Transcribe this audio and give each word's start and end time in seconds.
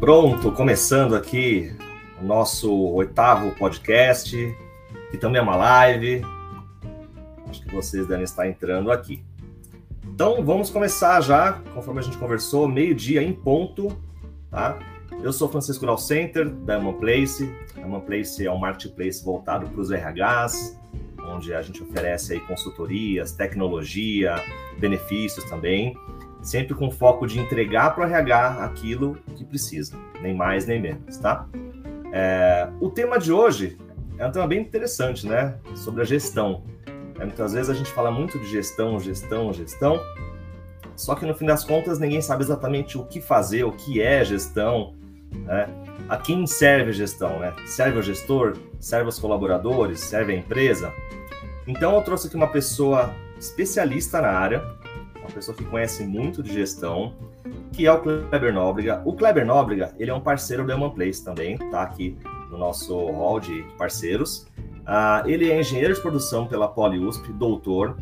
Pronto, 0.00 0.50
começando 0.52 1.14
aqui 1.14 1.76
o 2.22 2.24
nosso 2.24 2.72
oitavo 2.94 3.54
podcast, 3.56 4.34
que 5.10 5.18
também 5.18 5.40
é 5.40 5.42
uma 5.42 5.56
live. 5.56 6.22
Acho 7.46 7.60
que 7.60 7.70
vocês 7.70 8.06
devem 8.06 8.24
estar 8.24 8.48
entrando 8.48 8.90
aqui. 8.90 9.22
Então 10.02 10.42
vamos 10.42 10.70
começar 10.70 11.20
já, 11.20 11.60
conforme 11.74 12.00
a 12.00 12.02
gente 12.02 12.16
conversou, 12.16 12.66
meio-dia 12.66 13.22
em 13.22 13.34
ponto, 13.34 13.94
tá? 14.50 14.78
Eu 15.22 15.34
sou 15.34 15.50
Francisco 15.50 15.84
Grau 15.84 15.98
Center, 15.98 16.48
da 16.48 16.78
Human 16.78 16.94
Place. 16.94 17.54
A 17.76 17.86
Human 17.86 18.00
Place 18.00 18.46
é 18.46 18.50
um 18.50 18.58
marketplace 18.58 19.22
voltado 19.22 19.68
para 19.68 19.80
os 19.82 19.90
RHs, 19.90 20.80
onde 21.26 21.52
a 21.52 21.60
gente 21.60 21.82
oferece 21.82 22.32
aí 22.32 22.40
consultorias, 22.40 23.32
tecnologia, 23.32 24.42
benefícios 24.78 25.44
também 25.50 25.94
sempre 26.42 26.74
com 26.74 26.90
foco 26.90 27.26
de 27.26 27.38
entregar 27.38 27.94
para 27.94 28.04
o 28.04 28.06
RH 28.06 28.64
aquilo 28.64 29.18
que 29.36 29.44
precisa, 29.44 29.96
nem 30.20 30.34
mais 30.34 30.66
nem 30.66 30.80
menos, 30.80 31.16
tá? 31.18 31.46
É, 32.12 32.68
o 32.80 32.90
tema 32.90 33.18
de 33.18 33.32
hoje 33.32 33.78
é 34.18 34.26
um 34.26 34.32
tema 34.32 34.46
bem 34.46 34.60
interessante, 34.60 35.26
né? 35.26 35.56
Sobre 35.74 36.02
a 36.02 36.04
gestão. 36.04 36.64
É, 37.18 37.24
muitas 37.24 37.52
vezes 37.52 37.70
a 37.70 37.74
gente 37.74 37.90
fala 37.90 38.10
muito 38.10 38.38
de 38.38 38.46
gestão, 38.46 38.98
gestão, 38.98 39.52
gestão, 39.52 40.00
só 40.96 41.14
que 41.14 41.24
no 41.24 41.34
fim 41.34 41.46
das 41.46 41.64
contas 41.64 41.98
ninguém 41.98 42.20
sabe 42.20 42.42
exatamente 42.42 42.98
o 42.98 43.04
que 43.04 43.22
fazer, 43.22 43.64
o 43.64 43.72
que 43.72 44.02
é 44.02 44.22
gestão, 44.22 44.94
né? 45.32 45.66
A 46.08 46.16
quem 46.16 46.46
serve 46.46 46.90
a 46.90 46.92
gestão, 46.92 47.38
né? 47.38 47.54
Serve 47.66 47.98
o 47.98 48.02
gestor, 48.02 48.56
serve 48.78 49.08
os 49.08 49.18
colaboradores, 49.18 50.00
serve 50.00 50.34
a 50.34 50.36
empresa. 50.36 50.92
Então 51.66 51.94
eu 51.94 52.02
trouxe 52.02 52.26
aqui 52.26 52.36
uma 52.36 52.48
pessoa 52.48 53.14
especialista 53.38 54.20
na 54.20 54.28
área, 54.28 54.62
uma 55.20 55.30
pessoa 55.30 55.56
que 55.56 55.64
conhece 55.64 56.04
muito 56.04 56.42
de 56.42 56.52
gestão, 56.52 57.14
que 57.72 57.86
é 57.86 57.92
o 57.92 58.00
Kleber 58.00 58.52
Nóbrega. 58.52 59.02
O 59.04 59.14
Kleber 59.14 59.46
Nóbrega, 59.46 59.94
ele 59.98 60.10
é 60.10 60.14
um 60.14 60.20
parceiro 60.20 60.66
do 60.66 60.74
Human 60.74 60.90
Place 60.90 61.24
também, 61.24 61.56
tá 61.56 61.82
aqui 61.82 62.16
no 62.50 62.58
nosso 62.58 62.94
hall 63.12 63.38
de 63.38 63.62
parceiros. 63.78 64.46
Uh, 64.80 65.26
ele 65.26 65.50
é 65.50 65.60
engenheiro 65.60 65.94
de 65.94 66.00
produção 66.00 66.46
pela 66.46 66.66
PoliUSP, 66.66 67.32
doutor. 67.32 67.96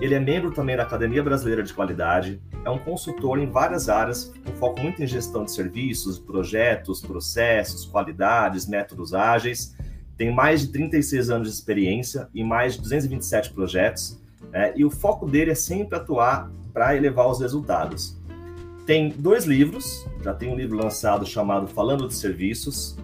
Ele 0.00 0.14
é 0.14 0.20
membro 0.20 0.50
também 0.50 0.76
da 0.76 0.82
Academia 0.82 1.22
Brasileira 1.22 1.62
de 1.62 1.72
Qualidade. 1.72 2.40
É 2.64 2.70
um 2.70 2.78
consultor 2.78 3.38
em 3.38 3.46
várias 3.46 3.88
áreas, 3.88 4.32
com 4.44 4.52
foco 4.56 4.80
muito 4.80 5.02
em 5.02 5.06
gestão 5.06 5.44
de 5.44 5.52
serviços, 5.52 6.18
projetos, 6.18 7.00
processos, 7.00 7.86
qualidades, 7.86 8.66
métodos 8.66 9.14
ágeis. 9.14 9.74
Tem 10.16 10.34
mais 10.34 10.60
de 10.60 10.68
36 10.68 11.30
anos 11.30 11.48
de 11.48 11.54
experiência 11.54 12.28
e 12.34 12.42
mais 12.42 12.74
de 12.74 12.82
227 12.82 13.52
projetos. 13.52 14.20
Né? 14.50 14.72
E 14.76 14.84
o 14.84 14.90
foco 14.90 15.26
dele 15.26 15.52
é 15.52 15.54
sempre 15.54 15.96
atuar 15.96 16.50
para 16.74 16.96
elevar 16.96 17.28
os 17.28 17.40
resultados. 17.40 18.20
Tem 18.84 19.08
dois 19.08 19.46
livros, 19.46 20.06
já 20.22 20.34
tem 20.34 20.52
um 20.52 20.56
livro 20.56 20.76
lançado 20.76 21.24
chamado 21.24 21.66
Falando 21.68 22.06
de 22.06 22.14
Serviços, 22.14 22.98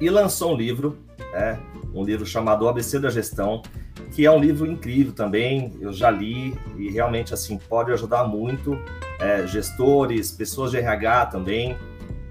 e 0.00 0.08
lançou 0.08 0.54
um 0.54 0.56
livro, 0.56 0.96
né, 1.32 1.58
um 1.92 2.04
livro 2.04 2.24
chamado 2.24 2.66
ABC 2.68 2.98
da 2.98 3.10
Gestão, 3.10 3.60
que 4.12 4.24
é 4.24 4.30
um 4.30 4.38
livro 4.38 4.66
incrível 4.66 5.12
também, 5.12 5.72
eu 5.80 5.92
já 5.92 6.10
li 6.10 6.56
e 6.76 6.88
realmente 6.88 7.34
assim 7.34 7.58
pode 7.58 7.92
ajudar 7.92 8.24
muito 8.24 8.78
é, 9.18 9.46
gestores, 9.46 10.30
pessoas 10.30 10.70
de 10.70 10.78
RH 10.78 11.26
também. 11.26 11.76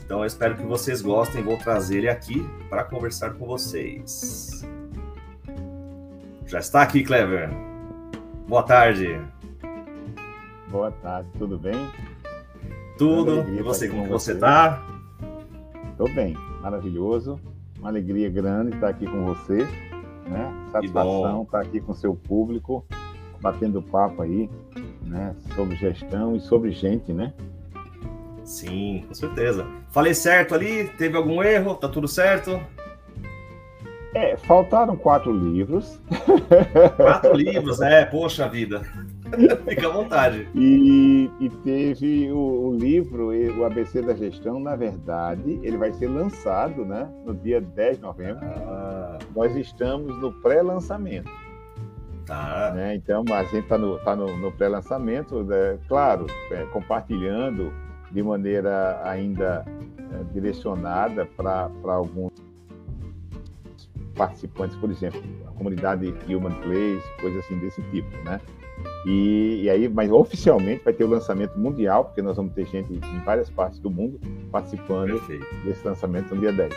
Então 0.03 0.19
eu 0.19 0.25
espero 0.25 0.55
que 0.55 0.63
vocês 0.63 1.01
gostem, 1.01 1.43
vou 1.43 1.57
trazer 1.57 1.99
ele 1.99 2.09
aqui 2.09 2.47
para 2.69 2.83
conversar 2.83 3.31
com 3.31 3.45
vocês. 3.45 4.65
Já 6.45 6.59
está 6.59 6.81
aqui, 6.83 7.03
Clever. 7.03 7.49
Boa 8.47 8.63
tarde. 8.63 9.19
Boa 10.73 10.89
tarde, 10.89 11.29
tudo 11.37 11.59
bem? 11.59 11.87
Tudo. 12.97 13.47
E 13.47 13.61
você, 13.61 13.87
como 13.87 14.07
você 14.07 14.33
está? 14.33 14.83
Estou 15.91 16.11
bem, 16.11 16.35
maravilhoso. 16.63 17.39
Uma 17.77 17.89
alegria 17.89 18.27
grande 18.27 18.73
estar 18.73 18.87
aqui 18.87 19.05
com 19.05 19.23
você, 19.23 19.67
né? 20.27 20.51
Satisfação 20.71 21.43
estar 21.43 21.61
aqui 21.61 21.79
com 21.79 21.93
seu 21.93 22.15
público, 22.15 22.83
batendo 23.39 23.83
papo 23.83 24.23
aí, 24.23 24.49
né? 25.03 25.35
Sobre 25.53 25.75
gestão 25.75 26.35
e 26.35 26.39
sobre 26.39 26.71
gente, 26.71 27.13
né? 27.13 27.35
Sim, 28.43 29.05
com 29.07 29.13
certeza. 29.13 29.67
Falei 29.91 30.15
certo 30.15 30.55
ali? 30.55 30.89
Teve 30.97 31.15
algum 31.15 31.43
erro? 31.43 31.75
Tá 31.75 31.87
tudo 31.87 32.07
certo? 32.07 32.59
É, 34.15 34.35
faltaram 34.37 34.95
quatro 34.95 35.31
livros. 35.31 36.01
Quatro 36.97 37.37
livros, 37.37 37.79
é, 37.79 38.05
poxa 38.05 38.49
vida. 38.49 38.81
Fica 39.67 39.87
à 39.87 39.91
vontade. 39.91 40.47
E, 40.55 41.29
e 41.39 41.49
teve 41.49 42.31
o, 42.31 42.67
o, 42.67 42.75
livro, 42.75 43.29
o 43.29 43.65
ABC 43.65 44.01
da 44.01 44.13
Gestão, 44.13 44.59
na 44.59 44.75
verdade, 44.75 45.59
ele 45.63 45.77
vai 45.77 45.91
ser 45.93 46.07
lançado 46.07 46.85
né, 46.85 47.09
no 47.25 47.33
dia 47.33 47.59
10 47.61 47.97
de 47.97 48.03
novembro. 48.03 48.43
Ah. 48.43 49.19
Nós 49.35 49.55
estamos 49.55 50.19
no 50.19 50.31
pré-lançamento. 50.41 51.29
Tá. 52.25 52.71
Né? 52.73 52.95
Então, 52.95 53.23
a 53.33 53.43
gente 53.43 53.63
está 53.63 53.77
no, 53.77 53.99
tá 53.99 54.15
no, 54.15 54.37
no 54.37 54.51
pré-lançamento, 54.51 55.43
né? 55.43 55.77
claro, 55.87 56.25
é, 56.51 56.63
compartilhando 56.65 57.73
de 58.11 58.23
maneira 58.23 59.01
ainda 59.03 59.65
é, 59.97 60.23
direcionada 60.33 61.25
para 61.25 61.69
alguns 61.85 62.31
participantes, 64.15 64.77
por 64.77 64.89
exemplo, 64.89 65.21
a 65.47 65.51
comunidade 65.51 66.13
Human 66.27 66.53
Place, 66.61 67.03
coisas 67.19 67.43
assim 67.43 67.57
desse 67.57 67.81
tipo, 67.83 68.15
né? 68.23 68.39
E, 69.05 69.63
e, 69.63 69.69
aí, 69.69 69.89
mas 69.89 70.09
oficialmente 70.11 70.83
vai 70.83 70.93
ter 70.93 71.03
o 71.03 71.07
lançamento 71.07 71.57
mundial, 71.59 72.05
porque 72.05 72.21
nós 72.21 72.37
vamos 72.37 72.53
ter 72.53 72.65
gente 72.67 72.93
em 72.93 73.19
várias 73.25 73.49
partes 73.49 73.79
do 73.79 73.89
mundo 73.89 74.19
participando 74.51 75.11
Perfeito. 75.11 75.45
desse 75.65 75.85
lançamento 75.85 76.33
no 76.33 76.39
dia 76.39 76.53
10. 76.53 76.73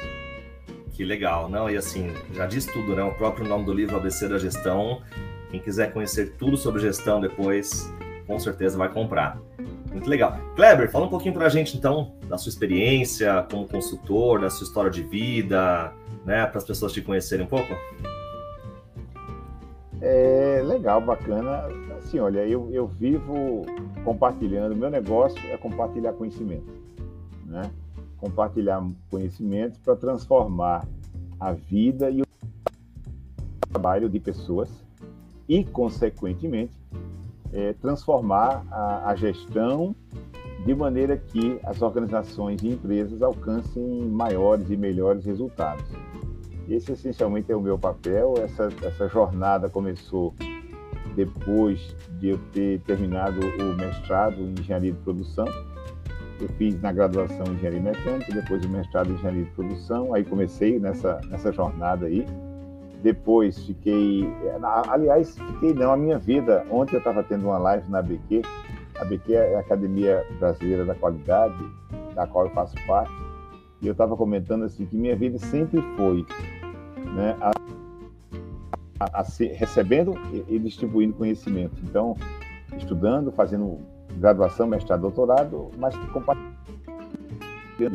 Que 0.93 1.05
legal, 1.05 1.49
não? 1.49 1.71
E 1.71 1.77
assim, 1.77 2.11
já 2.33 2.47
diz 2.47 2.67
tudo, 2.67 2.97
né? 2.97 3.03
O 3.03 3.13
próprio 3.15 3.47
nome 3.47 3.65
do 3.65 3.73
livro 3.73 3.97
ABC 3.97 4.27
da 4.29 4.39
Gestão. 4.39 5.03
Quem 5.51 5.61
quiser 5.61 5.93
conhecer 5.93 6.33
tudo 6.39 6.57
sobre 6.57 6.81
gestão 6.81 7.21
depois, 7.21 7.93
com 8.27 8.39
certeza 8.39 8.77
vai 8.77 8.89
comprar. 8.89 9.39
Muito 9.93 10.11
legal. 10.11 10.39
Kleber, 10.57 10.91
fala 10.91 11.07
um 11.07 11.09
pouquinho 11.09 11.35
para 11.35 11.47
a 11.47 11.49
gente 11.49 11.77
então 11.77 12.15
da 12.29 12.37
sua 12.37 12.51
experiência 12.51 13.47
como 13.51 13.69
consultor, 13.69 14.41
da 14.41 14.51
sua 14.51 14.65
história 14.65 14.91
de 14.91 15.03
vida, 15.03 15.93
né? 16.25 16.45
Para 16.47 16.59
as 16.59 16.65
pessoas 16.65 16.93
te 16.93 17.01
conhecerem 17.01 17.47
um 17.47 17.49
pouco. 17.49 17.75
É 20.01 20.63
legal, 20.65 21.01
bacana. 21.01 21.65
Assim, 21.99 22.19
olha, 22.19 22.47
eu, 22.47 22.71
eu 22.73 22.87
vivo 22.87 23.65
compartilhando. 24.05 24.77
Meu 24.77 24.91
negócio 24.91 25.39
é 25.51 25.57
compartilhar 25.57 26.13
conhecimento, 26.13 26.71
né? 27.45 27.71
Compartilhar 28.19 28.83
conhecimento 29.11 29.79
para 29.81 29.97
transformar 29.97 30.87
a 31.39 31.53
vida 31.53 32.11
e 32.11 32.23
o 32.23 32.27
trabalho 33.71 34.09
de 34.09 34.19
pessoas 34.21 34.71
e, 35.49 35.65
consequentemente, 35.65 36.73
é, 37.53 37.73
transformar 37.75 38.65
a, 38.71 39.11
a 39.11 39.15
gestão 39.15 39.95
de 40.65 40.75
maneira 40.75 41.17
que 41.17 41.61
as 41.63 41.81
organizações 41.81 42.63
e 42.63 42.69
empresas 42.69 43.23
alcancem 43.23 44.03
maiores 44.03 44.71
e 44.71 44.77
melhores 44.77 45.25
resultados. 45.25 45.85
Esse 46.69 46.93
essencialmente 46.93 47.53
é 47.53 47.57
o 47.57 47.61
meu 47.61 47.79
papel. 47.79 48.35
Essa, 48.39 48.69
essa 48.83 49.09
jornada 49.09 49.69
começou 49.69 50.35
depois 51.15 51.97
de 52.19 52.31
eu 52.31 52.39
ter 52.53 52.81
terminado 52.81 53.41
o 53.41 53.77
mestrado 53.77 54.41
em 54.41 54.53
engenharia 54.59 54.93
de 54.93 54.99
produção. 54.99 55.47
Eu 56.41 56.49
fiz 56.59 56.81
na 56.83 56.93
graduação 56.93 57.47
engenharia 57.47 57.81
mecânica, 57.81 58.35
depois 58.35 58.65
o 58.65 58.69
mestrado 58.69 59.11
em 59.11 59.15
engenharia 59.15 59.45
de 59.45 59.51
produção. 59.53 60.13
Aí 60.13 60.25
comecei 60.25 60.79
nessa, 60.79 61.21
nessa 61.31 61.53
jornada 61.53 62.07
aí. 62.07 62.27
Depois 63.03 63.65
fiquei, 63.65 64.29
aliás, 64.89 65.39
fiquei 65.39 65.73
não, 65.73 65.93
a 65.93 65.97
minha 65.97 66.19
vida. 66.19 66.67
Ontem 66.71 66.97
eu 66.97 66.99
estava 66.99 67.23
tendo 67.23 67.47
uma 67.47 67.59
live 67.59 67.89
na 67.89 68.01
ABQ. 68.01 68.43
A 68.99 69.03
ABQ 69.03 69.35
é 69.35 69.57
a 69.57 69.61
Academia 69.61 70.27
Brasileira 70.39 70.85
da 70.85 70.95
Qualidade, 70.95 71.55
da 72.15 72.27
qual 72.27 72.47
eu 72.47 72.51
faço 72.51 72.75
parte. 72.87 73.13
E 73.81 73.87
eu 73.87 73.93
estava 73.93 74.17
comentando 74.17 74.65
assim 74.65 74.87
que 74.87 74.97
minha 74.97 75.15
vida 75.15 75.39
sempre 75.39 75.81
foi 75.97 76.27
né, 77.15 77.37
a, 77.41 77.51
a, 79.01 79.21
a 79.21 79.25
recebendo 79.55 80.15
e, 80.49 80.59
distribuindo 80.59 81.15
conhecimento. 81.15 81.77
Então, 81.83 82.17
estudando, 82.77 83.33
fazendo 83.33 83.79
graduação, 84.19 84.67
mestrado, 84.67 85.03
doutorado, 85.03 85.71
mas 85.79 85.95
compartilhando 86.13 86.57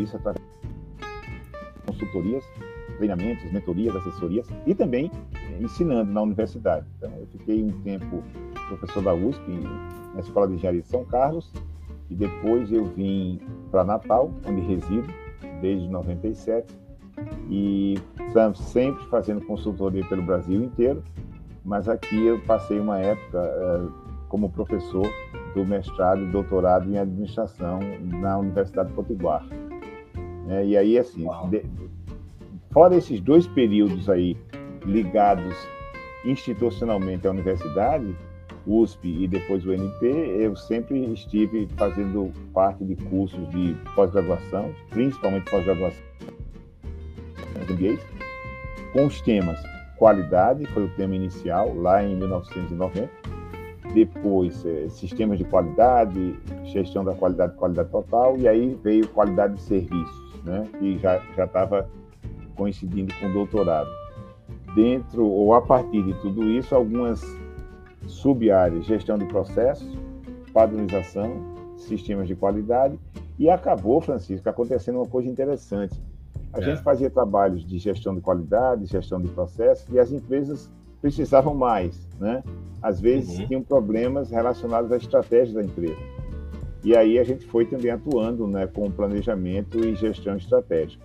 isso 0.01 0.15
através 0.15 0.43
de 0.43 1.85
consultorias, 1.85 2.43
treinamentos, 2.97 3.51
mentorias, 3.51 3.95
assessorias 3.95 4.47
e 4.65 4.75
também 4.75 5.11
ensinando 5.59 6.11
na 6.11 6.21
universidade. 6.21 6.85
Então, 6.97 7.11
eu 7.17 7.27
fiquei 7.27 7.63
um 7.63 7.71
tempo 7.81 8.23
professor 8.67 9.03
da 9.03 9.13
USP, 9.13 9.43
na 10.13 10.19
Escola 10.19 10.47
de 10.47 10.55
Engenharia 10.55 10.81
de 10.81 10.87
São 10.87 11.03
Carlos, 11.05 11.51
e 12.09 12.15
depois 12.15 12.71
eu 12.71 12.85
vim 12.85 13.39
para 13.69 13.83
Natal, 13.83 14.31
onde 14.45 14.61
resido 14.61 15.07
desde 15.61 15.87
97, 15.87 16.73
e 17.49 17.99
estamos 18.27 18.59
sempre 18.59 19.05
fazendo 19.07 19.41
consultoria 19.45 20.05
pelo 20.05 20.21
Brasil 20.21 20.63
inteiro, 20.63 21.03
mas 21.63 21.87
aqui 21.89 22.25
eu 22.25 22.39
passei 22.41 22.79
uma 22.79 22.97
época 22.99 23.39
uh, 23.39 23.91
como 24.29 24.49
professor 24.49 25.05
do 25.53 25.65
mestrado 25.65 26.21
e 26.21 26.31
doutorado 26.31 26.89
em 26.89 26.97
administração 26.97 27.79
na 28.03 28.37
Universidade 28.37 28.89
de 28.89 28.95
Potiguar. 28.95 29.45
Né? 30.47 30.65
E 30.65 30.77
aí, 30.77 30.97
assim, 30.97 31.27
de, 31.49 31.65
fora 32.71 32.95
esses 32.95 33.19
dois 33.19 33.45
períodos 33.47 34.09
aí 34.09 34.37
ligados 34.85 35.55
institucionalmente 36.23 37.27
à 37.27 37.31
universidade, 37.31 38.15
USP 38.65 39.23
e 39.23 39.27
depois 39.27 39.65
o 39.65 39.73
NP, 39.73 40.05
eu 40.39 40.55
sempre 40.55 41.03
estive 41.13 41.67
fazendo 41.75 42.31
parte 42.53 42.85
de 42.85 42.95
cursos 42.95 43.49
de 43.49 43.75
pós-graduação, 43.95 44.73
principalmente 44.89 45.49
pós-graduação 45.49 46.11
MBAs, 47.55 47.99
com 48.93 49.05
os 49.05 49.21
temas 49.21 49.59
qualidade, 50.01 50.65
foi 50.67 50.85
o 50.85 50.89
tema 50.95 51.15
inicial, 51.15 51.75
lá 51.75 52.03
em 52.03 52.15
1990, 52.15 53.07
depois 53.93 54.65
eh, 54.65 54.89
sistemas 54.89 55.37
de 55.37 55.43
qualidade, 55.43 56.35
gestão 56.63 57.03
da 57.03 57.13
qualidade, 57.13 57.53
qualidade 57.55 57.89
total, 57.89 58.35
e 58.35 58.47
aí 58.47 58.75
veio 58.83 59.07
qualidade 59.09 59.53
de 59.55 59.61
serviços, 59.61 60.43
né, 60.43 60.67
que 60.79 60.97
já 60.97 61.21
estava 61.37 61.87
coincidindo 62.55 63.13
com 63.19 63.27
o 63.27 63.33
doutorado. 63.33 63.89
Dentro, 64.73 65.23
ou 65.23 65.53
a 65.53 65.61
partir 65.61 66.01
de 66.03 66.15
tudo 66.15 66.49
isso, 66.49 66.73
algumas 66.73 67.21
sub-áreas, 68.07 68.85
gestão 68.85 69.19
de 69.19 69.25
processos, 69.25 69.95
padronização, 70.51 71.31
sistemas 71.77 72.27
de 72.27 72.35
qualidade, 72.35 72.97
e 73.37 73.51
acabou, 73.51 74.01
Francisco, 74.01 74.49
acontecendo 74.49 74.95
uma 74.95 75.07
coisa 75.07 75.29
interessante. 75.29 76.01
A 76.53 76.59
é. 76.59 76.63
gente 76.63 76.81
fazia 76.81 77.09
trabalhos 77.09 77.65
de 77.65 77.77
gestão 77.77 78.13
de 78.13 78.21
qualidade, 78.21 78.85
gestão 78.85 79.21
de 79.21 79.27
processos, 79.29 79.87
e 79.91 79.99
as 79.99 80.11
empresas 80.11 80.69
precisavam 81.01 81.55
mais, 81.55 82.07
né? 82.19 82.43
Às 82.81 82.99
vezes 82.99 83.39
uhum. 83.39 83.47
tinham 83.47 83.63
problemas 83.63 84.29
relacionados 84.29 84.91
à 84.91 84.97
estratégia 84.97 85.55
da 85.55 85.63
empresa. 85.63 85.97
E 86.83 86.95
aí 86.95 87.19
a 87.19 87.23
gente 87.23 87.45
foi 87.45 87.65
também 87.65 87.91
atuando 87.91 88.47
né, 88.47 88.65
com 88.65 88.89
planejamento 88.89 89.79
e 89.79 89.95
gestão 89.95 90.35
estratégica. 90.35 91.03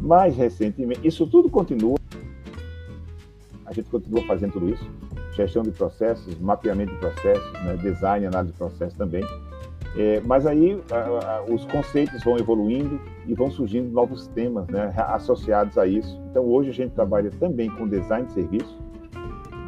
Mais 0.00 0.36
recentemente, 0.36 1.06
isso 1.06 1.26
tudo 1.26 1.50
continua, 1.50 1.96
a 3.66 3.72
gente 3.72 3.88
continua 3.90 4.22
fazendo 4.26 4.52
tudo 4.52 4.70
isso, 4.70 4.84
gestão 5.34 5.62
de 5.62 5.70
processos, 5.70 6.38
mapeamento 6.38 6.92
de 6.92 6.98
processos, 6.98 7.52
né, 7.64 7.76
design, 7.76 8.26
análise 8.26 8.52
de 8.52 8.58
processos 8.58 8.96
também. 8.96 9.22
É, 9.96 10.20
mas 10.24 10.44
aí 10.44 10.80
a, 10.90 11.36
a, 11.36 11.42
os 11.44 11.64
conceitos 11.66 12.22
vão 12.24 12.36
evoluindo 12.36 13.00
e 13.26 13.34
vão 13.34 13.50
surgindo 13.50 13.90
novos 13.90 14.26
temas 14.28 14.66
né, 14.68 14.92
associados 14.96 15.78
a 15.78 15.86
isso. 15.86 16.20
Então 16.30 16.44
hoje 16.44 16.70
a 16.70 16.72
gente 16.72 16.92
trabalha 16.92 17.30
também 17.38 17.70
com 17.70 17.86
design 17.88 18.26
de 18.26 18.32
serviço, 18.32 18.76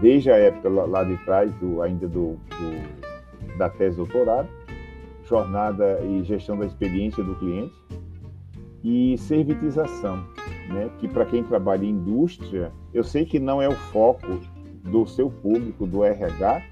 desde 0.00 0.31
a 0.31 0.37
época 0.37 0.69
lá 0.69 1.05
de 1.05 1.17
trás, 1.25 1.52
do, 1.56 1.81
ainda 1.81 2.08
do, 2.08 2.32
do, 2.32 3.56
da 3.56 3.69
tese 3.69 3.90
de 3.90 3.96
doutorado, 3.99 4.49
jornada 5.25 6.00
e 6.02 6.25
gestão 6.25 6.58
da 6.58 6.67
experiência 6.67 7.23
do 7.23 7.34
cliente, 7.37 7.75
e 8.82 9.17
servitização, 9.19 10.25
né? 10.69 10.90
que 10.99 11.08
para 11.08 11.25
quem 11.25 11.43
trabalha 11.43 11.84
em 11.84 11.90
indústria, 11.90 12.73
eu 12.93 13.02
sei 13.02 13.25
que 13.25 13.38
não 13.38 13.61
é 13.61 13.69
o 13.69 13.73
foco 13.73 14.40
do 14.84 15.06
seu 15.06 15.28
público, 15.28 15.87
do 15.87 16.05
RH, 16.05 16.62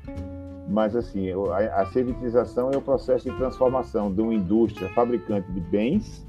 mas 0.69 0.97
assim, 0.97 1.31
a, 1.31 1.83
a 1.83 1.87
servitização 1.87 2.71
é 2.71 2.77
o 2.77 2.81
processo 2.81 3.31
de 3.31 3.37
transformação 3.37 4.13
de 4.13 4.21
uma 4.21 4.35
indústria 4.35 4.89
fabricante 4.91 5.51
de 5.53 5.61
bens, 5.61 6.27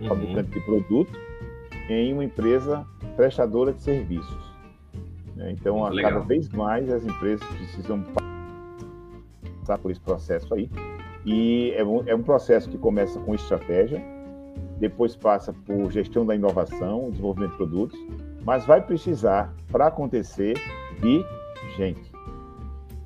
uhum. 0.00 0.08
fabricante 0.08 0.50
de 0.50 0.60
produto, 0.60 1.12
em 1.88 2.12
uma 2.12 2.24
empresa 2.24 2.84
prestadora 3.16 3.72
de 3.72 3.80
serviços. 3.82 4.56
Né? 5.36 5.52
Então, 5.52 5.80
cada 6.00 6.20
vez 6.20 6.48
mais 6.48 6.90
as 6.90 7.04
empresas 7.04 7.46
precisam 7.48 8.04
passar 9.60 9.78
por 9.78 9.90
esse 9.90 10.00
processo 10.00 10.52
aí. 10.54 10.68
E 11.24 11.72
é 11.76 11.84
um, 11.84 12.02
é 12.06 12.14
um 12.14 12.22
processo 12.22 12.68
que 12.68 12.78
começa 12.78 13.18
com 13.20 13.34
estratégia, 13.34 14.02
depois 14.78 15.16
passa 15.16 15.52
por 15.52 15.90
gestão 15.90 16.24
da 16.24 16.34
inovação, 16.34 17.10
desenvolvimento 17.10 17.52
de 17.52 17.56
produtos, 17.56 17.98
mas 18.44 18.64
vai 18.64 18.80
precisar, 18.80 19.52
para 19.70 19.88
acontecer, 19.88 20.54
de 21.00 21.24
gente. 21.76 22.15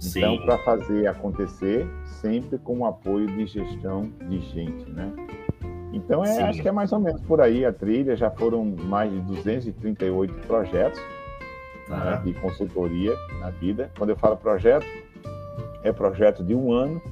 Então, 0.03 0.39
para 0.39 0.59
fazer 0.59 1.07
acontecer, 1.07 1.87
sempre 2.05 2.59
com 2.59 2.79
o 2.79 2.87
apoio 2.87 3.27
de 3.27 3.47
gestão 3.47 4.11
de 4.29 4.41
gente, 4.41 4.91
né? 4.91 5.13
Então, 5.93 6.25
é, 6.25 6.43
acho 6.45 6.63
que 6.63 6.69
é 6.69 6.73
mais 6.73 6.93
ou 6.93 7.01
menos 7.01 7.21
por 7.23 7.41
aí 7.41 7.65
a 7.65 7.73
trilha. 7.73 8.17
Já 8.17 8.31
foram 8.31 8.65
mais 8.65 9.13
de 9.13 9.21
238 9.21 10.33
projetos 10.47 11.01
né, 11.89 12.23
de 12.25 12.33
consultoria 12.35 13.15
na 13.41 13.51
vida. 13.51 13.91
Quando 13.99 14.11
eu 14.11 14.17
falo 14.17 14.37
projeto, 14.37 14.87
é 15.83 15.93
projeto 15.93 16.45
de 16.45 16.55
um 16.55 16.73
ano, 16.73 17.03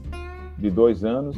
de 0.56 0.70
dois 0.70 1.04
anos 1.04 1.36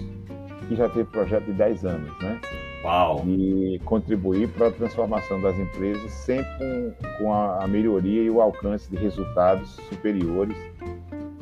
e 0.71 0.77
já 0.77 0.89
teve 0.89 1.05
projeto 1.05 1.45
de 1.45 1.53
dez 1.53 1.85
anos, 1.85 2.11
né? 2.21 2.41
Uau! 2.85 3.25
E 3.27 3.79
contribuir 3.85 4.49
para 4.49 4.69
a 4.69 4.71
transformação 4.71 5.41
das 5.41 5.59
empresas 5.59 6.11
sempre 6.13 6.49
com, 6.59 6.95
com 7.19 7.33
a, 7.35 7.65
a, 7.65 7.69
melhoria 7.69 8.23
e 8.23 8.31
o 8.31 8.41
alcance 8.41 8.89
de 8.91 8.97
resultados 8.97 9.71
superiores 9.89 10.57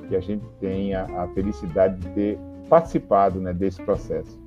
que 0.09 0.17
a 0.17 0.21
gente 0.21 0.45
tenha 0.61 1.05
a 1.05 1.29
felicidade 1.29 1.99
de 2.01 2.09
ter 2.11 2.39
participado 2.69 3.41
né, 3.41 3.53
desse 3.53 3.83
processo. 3.83 4.39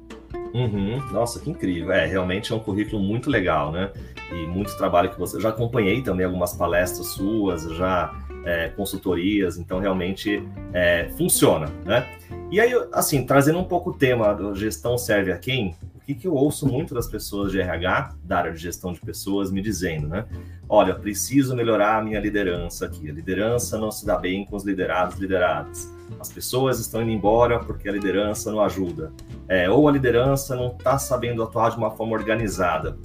Uhum. 0.53 0.99
Nossa, 1.11 1.39
que 1.39 1.49
incrível. 1.49 1.91
É, 1.91 2.05
realmente 2.05 2.51
é 2.51 2.55
um 2.55 2.59
currículo 2.59 3.01
muito 3.01 3.29
legal, 3.29 3.71
né? 3.71 3.91
E 4.31 4.47
muito 4.47 4.75
trabalho 4.77 5.09
que 5.09 5.19
você. 5.19 5.37
Eu 5.37 5.41
já 5.41 5.49
acompanhei 5.49 6.01
também 6.01 6.25
algumas 6.25 6.53
palestras 6.53 7.07
suas, 7.07 7.63
já 7.75 8.13
é, 8.45 8.69
consultorias, 8.69 9.57
então 9.57 9.79
realmente 9.79 10.43
é, 10.73 11.09
funciona, 11.17 11.67
né? 11.85 12.07
E 12.51 12.59
aí, 12.59 12.71
assim, 12.91 13.25
trazendo 13.25 13.59
um 13.59 13.63
pouco 13.63 13.91
o 13.91 13.93
tema 13.93 14.33
do 14.33 14.53
gestão 14.55 14.97
serve 14.97 15.31
a 15.31 15.37
quem? 15.37 15.75
O 16.01 16.05
que, 16.05 16.15
que 16.15 16.27
eu 16.27 16.33
ouço 16.33 16.67
muito 16.67 16.95
das 16.95 17.07
pessoas 17.07 17.51
de 17.51 17.61
RH, 17.61 18.15
da 18.23 18.39
área 18.39 18.51
de 18.51 18.57
gestão 18.57 18.91
de 18.91 18.99
pessoas, 18.99 19.51
me 19.51 19.61
dizendo, 19.61 20.07
né? 20.07 20.25
Olha, 20.67 20.95
preciso 20.95 21.55
melhorar 21.55 21.99
a 21.99 22.03
minha 22.03 22.19
liderança 22.19 22.87
aqui. 22.87 23.07
A 23.07 23.13
liderança 23.13 23.77
não 23.77 23.91
se 23.91 24.05
dá 24.05 24.17
bem 24.17 24.43
com 24.43 24.55
os 24.55 24.63
liderados 24.63 25.19
lideradas. 25.19 25.93
As 26.19 26.31
pessoas 26.31 26.79
estão 26.79 27.03
indo 27.03 27.11
embora 27.11 27.59
porque 27.59 27.87
a 27.87 27.91
liderança 27.91 28.51
não 28.51 28.61
ajuda. 28.61 29.13
É, 29.47 29.69
ou 29.69 29.87
a 29.87 29.91
liderança 29.91 30.55
não 30.55 30.69
está 30.69 30.97
sabendo 30.97 31.43
atuar 31.43 31.69
de 31.69 31.77
uma 31.77 31.91
forma 31.91 32.13
organizada. 32.13 32.97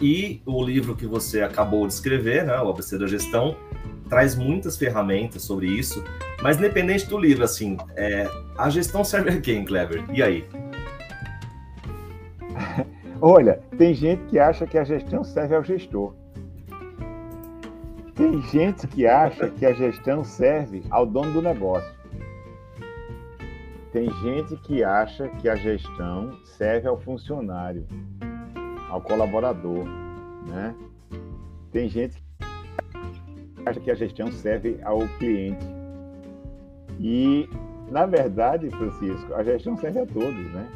E 0.00 0.42
o 0.44 0.62
livro 0.62 0.94
que 0.94 1.06
você 1.06 1.42
acabou 1.42 1.86
de 1.86 1.94
escrever, 1.94 2.44
né, 2.44 2.60
o 2.60 2.68
ABC 2.68 2.98
da 2.98 3.06
Gestão, 3.06 3.56
traz 4.08 4.34
muitas 4.34 4.76
ferramentas 4.76 5.42
sobre 5.42 5.68
isso. 5.68 6.04
Mas 6.42 6.58
independente 6.58 7.06
do 7.06 7.18
livro, 7.18 7.44
assim, 7.44 7.78
é, 7.96 8.28
a 8.58 8.68
gestão 8.68 9.04
serve 9.04 9.30
a 9.30 9.40
quem, 9.40 9.64
Clever? 9.64 10.04
E 10.12 10.22
aí? 10.22 10.44
Olha, 13.22 13.60
tem 13.76 13.92
gente 13.92 14.24
que 14.28 14.38
acha 14.38 14.66
que 14.66 14.78
a 14.78 14.84
gestão 14.84 15.22
serve 15.22 15.54
ao 15.54 15.62
gestor. 15.62 16.14
Tem 18.14 18.40
gente 18.42 18.86
que 18.86 19.06
acha 19.06 19.50
que 19.50 19.66
a 19.66 19.74
gestão 19.74 20.24
serve 20.24 20.82
ao 20.90 21.04
dono 21.04 21.32
do 21.32 21.42
negócio. 21.42 21.94
Tem 23.92 24.10
gente 24.22 24.56
que 24.56 24.82
acha 24.82 25.28
que 25.28 25.50
a 25.50 25.54
gestão 25.54 26.32
serve 26.44 26.88
ao 26.88 26.98
funcionário, 26.98 27.86
ao 28.88 29.02
colaborador, 29.02 29.84
né? 30.46 30.74
Tem 31.72 31.90
gente 31.90 32.16
que 32.16 33.68
acha 33.68 33.80
que 33.80 33.90
a 33.90 33.94
gestão 33.94 34.32
serve 34.32 34.78
ao 34.82 35.00
cliente. 35.18 35.66
E, 36.98 37.48
na 37.90 38.06
verdade, 38.06 38.70
Francisco, 38.70 39.34
a 39.34 39.42
gestão 39.42 39.76
serve 39.76 40.00
a 40.00 40.06
todos, 40.06 40.52
né? 40.52 40.68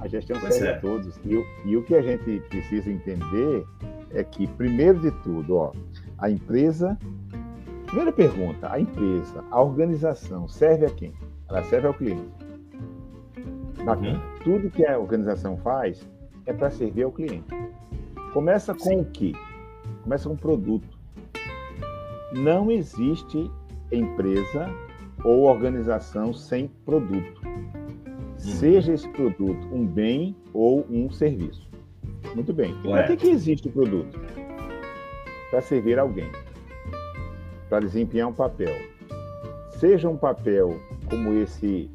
A 0.00 0.08
gestão 0.08 0.38
pois 0.40 0.54
serve 0.54 0.68
é. 0.68 0.76
a 0.76 0.80
todos. 0.80 1.16
E, 1.24 1.44
e 1.64 1.76
o 1.76 1.82
que 1.82 1.94
a 1.94 2.02
gente 2.02 2.40
precisa 2.48 2.90
entender 2.90 3.64
é 4.12 4.22
que, 4.22 4.46
primeiro 4.46 5.00
de 5.00 5.10
tudo, 5.22 5.56
ó, 5.56 5.72
a 6.18 6.30
empresa. 6.30 6.98
Primeira 7.86 8.12
pergunta: 8.12 8.70
a 8.70 8.80
empresa, 8.80 9.44
a 9.50 9.62
organização 9.62 10.48
serve 10.48 10.86
a 10.86 10.90
quem? 10.90 11.12
Ela 11.48 11.62
serve 11.64 11.86
ao 11.86 11.94
cliente. 11.94 12.28
Uhum. 13.78 14.20
Tudo 14.44 14.70
que 14.70 14.84
a 14.84 14.98
organização 14.98 15.56
faz 15.58 16.06
é 16.46 16.52
para 16.52 16.70
servir 16.70 17.04
ao 17.04 17.12
cliente. 17.12 17.48
Começa 18.32 18.74
com 18.74 18.80
Sim. 18.80 19.00
o 19.00 19.04
quê? 19.06 19.32
Começa 20.02 20.28
com 20.28 20.34
um 20.34 20.38
produto. 20.38 20.98
Não 22.34 22.70
existe 22.70 23.50
empresa 23.90 24.68
ou 25.24 25.44
organização 25.44 26.34
sem 26.34 26.68
produto. 26.84 27.40
Uhum. 28.48 28.54
Seja 28.54 28.92
esse 28.92 29.08
produto 29.10 29.68
um 29.72 29.86
bem 29.86 30.34
ou 30.54 30.86
um 30.90 31.10
serviço. 31.10 31.68
Muito 32.34 32.52
bem. 32.52 32.74
Para 32.82 33.04
que, 33.04 33.16
que 33.16 33.28
existe 33.28 33.68
o 33.68 33.70
produto? 33.72 34.18
Para 35.50 35.60
servir 35.60 35.98
alguém, 35.98 36.30
para 37.68 37.80
desempenhar 37.80 38.28
um 38.28 38.32
papel. 38.32 38.74
Seja 39.78 40.08
um 40.08 40.16
papel 40.16 40.76
como 41.08 41.34
esse 41.34 41.90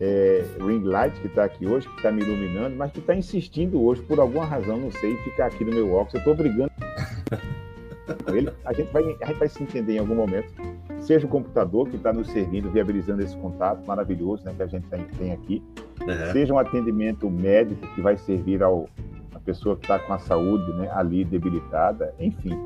é, 0.00 0.44
ring 0.58 0.82
light 0.82 1.14
que 1.20 1.26
está 1.26 1.44
aqui 1.44 1.66
hoje, 1.66 1.88
que 1.88 1.96
está 1.96 2.10
me 2.10 2.22
iluminando, 2.22 2.74
mas 2.76 2.90
que 2.90 3.00
está 3.00 3.14
insistindo 3.14 3.82
hoje, 3.82 4.02
por 4.02 4.18
alguma 4.18 4.44
razão, 4.44 4.78
não 4.78 4.90
sei, 4.90 5.16
ficar 5.18 5.46
aqui 5.46 5.64
no 5.64 5.72
meu 5.72 5.92
óculos. 5.92 6.14
Eu 6.14 6.18
estou 6.20 6.34
brigando 6.34 6.70
com 8.24 8.34
ele. 8.34 8.50
A 8.64 8.72
gente, 8.72 8.90
vai, 8.90 9.02
a 9.02 9.26
gente 9.26 9.38
vai 9.38 9.48
se 9.48 9.62
entender 9.62 9.94
em 9.94 9.98
algum 9.98 10.14
momento. 10.14 10.52
Seja 11.00 11.26
o 11.26 11.30
computador 11.30 11.88
que 11.88 11.96
está 11.96 12.12
nos 12.12 12.28
servindo, 12.28 12.70
viabilizando 12.70 13.22
esse 13.22 13.36
contato 13.36 13.84
maravilhoso 13.86 14.44
né, 14.44 14.52
que 14.56 14.62
a 14.62 14.66
gente 14.66 14.86
tem 15.18 15.32
aqui. 15.32 15.62
Uhum. 16.00 16.32
Seja 16.32 16.54
um 16.54 16.58
atendimento 16.58 17.30
médico 17.30 17.86
que 17.94 18.00
vai 18.00 18.16
servir 18.16 18.62
ao 18.62 18.88
a 19.34 19.38
pessoa 19.38 19.76
que 19.76 19.84
está 19.84 19.98
com 19.98 20.12
a 20.12 20.18
saúde 20.18 20.70
né, 20.74 20.90
ali 20.92 21.24
debilitada, 21.24 22.14
enfim. 22.18 22.56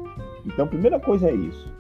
Então, 0.45 0.65
a 0.65 0.69
primeira 0.69 0.99
coisa 0.99 1.31
é 1.31 1.35
isso. 1.35 1.73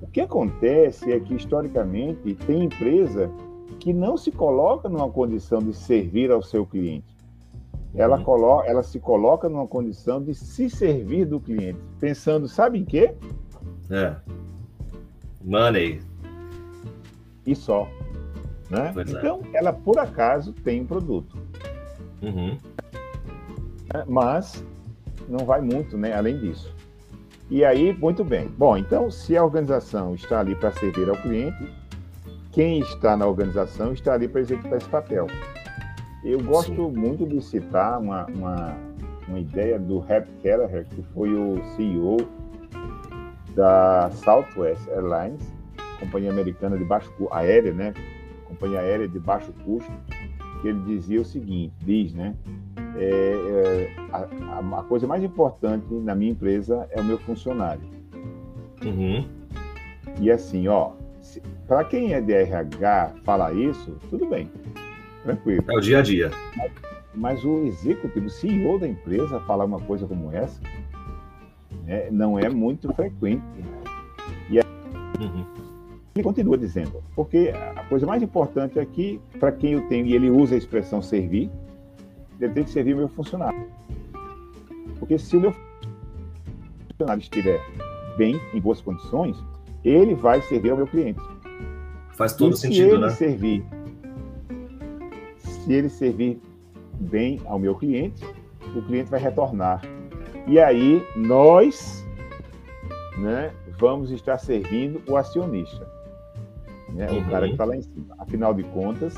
O 0.00 0.06
que 0.06 0.20
acontece 0.20 1.12
é 1.12 1.20
que, 1.20 1.34
historicamente, 1.34 2.34
tem 2.46 2.64
empresa 2.64 3.30
que 3.78 3.92
não 3.92 4.16
se 4.16 4.32
coloca 4.32 4.88
numa 4.88 5.08
condição 5.10 5.58
de 5.58 5.74
servir 5.74 6.30
ao 6.30 6.42
seu 6.42 6.64
cliente. 6.64 7.16
Ela, 7.94 8.18
uhum. 8.18 8.24
colo 8.24 8.62
ela 8.64 8.82
se 8.82 8.98
coloca 8.98 9.48
numa 9.48 9.66
condição 9.66 10.22
de 10.22 10.34
se 10.34 10.68
servir 10.68 11.24
do 11.26 11.40
cliente, 11.40 11.78
pensando, 11.98 12.48
sabe 12.48 12.78
em 12.78 12.84
quê? 12.84 13.14
É. 13.90 14.14
Money. 15.44 16.00
E 17.46 17.54
só. 17.54 17.88
Né? 18.70 18.94
É. 18.96 19.10
então, 19.10 19.40
é. 19.52 19.58
ela 19.58 19.72
por 19.72 19.98
acaso 19.98 20.52
tem 20.52 20.82
um 20.82 20.86
produto. 20.86 21.36
Uhum. 22.22 22.56
É, 23.94 24.04
mas 24.06 24.64
não 25.28 25.44
vai 25.44 25.60
muito 25.60 25.96
né, 25.96 26.14
além 26.14 26.38
disso. 26.38 26.74
E 27.50 27.64
aí, 27.64 27.94
muito 27.94 28.22
bem. 28.22 28.48
Bom, 28.58 28.76
então, 28.76 29.10
se 29.10 29.36
a 29.36 29.42
organização 29.42 30.14
está 30.14 30.40
ali 30.40 30.54
para 30.54 30.70
servir 30.72 31.08
ao 31.08 31.16
cliente, 31.16 31.72
quem 32.52 32.80
está 32.80 33.16
na 33.16 33.26
organização 33.26 33.92
está 33.92 34.12
ali 34.12 34.28
para 34.28 34.42
executar 34.42 34.76
esse 34.76 34.88
papel. 34.88 35.26
Eu 36.22 36.42
gosto 36.42 36.74
Sim. 36.74 36.92
muito 36.94 37.26
de 37.26 37.40
citar 37.40 37.98
uma, 38.00 38.26
uma, 38.26 38.76
uma 39.26 39.38
ideia 39.38 39.78
do 39.78 40.04
Herb 40.06 40.26
Kelleher, 40.42 40.84
que 40.90 41.02
foi 41.14 41.32
o 41.32 41.62
CEO 41.74 42.18
da 43.54 44.10
Southwest 44.12 44.86
Airlines, 44.88 45.42
companhia 45.98 46.30
americana 46.30 46.76
de 46.76 46.84
baixo 46.84 47.10
aérea, 47.30 47.72
né? 47.72 47.94
Companhia 48.58 48.80
aérea 48.80 49.08
de 49.08 49.18
baixo 49.20 49.52
custo, 49.64 49.92
que 50.60 50.68
ele 50.68 50.80
dizia 50.80 51.20
o 51.20 51.24
seguinte, 51.24 51.72
diz, 51.84 52.12
né? 52.12 52.34
É, 52.96 53.04
é, 53.04 53.90
a, 54.12 54.80
a, 54.80 54.82
coisa 54.82 55.06
mais 55.06 55.22
importante 55.22 55.86
na 55.94 56.14
minha 56.14 56.32
empresa 56.32 56.88
é 56.90 57.00
o 57.00 57.04
meu 57.04 57.18
funcionário. 57.18 57.82
Uhum. 58.84 59.24
E 60.20 60.30
assim, 60.30 60.66
ó, 60.66 60.92
para 61.68 61.84
quem 61.84 62.12
é 62.12 62.20
de 62.20 62.32
RH 62.32 63.14
falar 63.24 63.52
isso, 63.52 63.96
tudo 64.10 64.26
bem, 64.26 64.50
tranquilo. 65.22 65.64
É 65.68 65.76
o 65.76 65.80
dia 65.80 65.98
a 66.00 66.02
dia. 66.02 66.30
Mas, 66.56 66.72
mas 67.14 67.44
o 67.44 67.58
executivo, 67.66 68.26
o 68.26 68.30
CEO 68.30 68.78
da 68.80 68.88
empresa 68.88 69.38
falar 69.40 69.64
uma 69.64 69.80
coisa 69.80 70.06
como 70.06 70.32
essa, 70.32 70.60
né, 71.84 72.08
não 72.10 72.38
é 72.38 72.48
muito 72.48 72.92
frequente. 72.94 73.42
E 74.50 74.58
aí, 74.58 74.64
uhum. 75.20 75.57
Ele 76.18 76.24
continua 76.24 76.58
dizendo, 76.58 77.02
porque 77.14 77.52
a 77.76 77.84
coisa 77.84 78.04
mais 78.04 78.22
importante 78.22 78.78
aqui, 78.78 79.20
para 79.38 79.52
quem 79.52 79.74
eu 79.74 79.88
tenho, 79.88 80.04
e 80.04 80.14
ele 80.14 80.28
usa 80.28 80.56
a 80.56 80.58
expressão 80.58 81.00
servir, 81.00 81.48
ele 82.40 82.52
tem 82.52 82.64
que 82.64 82.70
servir 82.70 82.94
o 82.94 82.96
meu 82.96 83.08
funcionário. 83.08 83.68
Porque 84.98 85.16
se 85.16 85.36
o 85.36 85.40
meu 85.40 85.54
funcionário 86.90 87.20
estiver 87.20 87.60
bem, 88.16 88.40
em 88.52 88.60
boas 88.60 88.80
condições, 88.80 89.36
ele 89.84 90.14
vai 90.14 90.42
servir 90.42 90.70
ao 90.70 90.76
meu 90.76 90.88
cliente. 90.88 91.20
Faz 92.10 92.34
todo 92.34 92.54
e 92.54 92.56
sentido, 92.56 92.88
se 92.88 92.94
ele 92.94 92.98
né? 92.98 93.10
Servir, 93.10 93.64
se 95.38 95.72
ele 95.72 95.88
servir 95.88 96.40
bem 96.98 97.40
ao 97.44 97.60
meu 97.60 97.76
cliente, 97.76 98.24
o 98.74 98.82
cliente 98.82 99.08
vai 99.08 99.20
retornar. 99.20 99.82
E 100.48 100.58
aí 100.58 101.06
nós 101.14 102.04
né, 103.18 103.52
vamos 103.78 104.10
estar 104.10 104.38
servindo 104.38 105.00
o 105.08 105.16
acionista, 105.16 105.86
né, 106.88 107.10
uhum. 107.10 107.20
o 107.20 107.30
cara 107.30 107.46
que 107.46 107.52
está 107.52 107.64
lá 107.64 107.76
em 107.76 107.82
cima. 107.82 108.14
Afinal 108.18 108.54
de 108.54 108.62
contas, 108.64 109.14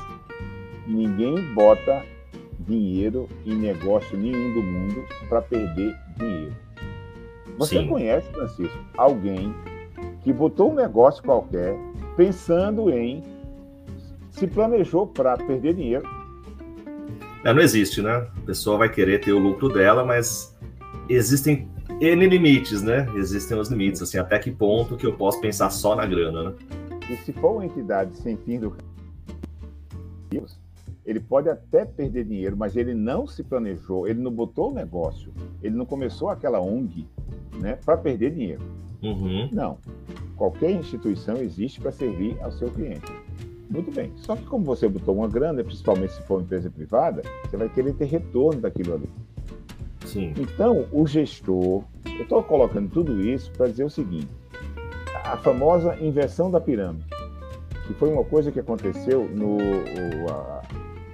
ninguém 0.87 1.53
bota 1.53 2.03
dinheiro 2.59 3.27
em 3.45 3.55
negócio 3.55 4.17
nenhum 4.17 4.53
do 4.53 4.63
mundo 4.63 5.03
para 5.27 5.41
perder 5.41 5.95
dinheiro. 6.17 6.55
Você 7.57 7.79
Sim. 7.79 7.87
conhece, 7.87 8.27
Francisco, 8.31 8.77
alguém 8.97 9.53
que 10.21 10.31
botou 10.31 10.71
um 10.71 10.75
negócio 10.75 11.23
qualquer 11.23 11.75
pensando 12.15 12.89
em 12.89 13.23
se 14.31 14.47
planejou 14.47 15.07
para 15.07 15.37
perder 15.37 15.73
dinheiro? 15.75 16.07
É, 17.43 17.53
não 17.53 17.61
existe, 17.61 18.01
né? 18.01 18.11
A 18.11 18.45
pessoa 18.45 18.77
vai 18.77 18.89
querer 18.89 19.19
ter 19.19 19.31
o 19.31 19.39
lucro 19.39 19.69
dela, 19.69 20.05
mas 20.05 20.55
existem 21.09 21.67
N 21.99 22.27
limites, 22.27 22.81
né? 22.81 23.07
Existem 23.15 23.57
os 23.57 23.69
limites, 23.69 24.01
assim, 24.01 24.17
até 24.17 24.39
que 24.39 24.51
ponto 24.51 24.95
que 24.95 25.05
eu 25.05 25.13
posso 25.13 25.41
pensar 25.41 25.69
só 25.69 25.95
na 25.95 26.05
grana, 26.05 26.51
né? 26.51 26.53
E 27.11 27.17
se 27.17 27.33
for 27.33 27.55
uma 27.55 27.65
entidade 27.65 28.15
sem 28.15 28.37
fim 28.37 28.57
do 28.57 28.73
ele 31.05 31.19
pode 31.19 31.49
até 31.49 31.83
perder 31.83 32.23
dinheiro, 32.23 32.55
mas 32.55 32.77
ele 32.77 32.93
não 32.93 33.27
se 33.27 33.43
planejou, 33.43 34.07
ele 34.07 34.21
não 34.21 34.31
botou 34.31 34.71
o 34.71 34.73
negócio, 34.73 35.33
ele 35.61 35.75
não 35.75 35.85
começou 35.85 36.29
aquela 36.29 36.61
ONG 36.61 37.05
né, 37.59 37.77
para 37.83 37.97
perder 37.97 38.31
dinheiro. 38.31 38.61
Uhum. 39.03 39.49
Não. 39.51 39.77
Qualquer 40.37 40.71
instituição 40.71 41.35
existe 41.37 41.81
para 41.81 41.91
servir 41.91 42.37
ao 42.41 42.51
seu 42.51 42.69
cliente. 42.69 43.11
Muito 43.69 43.91
bem. 43.91 44.13
Só 44.15 44.37
que 44.37 44.45
como 44.45 44.63
você 44.63 44.87
botou 44.87 45.17
uma 45.17 45.27
grana, 45.27 45.61
principalmente 45.63 46.13
se 46.13 46.21
for 46.21 46.35
uma 46.35 46.43
empresa 46.43 46.69
privada, 46.69 47.23
você 47.43 47.57
vai 47.57 47.67
querer 47.67 47.93
ter 47.93 48.05
retorno 48.05 48.61
daquilo 48.61 48.93
ali. 48.93 49.09
Sim. 50.05 50.33
Então, 50.37 50.85
o 50.93 51.05
gestor, 51.05 51.83
eu 52.05 52.23
estou 52.23 52.41
colocando 52.41 52.89
tudo 52.89 53.21
isso 53.21 53.51
para 53.51 53.67
dizer 53.67 53.83
o 53.83 53.89
seguinte: 53.89 54.29
a 55.31 55.37
famosa 55.37 55.95
inversão 56.01 56.51
da 56.51 56.59
pirâmide, 56.59 57.05
que 57.87 57.93
foi 57.93 58.09
uma 58.11 58.23
coisa 58.23 58.51
que 58.51 58.59
aconteceu 58.59 59.29
no, 59.29 59.57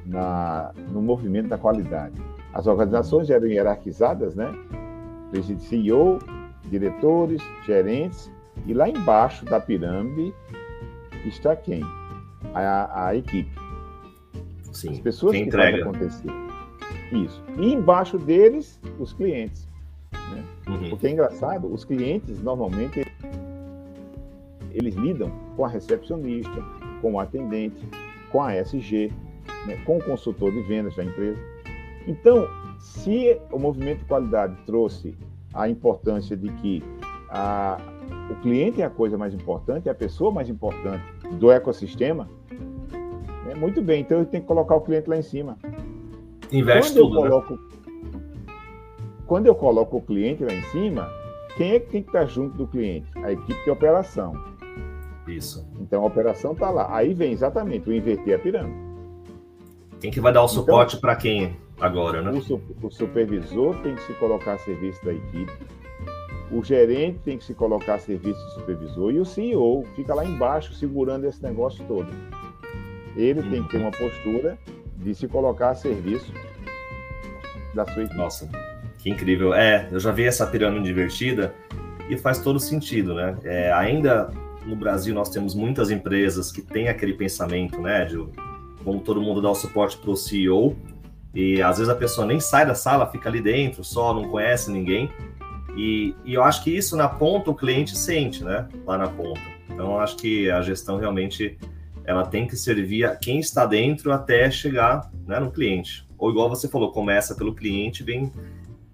na, 0.07 0.71
no 0.91 1.03
movimento 1.03 1.50
da 1.50 1.57
qualidade. 1.57 2.15
As 2.51 2.65
organizações 2.65 3.29
eram 3.29 3.45
hierarquizadas, 3.45 4.33
né? 4.33 4.51
CEO, 5.59 6.17
diretores, 6.65 7.41
gerentes, 7.63 8.31
e 8.65 8.74
lá 8.74 8.89
embaixo 8.89 9.45
da 9.45 9.59
pirâmide 9.59 10.33
está 11.25 11.55
quem? 11.55 11.83
A, 12.55 13.09
a 13.09 13.15
equipe. 13.15 13.51
Sim, 14.71 14.93
As 14.93 15.00
pessoas 15.00 15.36
que 15.36 15.43
entrega. 15.43 15.77
fazem 15.77 15.81
acontecer. 15.81 16.31
Isso. 17.12 17.43
E 17.59 17.71
embaixo 17.71 18.17
deles, 18.17 18.81
os 18.97 19.13
clientes. 19.13 19.67
Né? 20.12 20.43
Uhum. 20.67 20.89
Porque 20.89 21.05
é 21.05 21.12
engraçado, 21.12 21.71
os 21.71 21.86
clientes 21.86 22.41
normalmente 22.41 23.06
eles 24.77 24.96
lidam 24.96 25.31
com 25.55 25.65
a 25.65 25.67
recepcionista, 25.67 26.63
com 27.01 27.13
o 27.13 27.19
atendente, 27.19 27.77
com 28.31 28.41
a 28.41 28.55
SG, 28.55 29.12
né, 29.65 29.77
com 29.86 29.98
o 29.98 30.03
consultor 30.03 30.51
de 30.51 30.62
vendas 30.62 30.96
da 30.96 31.03
empresa. 31.03 31.39
Então, 32.07 32.48
se 32.79 33.38
o 33.51 33.60
movimento 33.60 34.00
de 34.00 34.05
qualidade 34.05 34.55
trouxe 34.65 35.15
a 35.53 35.69
importância 35.69 36.36
de 36.38 36.50
que 36.53 36.84
a, 37.29 37.77
o 38.29 38.36
cliente 38.41 38.81
é 38.81 38.86
a 38.86 38.89
coisa 38.89 39.17
mais 39.17 39.34
importante, 39.34 39.89
é 39.89 39.91
a 39.91 39.96
pessoa 39.96 40.31
mais 40.31 40.50
importante 40.50 41.03
do 41.39 41.51
ecossistema, 41.51 42.29
né, 43.46 43.55
muito 43.55 43.81
bem, 43.81 44.01
então 44.01 44.19
eu 44.19 44.25
tenho 44.25 44.43
que 44.43 44.48
colocar 44.48 44.75
o 44.75 44.81
cliente 44.81 45.10
lá 45.10 45.17
em 45.17 45.22
cima. 45.22 45.57
Investe 46.51 46.93
quando 46.93 47.03
tudo, 47.03 47.17
eu 47.17 47.24
né? 47.24 47.29
coloco, 47.29 47.53
né? 47.53 47.60
Quando 49.25 49.46
eu 49.48 49.55
coloco 49.55 49.98
o 49.98 50.01
cliente 50.01 50.43
lá 50.43 50.53
em 50.53 50.62
cima, 50.63 51.10
quem 51.57 51.72
é 51.72 51.79
que 51.79 51.89
tem 51.89 52.03
que 52.03 52.10
estar 52.10 52.25
junto 52.25 52.55
do 52.55 52.67
cliente? 52.67 53.07
A 53.17 53.31
equipe 53.31 53.62
de 53.63 53.69
operação. 53.69 54.56
Isso. 55.27 55.67
Então 55.79 56.03
a 56.03 56.05
operação 56.05 56.53
está 56.53 56.69
lá. 56.69 56.96
Aí 56.96 57.13
vem 57.13 57.31
exatamente 57.31 57.89
o 57.89 57.93
inverter 57.93 58.36
a 58.36 58.39
pirâmide. 58.39 58.88
Quem 60.00 60.12
que 60.12 60.22
vai 60.22 60.31
dar 60.31 60.41
o 60.41 60.46
então, 60.46 60.55
suporte 60.55 60.96
então, 60.96 61.01
para 61.01 61.15
quem 61.15 61.57
agora, 61.79 62.22
né? 62.22 62.31
O, 62.31 62.86
o, 62.86 62.91
supervisor 62.91 63.75
tem 63.81 63.96
que 63.96 64.01
se 64.03 64.13
colocar 64.13 64.53
a 64.53 64.57
serviço 64.60 65.03
da 65.03 65.13
equipe, 65.13 65.51
o 66.51 66.63
gerente 66.63 67.19
tem 67.19 67.38
que 67.38 67.43
se 67.43 67.53
colocar 67.53 67.96
a 67.96 68.00
serviço 68.00 68.39
do 68.46 68.51
supervisor 68.51 69.12
e 69.12 69.19
o 69.19 69.25
CEO 69.25 69.84
fica 69.96 70.13
lá 70.13 70.24
embaixo 70.24 70.74
segurando 70.74 71.25
esse 71.25 71.41
negócio 71.43 71.84
todo. 71.86 72.07
Ele 73.15 73.41
tem 73.50 73.63
que 73.63 73.69
ter 73.69 73.77
uma 73.77 73.91
postura 73.91 74.57
de 74.98 75.15
se 75.15 75.27
colocar 75.27 75.72
a 75.72 75.75
serviço 75.75 76.31
da 77.74 77.86
sua 77.86 78.03
equipe. 78.03 78.17
Nossa, 78.17 78.48
que 79.00 79.10
incrível. 79.10 79.53
É, 79.53 79.88
eu 79.91 80.00
já 80.00 80.12
vi 80.12 80.25
essa 80.25 80.46
pirâmide 80.46 80.91
invertida 80.91 81.53
e 82.07 82.17
faz 82.17 82.39
todo 82.39 82.60
sentido, 82.60 83.15
né? 83.15 83.36
É, 83.43 83.72
ainda 83.74 84.31
no 84.67 84.75
Brasil 84.75 85.15
nós 85.15 85.29
temos 85.29 85.55
muitas 85.55 85.89
empresas 85.89 86.51
que 86.51 86.62
têm 86.62 86.89
aquele 86.89 87.13
pensamento, 87.13 87.81
né, 87.81 88.05
de 88.05 88.17
como 88.83 89.00
todo 89.00 89.21
mundo 89.21 89.41
dá 89.41 89.50
o 89.50 89.55
suporte 89.55 89.97
para 89.97 90.12
o 90.12 90.15
CEO, 90.15 90.75
e 91.33 91.62
às 91.62 91.77
vezes 91.77 91.89
a 91.89 91.95
pessoa 91.95 92.25
nem 92.25 92.39
sai 92.39 92.65
da 92.65 92.75
sala, 92.75 93.12
fica 93.12 93.29
ali 93.29 93.41
dentro, 93.41 93.83
só 93.83 94.13
não 94.13 94.29
conhece 94.29 94.71
ninguém. 94.71 95.09
E, 95.75 96.15
e 96.25 96.33
eu 96.33 96.43
acho 96.43 96.63
que 96.63 96.75
isso 96.75 96.95
na 96.97 97.07
ponta 97.07 97.51
o 97.51 97.55
cliente 97.55 97.95
sente, 97.95 98.43
né? 98.43 98.67
Lá 98.86 98.97
na 98.97 99.07
ponta. 99.07 99.41
Então 99.69 99.91
eu 99.91 100.00
acho 100.00 100.17
que 100.17 100.50
a 100.50 100.62
gestão 100.62 100.97
realmente 100.97 101.57
ela 102.03 102.25
tem 102.25 102.47
que 102.47 102.55
servir 102.55 103.05
a 103.05 103.15
quem 103.15 103.39
está 103.39 103.65
dentro 103.65 104.12
até 104.12 104.50
chegar 104.50 105.12
né, 105.27 105.39
no 105.39 105.51
cliente. 105.51 106.07
Ou 106.17 106.31
igual 106.31 106.50
você 106.50 106.67
falou, 106.67 106.91
começa 106.91 107.36
pelo 107.36 107.53
cliente 107.53 108.03
vem 108.03 108.31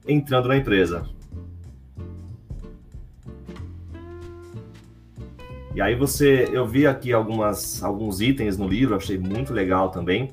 entrando 0.06 0.50
na 0.50 0.58
empresa. 0.58 1.06
E 5.76 5.82
aí 5.82 5.96
você, 5.96 6.50
eu 6.52 6.66
vi 6.66 6.86
aqui 6.86 7.12
algumas, 7.12 7.84
alguns 7.84 8.22
itens 8.22 8.58
no 8.58 8.68
livro, 8.68 8.96
achei 8.96 9.18
muito 9.18 9.54
legal 9.54 9.90
também. 9.90 10.30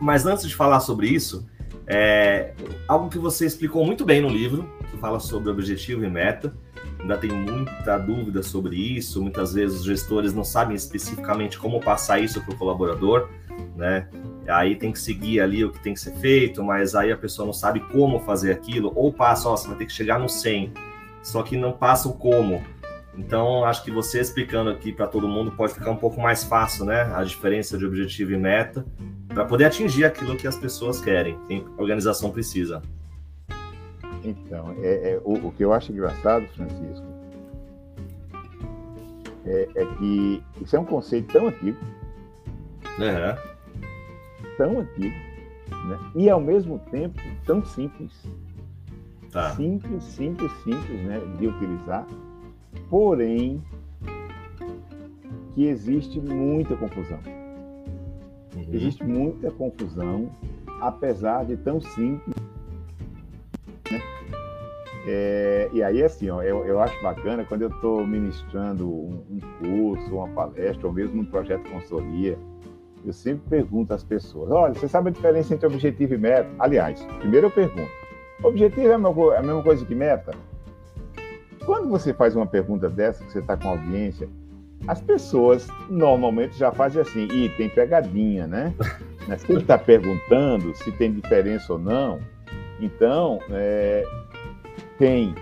Mas 0.00 0.26
antes 0.26 0.48
de 0.48 0.54
falar 0.54 0.80
sobre 0.80 1.08
isso, 1.08 1.46
É, 1.88 2.52
algo 2.88 3.08
que 3.08 3.16
você 3.16 3.46
explicou 3.46 3.86
muito 3.86 4.04
bem 4.04 4.20
no 4.20 4.28
livro, 4.28 4.68
que 4.90 4.96
fala 4.98 5.20
sobre 5.20 5.50
objetivo 5.50 6.04
e 6.04 6.10
meta. 6.10 6.52
Ainda 6.98 7.16
tem 7.16 7.30
muita 7.30 7.96
dúvida 7.96 8.42
sobre 8.42 8.74
isso. 8.74 9.22
Muitas 9.22 9.54
vezes 9.54 9.80
os 9.80 9.86
gestores 9.86 10.34
não 10.34 10.42
sabem 10.42 10.74
especificamente 10.74 11.56
como 11.58 11.78
passar 11.78 12.18
isso 12.18 12.40
para 12.40 12.52
o 12.52 12.58
colaborador, 12.58 13.28
né? 13.76 14.08
Aí 14.48 14.74
tem 14.74 14.90
que 14.90 14.98
seguir 14.98 15.40
ali 15.40 15.64
o 15.64 15.70
que 15.70 15.78
tem 15.80 15.94
que 15.94 16.00
ser 16.00 16.14
feito, 16.16 16.60
mas 16.64 16.96
aí 16.96 17.12
a 17.12 17.16
pessoa 17.16 17.46
não 17.46 17.52
sabe 17.52 17.78
como 17.92 18.18
fazer 18.18 18.50
aquilo, 18.50 18.92
ou 18.96 19.12
passa, 19.12 19.48
ó, 19.48 19.56
você 19.56 19.68
vai 19.68 19.76
ter 19.76 19.86
que 19.86 19.92
chegar 19.92 20.18
no 20.18 20.28
100, 20.28 20.72
só 21.22 21.44
que 21.44 21.56
não 21.56 21.70
passa 21.70 22.08
o 22.08 22.14
como. 22.14 22.64
Então, 23.16 23.64
acho 23.64 23.82
que 23.82 23.90
você 23.90 24.20
explicando 24.20 24.68
aqui 24.68 24.92
para 24.92 25.06
todo 25.06 25.26
mundo 25.26 25.50
pode 25.50 25.72
ficar 25.72 25.90
um 25.90 25.96
pouco 25.96 26.20
mais 26.20 26.44
fácil, 26.44 26.84
né? 26.84 27.02
A 27.14 27.24
diferença 27.24 27.78
de 27.78 27.86
objetivo 27.86 28.32
e 28.32 28.36
meta, 28.36 28.84
para 29.28 29.44
poder 29.44 29.64
atingir 29.64 30.04
aquilo 30.04 30.36
que 30.36 30.46
as 30.46 30.56
pessoas 30.56 31.00
querem, 31.00 31.38
que 31.48 31.64
a 31.78 31.80
organização 31.80 32.30
precisa. 32.30 32.82
Então, 34.22 34.74
é, 34.82 35.12
é 35.12 35.20
o, 35.24 35.46
o, 35.46 35.52
que 35.52 35.64
eu 35.64 35.72
acho 35.72 35.92
engraçado, 35.92 36.46
Francisco, 36.48 37.06
é, 39.46 39.68
é, 39.76 39.86
que 39.96 40.42
isso 40.60 40.76
é 40.76 40.78
um 40.78 40.84
conceito 40.84 41.32
tão 41.32 41.46
antigo, 41.46 41.78
é. 42.98 43.38
tão 44.58 44.80
antigo, 44.80 45.14
né? 45.88 45.98
e 46.16 46.28
ao 46.28 46.40
mesmo 46.40 46.78
tempo 46.90 47.20
tão 47.46 47.64
simples. 47.64 48.12
Tá. 49.30 49.54
Simples, 49.54 50.02
simples, 50.02 50.50
simples 50.64 51.02
né, 51.02 51.20
de 51.38 51.46
utilizar 51.46 52.06
porém 52.88 53.62
que 55.54 55.66
existe 55.66 56.20
muita 56.20 56.76
confusão. 56.76 57.18
Uhum. 58.54 58.66
Existe 58.72 59.02
muita 59.04 59.50
confusão, 59.50 60.30
apesar 60.80 61.44
de 61.46 61.56
tão 61.56 61.80
simples. 61.80 62.36
Né? 63.90 64.00
É, 65.06 65.70
e 65.72 65.82
aí, 65.82 66.02
assim, 66.02 66.28
ó, 66.28 66.42
eu, 66.42 66.66
eu 66.66 66.80
acho 66.80 67.00
bacana 67.02 67.44
quando 67.44 67.62
eu 67.62 67.68
estou 67.68 68.06
ministrando 68.06 68.86
um, 68.86 69.22
um, 69.30 69.40
curso, 69.60 70.14
uma 70.14 70.28
palestra, 70.28 70.86
ou 70.86 70.92
mesmo 70.92 71.22
um 71.22 71.24
projeto 71.24 71.62
de 71.62 71.70
consultoria, 71.70 72.38
eu 73.04 73.12
sempre 73.12 73.48
pergunto 73.48 73.94
às 73.94 74.02
pessoas: 74.02 74.50
olha, 74.50 74.74
você 74.74 74.88
sabe 74.88 75.08
a 75.08 75.12
diferença 75.12 75.54
entre 75.54 75.66
objetivo 75.66 76.14
e 76.14 76.18
meta? 76.18 76.50
Aliás, 76.58 77.02
primeiro 77.20 77.46
eu 77.46 77.50
pergunto: 77.50 77.90
objetivo 78.42 78.88
é 78.88 78.94
a 78.94 79.42
mesma 79.42 79.62
coisa 79.62 79.86
que 79.86 79.94
meta? 79.94 80.32
Quando 81.66 81.88
você 81.88 82.14
faz 82.14 82.36
uma 82.36 82.46
pergunta 82.46 82.88
dessa, 82.88 83.24
que 83.24 83.32
você 83.32 83.40
está 83.40 83.56
com 83.56 83.70
audiência, 83.70 84.28
as 84.86 85.00
pessoas 85.00 85.66
normalmente 85.90 86.56
já 86.56 86.70
fazem 86.70 87.02
assim, 87.02 87.26
e 87.26 87.48
tem 87.50 87.68
pegadinha, 87.68 88.46
né? 88.46 88.72
Mas 89.26 89.48
ele 89.50 89.58
está 89.58 89.76
perguntando 89.76 90.72
se 90.76 90.92
tem 90.92 91.12
diferença 91.12 91.72
ou 91.72 91.78
não, 91.78 92.20
então 92.80 93.40
é, 93.50 94.04
tem. 94.96 95.34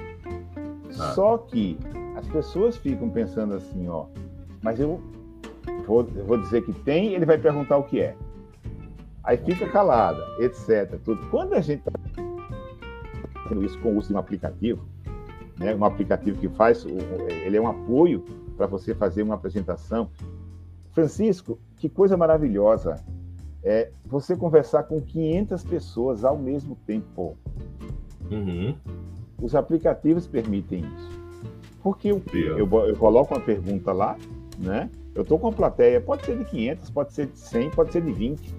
Ah. 0.99 1.13
Só 1.13 1.37
que 1.37 1.79
as 2.17 2.27
pessoas 2.29 2.79
ficam 2.79 3.11
pensando 3.11 3.55
assim, 3.55 3.87
ó, 3.89 4.07
mas 4.63 4.81
eu 4.81 5.03
vou, 5.87 6.09
eu 6.17 6.25
vou 6.25 6.39
dizer 6.39 6.65
que 6.65 6.73
tem, 6.73 7.13
ele 7.13 7.27
vai 7.27 7.37
perguntar 7.37 7.77
o 7.77 7.83
que 7.83 8.01
é. 8.01 8.17
Aí 9.23 9.37
fica 9.37 9.69
calada, 9.69 10.25
etc. 10.39 10.99
Tudo. 11.05 11.27
Quando 11.27 11.53
a 11.53 11.61
gente 11.61 11.81
está 11.81 11.93
fazendo 13.43 13.65
isso 13.65 13.79
com 13.81 13.91
o 13.91 13.99
uso 13.99 14.09
de 14.09 14.15
um 14.15 14.19
aplicativo, 14.19 14.87
né, 15.59 15.75
um 15.75 15.85
aplicativo 15.85 16.39
que 16.39 16.49
faz, 16.49 16.85
ele 17.45 17.57
é 17.57 17.61
um 17.61 17.69
apoio 17.69 18.25
para 18.57 18.67
você 18.67 18.95
fazer 18.95 19.23
uma 19.23 19.35
apresentação. 19.35 20.11
Francisco, 20.93 21.59
que 21.77 21.89
coisa 21.89 22.17
maravilhosa 22.17 23.03
é 23.63 23.91
você 24.05 24.37
conversar 24.37 24.85
com 24.85 25.01
500 25.01 25.65
pessoas 25.65 26.25
ao 26.25 26.37
mesmo 26.37 26.77
tempo. 26.87 27.37
Uhum. 28.31 28.77
Os 29.41 29.55
aplicativos 29.55 30.27
permitem 30.27 30.81
isso. 30.81 31.25
Porque 31.83 32.09
eu, 32.09 32.23
eu, 32.33 32.87
eu 32.87 32.97
coloco 32.97 33.35
uma 33.35 33.41
pergunta 33.41 33.93
lá, 33.93 34.17
né? 34.59 34.91
Eu 35.15 35.23
estou 35.23 35.39
com 35.39 35.49
uma 35.49 35.53
plateia, 35.53 36.01
pode 36.01 36.25
ser 36.25 36.37
de 36.37 36.45
500, 36.45 36.91
pode 36.91 37.13
ser 37.13 37.27
de 37.27 37.39
100, 37.39 37.71
pode 37.71 37.93
ser 37.93 38.03
de 38.03 38.13
20, 38.13 38.55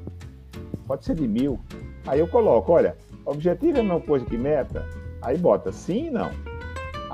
pode 0.87 1.05
ser 1.05 1.15
de 1.15 1.27
mil. 1.27 1.59
Aí 2.07 2.19
eu 2.19 2.27
coloco, 2.27 2.71
olha, 2.71 2.95
objetivo 3.25 3.77
é 3.77 3.79
a 3.81 3.83
mesma 3.83 4.01
coisa 4.01 4.25
que 4.25 4.37
meta? 4.37 4.87
Aí 5.21 5.37
bota 5.37 5.71
sim 5.71 6.07
e 6.07 6.09
não. 6.09 6.29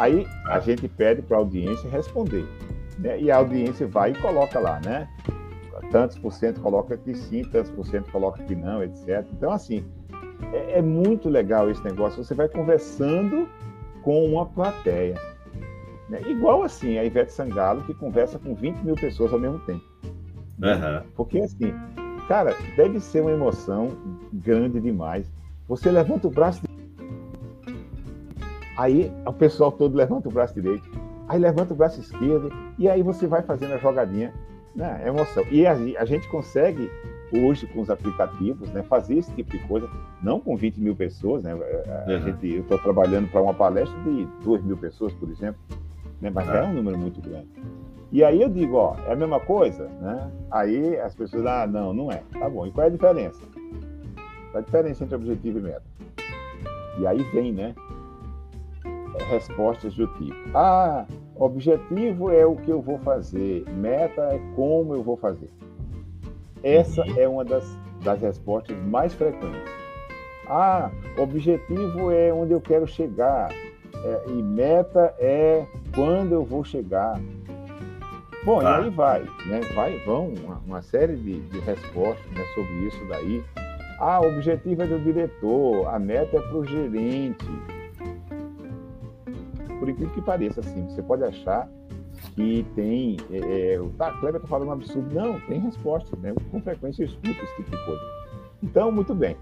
Aí 0.01 0.27
a 0.47 0.59
gente 0.59 0.87
pede 0.87 1.21
para 1.21 1.37
a 1.37 1.39
audiência 1.41 1.87
responder. 1.87 2.43
Né? 2.97 3.21
E 3.21 3.29
a 3.29 3.37
audiência 3.37 3.85
vai 3.85 4.11
e 4.11 4.15
coloca 4.15 4.59
lá, 4.59 4.81
né? 4.83 5.07
Tantos 5.91 6.17
por 6.17 6.33
cento 6.33 6.59
coloca 6.59 6.97
que 6.97 7.13
sim, 7.13 7.43
tantos 7.43 7.69
por 7.69 7.85
cento 7.85 8.11
coloca 8.11 8.41
que 8.43 8.55
não, 8.55 8.81
etc. 8.81 9.23
Então, 9.31 9.51
assim, 9.51 9.85
é, 10.51 10.79
é 10.79 10.81
muito 10.81 11.29
legal 11.29 11.69
esse 11.69 11.83
negócio. 11.83 12.23
Você 12.23 12.33
vai 12.33 12.49
conversando 12.49 13.47
com 14.01 14.25
uma 14.25 14.47
plateia. 14.47 15.15
Né? 16.09 16.19
Igual 16.27 16.63
assim, 16.63 16.97
a 16.97 17.05
Ivete 17.05 17.31
Sangalo, 17.31 17.83
que 17.83 17.93
conversa 17.93 18.39
com 18.39 18.55
20 18.55 18.77
mil 18.79 18.95
pessoas 18.95 19.31
ao 19.31 19.39
mesmo 19.39 19.59
tempo. 19.59 19.83
Uhum. 20.57 21.03
Porque, 21.15 21.37
assim, 21.37 21.75
cara, 22.27 22.55
deve 22.75 22.99
ser 22.99 23.21
uma 23.21 23.31
emoção 23.31 23.89
grande 24.33 24.79
demais. 24.79 25.31
Você 25.67 25.91
levanta 25.91 26.27
o 26.27 26.31
braço 26.31 26.61
Aí 28.81 29.13
o 29.27 29.31
pessoal 29.31 29.71
todo 29.71 29.95
levanta 29.95 30.27
o 30.27 30.31
braço 30.31 30.55
direito, 30.55 30.89
aí 31.27 31.39
levanta 31.39 31.71
o 31.71 31.77
braço 31.77 31.99
esquerdo, 31.99 32.51
e 32.79 32.89
aí 32.89 33.03
você 33.03 33.27
vai 33.27 33.43
fazendo 33.43 33.75
a 33.75 33.77
jogadinha. 33.77 34.33
Né? 34.75 35.01
É 35.03 35.09
emoção. 35.09 35.43
E 35.51 35.67
a, 35.67 35.73
a, 35.73 36.05
gente 36.05 36.27
consegue, 36.29 36.89
hoje, 37.31 37.67
com 37.67 37.81
os 37.81 37.91
aplicativos, 37.91 38.71
né, 38.71 38.81
fazer 38.81 39.17
esse 39.17 39.31
tipo 39.33 39.51
de 39.51 39.59
coisa, 39.67 39.87
não 40.23 40.39
com 40.39 40.57
20 40.57 40.77
mil 40.77 40.95
pessoas. 40.95 41.43
Né? 41.43 41.51
A, 41.51 42.11
uhum. 42.11 42.21
gente, 42.21 42.55
eu 42.55 42.61
estou 42.61 42.79
trabalhando 42.79 43.29
para 43.29 43.39
uma 43.39 43.53
palestra 43.53 43.95
de 44.01 44.25
2 44.43 44.63
mil 44.63 44.77
pessoas, 44.77 45.13
por 45.13 45.29
exemplo, 45.29 45.61
né? 46.19 46.31
mas 46.33 46.47
uhum. 46.47 46.55
é 46.55 46.63
um 46.63 46.73
número 46.73 46.97
muito 46.97 47.21
grande. 47.21 47.49
E 48.11 48.23
aí 48.23 48.41
eu 48.41 48.49
digo, 48.49 48.77
ó, 48.77 48.95
é 49.07 49.13
a 49.13 49.15
mesma 49.15 49.39
coisa, 49.39 49.89
né? 50.01 50.31
Aí 50.49 50.97
as 50.99 51.13
pessoas, 51.13 51.45
ah, 51.45 51.67
não, 51.67 51.93
não 51.93 52.11
é. 52.11 52.23
Tá 52.39 52.49
bom. 52.49 52.65
E 52.65 52.71
qual 52.71 52.85
é 52.85 52.87
a 52.87 52.91
diferença? 52.91 53.41
Qual 54.51 54.55
é 54.55 54.57
a 54.57 54.61
diferença 54.61 55.03
entre 55.03 55.15
objetivo 55.15 55.59
e 55.59 55.61
meta? 55.61 55.83
E 56.99 57.07
aí 57.07 57.21
vem, 57.31 57.53
né? 57.53 57.75
Respostas 59.29 59.93
do 59.95 60.07
tipo: 60.07 60.35
ah, 60.53 61.05
objetivo 61.35 62.31
é 62.31 62.45
o 62.45 62.55
que 62.55 62.69
eu 62.69 62.81
vou 62.81 62.99
fazer, 62.99 63.65
meta 63.71 64.21
é 64.21 64.39
como 64.55 64.93
eu 64.93 65.03
vou 65.03 65.17
fazer. 65.17 65.49
Essa 66.63 67.03
é 67.17 67.27
uma 67.27 67.43
das, 67.43 67.65
das 68.03 68.21
respostas 68.21 68.77
mais 68.85 69.13
frequentes. 69.13 69.71
Ah, 70.47 70.91
objetivo 71.17 72.11
é 72.11 72.31
onde 72.31 72.53
eu 72.53 72.61
quero 72.61 72.85
chegar, 72.85 73.51
é, 73.51 74.23
e 74.27 74.43
meta 74.43 75.13
é 75.17 75.65
quando 75.95 76.33
eu 76.33 76.43
vou 76.43 76.63
chegar. 76.63 77.19
Bom, 78.43 78.59
ah. 78.59 78.81
e 78.81 78.83
aí 78.83 78.89
vai, 78.89 79.21
né? 79.45 79.61
Vai, 79.73 79.97
vão 79.99 80.33
uma, 80.33 80.61
uma 80.65 80.81
série 80.81 81.15
de, 81.15 81.39
de 81.41 81.59
respostas 81.59 82.25
né, 82.33 82.43
sobre 82.55 82.73
isso 82.87 83.05
daí. 83.07 83.43
Ah, 83.99 84.19
o 84.19 84.27
objetivo 84.27 84.81
é 84.81 84.87
do 84.87 84.99
diretor, 84.99 85.87
a 85.87 85.99
meta 85.99 86.37
é 86.37 86.41
para 86.41 86.57
o 86.57 86.65
gerente, 86.65 87.45
por 89.81 89.89
incrível 89.89 90.13
que 90.13 90.21
pareça, 90.21 90.59
assim, 90.59 90.85
você 90.85 91.01
pode 91.01 91.23
achar 91.23 91.67
que 92.35 92.63
tem. 92.75 93.17
É, 93.31 93.73
é, 93.73 93.81
tá, 93.97 94.11
Kleber 94.11 94.35
está 94.35 94.47
falando 94.47 94.69
um 94.69 94.73
absurdo. 94.73 95.11
Não, 95.11 95.39
tem 95.41 95.59
resposta, 95.59 96.15
né? 96.17 96.35
Com 96.51 96.61
frequência 96.61 97.01
eu 97.01 97.07
escuto 97.07 97.31
esse 97.31 97.55
tipo 97.55 97.71
de 97.71 97.85
coisa. 97.85 98.01
Então, 98.61 98.91
muito 98.91 99.15
bem. 99.15 99.35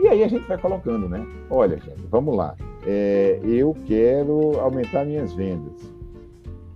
E 0.00 0.08
aí 0.08 0.24
a 0.24 0.28
gente 0.28 0.48
vai 0.48 0.56
colocando, 0.56 1.10
né? 1.10 1.26
Olha, 1.50 1.78
gente, 1.78 2.00
vamos 2.08 2.34
lá. 2.34 2.56
É, 2.86 3.38
eu 3.44 3.76
quero 3.86 4.58
aumentar 4.58 5.04
minhas 5.04 5.34
vendas. 5.34 5.74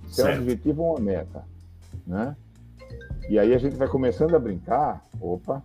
Se 0.08 0.20
é 0.20 0.34
um 0.34 0.42
objetivo 0.42 0.82
ou 0.82 0.90
uma 0.90 1.00
meta, 1.00 1.42
né? 2.06 2.36
E 3.30 3.38
aí 3.38 3.54
a 3.54 3.58
gente 3.58 3.76
vai 3.76 3.88
começando 3.88 4.36
a 4.36 4.38
brincar. 4.38 5.02
Opa, 5.18 5.62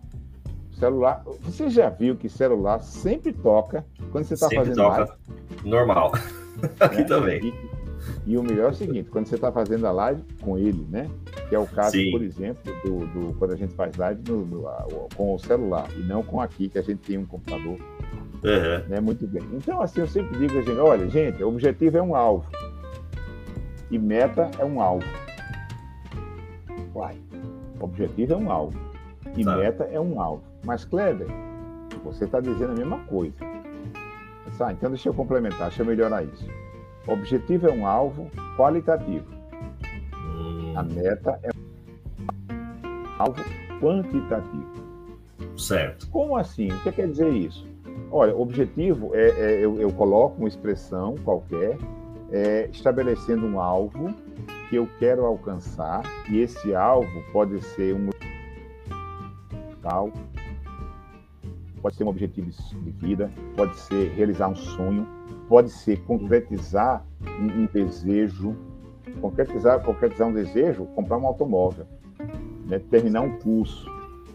celular. 0.72 1.22
Você 1.42 1.68
já 1.68 1.90
viu 1.90 2.16
que 2.16 2.30
celular 2.30 2.80
sempre 2.80 3.30
toca 3.30 3.84
quando 4.10 4.24
você 4.24 4.32
está 4.32 4.48
fazendo 4.48 4.76
toca. 4.76 5.00
live? 5.00 5.12
Normal. 5.68 6.12
Aqui 6.80 6.98
né? 6.98 7.04
também. 7.04 7.54
E, 8.26 8.32
e, 8.32 8.38
o 8.38 8.42
melhor 8.42 8.66
é 8.66 8.70
o 8.70 8.74
seguinte, 8.74 9.10
quando 9.10 9.26
você 9.26 9.34
está 9.34 9.52
fazendo 9.52 9.86
a 9.86 9.92
live 9.92 10.22
com 10.40 10.58
ele, 10.58 10.86
né? 10.90 11.08
Que 11.48 11.54
é 11.54 11.58
o 11.58 11.66
caso, 11.66 11.92
Sim. 11.92 12.10
por 12.10 12.22
exemplo, 12.22 12.72
do, 12.84 13.06
do, 13.06 13.34
quando 13.34 13.52
a 13.52 13.56
gente 13.56 13.74
faz 13.74 13.96
live 13.96 14.22
no, 14.28 14.44
no, 14.44 14.68
com 15.14 15.34
o 15.34 15.38
celular 15.38 15.88
e 15.96 16.00
não 16.00 16.22
com 16.22 16.40
aqui, 16.40 16.68
que 16.68 16.78
a 16.78 16.82
gente 16.82 16.98
tem 16.98 17.18
um 17.18 17.26
computador. 17.26 17.78
Uhum. 18.42 18.88
Né? 18.88 19.00
Muito 19.00 19.26
bem. 19.26 19.42
Então, 19.52 19.82
assim, 19.82 20.00
eu 20.00 20.06
sempre 20.06 20.38
digo 20.38 20.58
a 20.58 20.62
gente, 20.62 20.78
olha, 20.78 21.08
gente, 21.08 21.42
o 21.42 21.48
objetivo 21.48 21.98
é 21.98 22.02
um 22.02 22.14
alvo. 22.14 22.46
E 23.90 23.98
meta 23.98 24.50
é 24.58 24.64
um 24.64 24.80
alvo. 24.80 25.04
Uai, 26.94 27.16
objetivo 27.80 28.32
é 28.32 28.36
um 28.36 28.50
alvo. 28.50 28.78
E 29.36 29.44
tá. 29.44 29.56
meta 29.56 29.84
é 29.84 30.00
um 30.00 30.20
alvo. 30.20 30.42
Mas, 30.64 30.84
Kleber, 30.84 31.26
você 32.04 32.24
está 32.24 32.40
dizendo 32.40 32.72
a 32.72 32.76
mesma 32.76 32.98
coisa. 33.00 33.34
Tá, 34.60 34.70
então 34.72 34.90
deixa 34.90 35.08
eu 35.08 35.14
complementar, 35.14 35.68
deixa 35.68 35.80
eu 35.80 35.86
melhorar 35.86 36.22
isso. 36.22 36.46
O 37.06 37.12
objetivo 37.12 37.66
é 37.66 37.72
um 37.72 37.86
alvo 37.86 38.30
qualitativo. 38.58 39.24
Hum. 40.14 40.74
A 40.76 40.82
meta 40.82 41.40
é 41.42 41.48
um 41.48 43.06
alvo 43.18 43.42
quantitativo. 43.80 44.70
Certo. 45.56 46.06
Como 46.10 46.36
assim? 46.36 46.70
O 46.70 46.78
que 46.82 46.92
quer 46.92 47.08
dizer 47.08 47.32
isso? 47.32 47.66
Olha, 48.12 48.36
objetivo 48.36 49.12
é, 49.14 49.30
é 49.30 49.64
eu, 49.64 49.80
eu, 49.80 49.90
coloco 49.92 50.36
uma 50.36 50.48
expressão 50.48 51.14
qualquer, 51.24 51.78
é, 52.30 52.68
estabelecendo 52.70 53.46
um 53.46 53.58
alvo 53.58 54.14
que 54.68 54.76
eu 54.76 54.86
quero 54.98 55.24
alcançar, 55.24 56.02
e 56.30 56.38
esse 56.38 56.74
alvo 56.74 57.24
pode 57.32 57.62
ser 57.62 57.94
um 57.94 58.10
tal, 59.80 60.12
pode 61.80 61.96
ser 61.96 62.04
um 62.04 62.08
objetivo 62.08 62.50
de 62.50 62.90
vida, 62.90 63.30
pode 63.56 63.76
ser 63.76 64.10
realizar 64.12 64.48
um 64.48 64.56
sonho, 64.56 65.06
pode 65.48 65.70
ser 65.70 66.00
concretizar 66.04 67.04
um, 67.40 67.62
um 67.62 67.66
desejo, 67.66 68.56
concretizar, 69.20 69.82
concretizar 69.82 70.28
um 70.28 70.32
desejo, 70.32 70.84
comprar 70.94 71.18
um 71.18 71.26
automóvel, 71.26 71.86
né? 72.66 72.78
terminar 72.90 73.22
um 73.22 73.38
curso, 73.38 73.90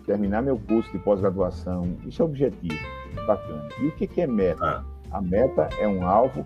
terminar 0.05 0.41
meu 0.41 0.57
curso 0.57 0.91
de 0.91 0.99
pós-graduação, 0.99 1.95
isso 2.05 2.21
é 2.21 2.25
objetivo, 2.25 2.77
bacana. 3.25 3.67
E 3.79 3.87
o 3.87 3.91
que, 3.91 4.07
que 4.07 4.21
é 4.21 4.27
meta? 4.27 4.65
Ah. 4.65 4.83
A 5.11 5.21
meta 5.21 5.69
é 5.79 5.87
um 5.87 6.05
alvo 6.05 6.45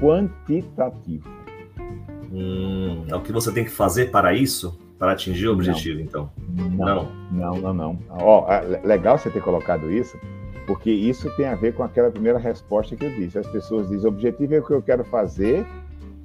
quantitativo. 0.00 1.28
Hum, 2.32 3.04
é 3.08 3.14
o 3.14 3.20
que 3.20 3.32
você 3.32 3.52
tem 3.52 3.64
que 3.64 3.70
fazer 3.70 4.10
para 4.10 4.34
isso? 4.34 4.78
Para 4.98 5.12
atingir 5.12 5.48
o 5.48 5.52
objetivo, 5.52 5.98
não. 5.98 6.04
então? 6.04 6.30
Não, 6.48 7.12
não, 7.30 7.54
não, 7.58 7.74
não. 7.74 7.98
Ó, 8.08 8.46
oh, 8.46 8.86
legal 8.86 9.18
você 9.18 9.28
ter 9.28 9.42
colocado 9.42 9.90
isso, 9.90 10.16
porque 10.66 10.90
isso 10.90 11.30
tem 11.36 11.46
a 11.46 11.54
ver 11.54 11.74
com 11.74 11.82
aquela 11.82 12.10
primeira 12.10 12.38
resposta 12.38 12.96
que 12.96 13.04
eu 13.04 13.10
disse. 13.10 13.38
As 13.38 13.46
pessoas 13.46 13.88
dizem, 13.88 14.08
objetivo 14.08 14.54
é 14.54 14.58
o 14.58 14.66
que 14.66 14.72
eu 14.72 14.82
quero 14.82 15.04
fazer 15.04 15.66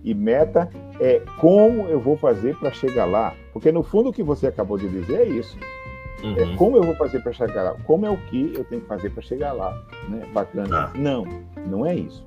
e 0.04 0.14
meta 0.14 0.70
é 1.00 1.22
como 1.40 1.88
eu 1.88 2.00
vou 2.00 2.16
fazer 2.16 2.56
para 2.58 2.72
chegar 2.72 3.06
lá. 3.06 3.34
Porque 3.52 3.72
no 3.72 3.84
fundo 3.84 4.10
o 4.10 4.14
que 4.14 4.24
você 4.24 4.48
acabou 4.48 4.78
de 4.78 4.88
dizer 4.88 5.22
é 5.22 5.26
isso. 5.26 5.58
É 6.22 6.26
uhum. 6.26 6.54
É, 6.54 6.56
como 6.56 6.78
eu 6.78 6.84
vou 6.84 6.96
fazer 6.96 7.22
para 7.22 7.32
chegar 7.32 7.64
lá? 7.64 7.76
Como 7.86 8.06
é 8.06 8.10
o 8.10 8.18
que 8.18 8.54
eu 8.56 8.64
tenho 8.66 8.82
que 8.82 8.88
fazer 8.88 9.10
para 9.10 9.22
chegar 9.22 9.54
lá? 9.54 9.78
Né? 10.08 10.26
Bacana. 10.34 10.86
Ah. 10.86 10.98
Não, 10.98 11.26
não 11.68 11.86
é 11.86 11.96
isso. 11.96 12.26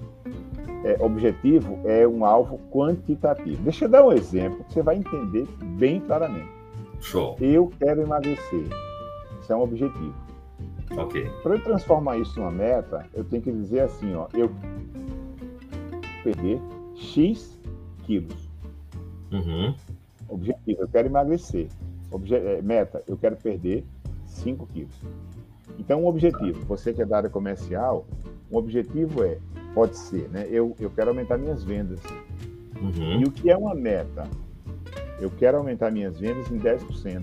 É, 0.85 0.97
objetivo 1.01 1.79
é 1.85 2.07
um 2.07 2.25
alvo 2.25 2.59
quantitativo. 2.71 3.63
Deixa 3.63 3.85
eu 3.85 3.89
dar 3.89 4.05
um 4.05 4.13
exemplo 4.13 4.65
que 4.65 4.75
você 4.75 4.83
vai 4.83 4.97
entender 4.97 5.47
bem 5.79 6.01
claramente. 6.01 6.51
Show. 7.01 7.37
Eu 7.41 7.71
quero 7.79 8.03
emagrecer. 8.03 8.67
Isso 9.41 9.53
é 9.53 9.57
um 9.57 9.63
objetivo. 9.63 10.15
Ok. 10.97 11.31
Para 11.43 11.55
eu 11.55 11.63
transformar 11.63 12.19
isso 12.19 12.39
numa 12.39 12.51
meta, 12.51 13.07
eu 13.15 13.25
tenho 13.25 13.43
que 13.43 13.53
dizer 13.53 13.81
assim, 13.81 14.15
ó, 14.15 14.29
eu 14.35 14.51
perder 16.23 16.61
X 16.95 17.59
quilos. 18.05 18.49
Uhum. 19.31 19.75
Objetivo, 20.29 20.83
eu 20.83 20.89
quero 20.89 21.09
emagrecer. 21.09 21.69
Obje 22.11 22.35
é, 22.35 22.61
meta, 22.63 23.03
eu 23.07 23.17
quero 23.17 23.37
perder 23.37 23.85
5 24.27 24.67
quilos. 24.67 24.95
Então, 25.79 26.03
um 26.03 26.07
objetivo, 26.07 26.61
você 26.67 26.93
que 26.93 27.01
é 27.01 27.07
da 27.07 27.17
área 27.19 27.31
comercial, 27.31 28.07
um 28.51 28.57
objetivo 28.57 29.25
é, 29.25 29.39
pode 29.75 29.97
ser, 29.97 30.29
né? 30.29 30.47
Eu, 30.51 30.77
eu 30.79 30.91
quero 30.91 31.11
aumentar 31.11 31.39
minhas 31.39 31.65
vendas. 31.65 32.01
Uhum. 32.81 33.21
E 33.21 33.25
o 33.25 33.31
que 33.31 33.51
é 33.51 33.57
uma 33.57 33.75
meta? 33.75 34.29
Eu 35.19 35.31
quero 35.31 35.57
aumentar 35.57 35.91
minhas 35.91 36.19
vendas 36.19 36.51
em 36.51 36.59
10%. 36.59 37.23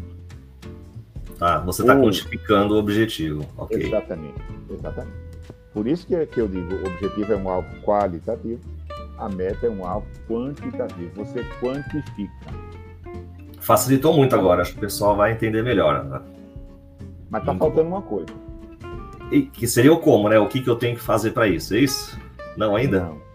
Ah, 1.41 1.59
você 1.59 1.81
está 1.81 1.95
quantificando 1.95 2.75
o 2.75 2.79
objetivo. 2.79 3.45
Okay. 3.57 3.87
Exatamente, 3.87 4.41
exatamente. 4.69 5.17
Por 5.73 5.87
isso 5.87 6.05
que, 6.05 6.25
que 6.25 6.41
eu 6.41 6.47
digo, 6.47 6.73
o 6.73 6.87
objetivo 6.87 7.33
é 7.33 7.35
um 7.37 7.49
alvo 7.49 7.69
qualitativo, 7.81 8.59
a 9.17 9.29
meta 9.29 9.67
é 9.67 9.69
um 9.69 9.85
alvo 9.85 10.07
quantitativo. 10.27 11.11
Você 11.15 11.45
quantifica. 11.61 12.33
Facilitou 13.59 14.13
muito 14.13 14.35
agora, 14.35 14.61
acho 14.61 14.71
que 14.71 14.77
o 14.77 14.81
pessoal 14.81 15.15
vai 15.15 15.31
entender 15.31 15.61
melhor. 15.61 16.03
Né? 16.03 16.21
Mas 17.29 17.45
tá 17.45 17.51
muito 17.51 17.59
faltando 17.59 17.89
bom. 17.89 17.95
uma 17.95 18.01
coisa. 18.01 18.33
E 19.31 19.43
que 19.43 19.67
seria 19.67 19.93
o 19.93 19.99
como, 19.99 20.27
né? 20.27 20.39
O 20.39 20.47
que, 20.47 20.61
que 20.61 20.69
eu 20.69 20.75
tenho 20.75 20.95
que 20.95 21.01
fazer 21.01 21.31
para 21.31 21.47
isso? 21.47 21.75
É 21.75 21.79
isso? 21.79 22.19
Não 22.57 22.75
ainda? 22.75 23.01
Não. 23.01 23.29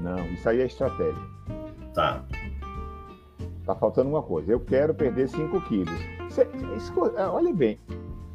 Não, 0.00 0.26
isso 0.26 0.48
aí 0.48 0.60
é 0.60 0.66
estratégia. 0.66 1.22
Tá. 1.94 2.24
Tá 3.64 3.74
faltando 3.74 4.08
uma 4.08 4.22
coisa. 4.22 4.52
Eu 4.52 4.60
quero 4.60 4.94
perder 4.94 5.28
5 5.28 5.60
quilos. 5.62 6.21
Cê, 6.32 6.48
é, 7.16 7.22
olha 7.26 7.52
bem, 7.52 7.78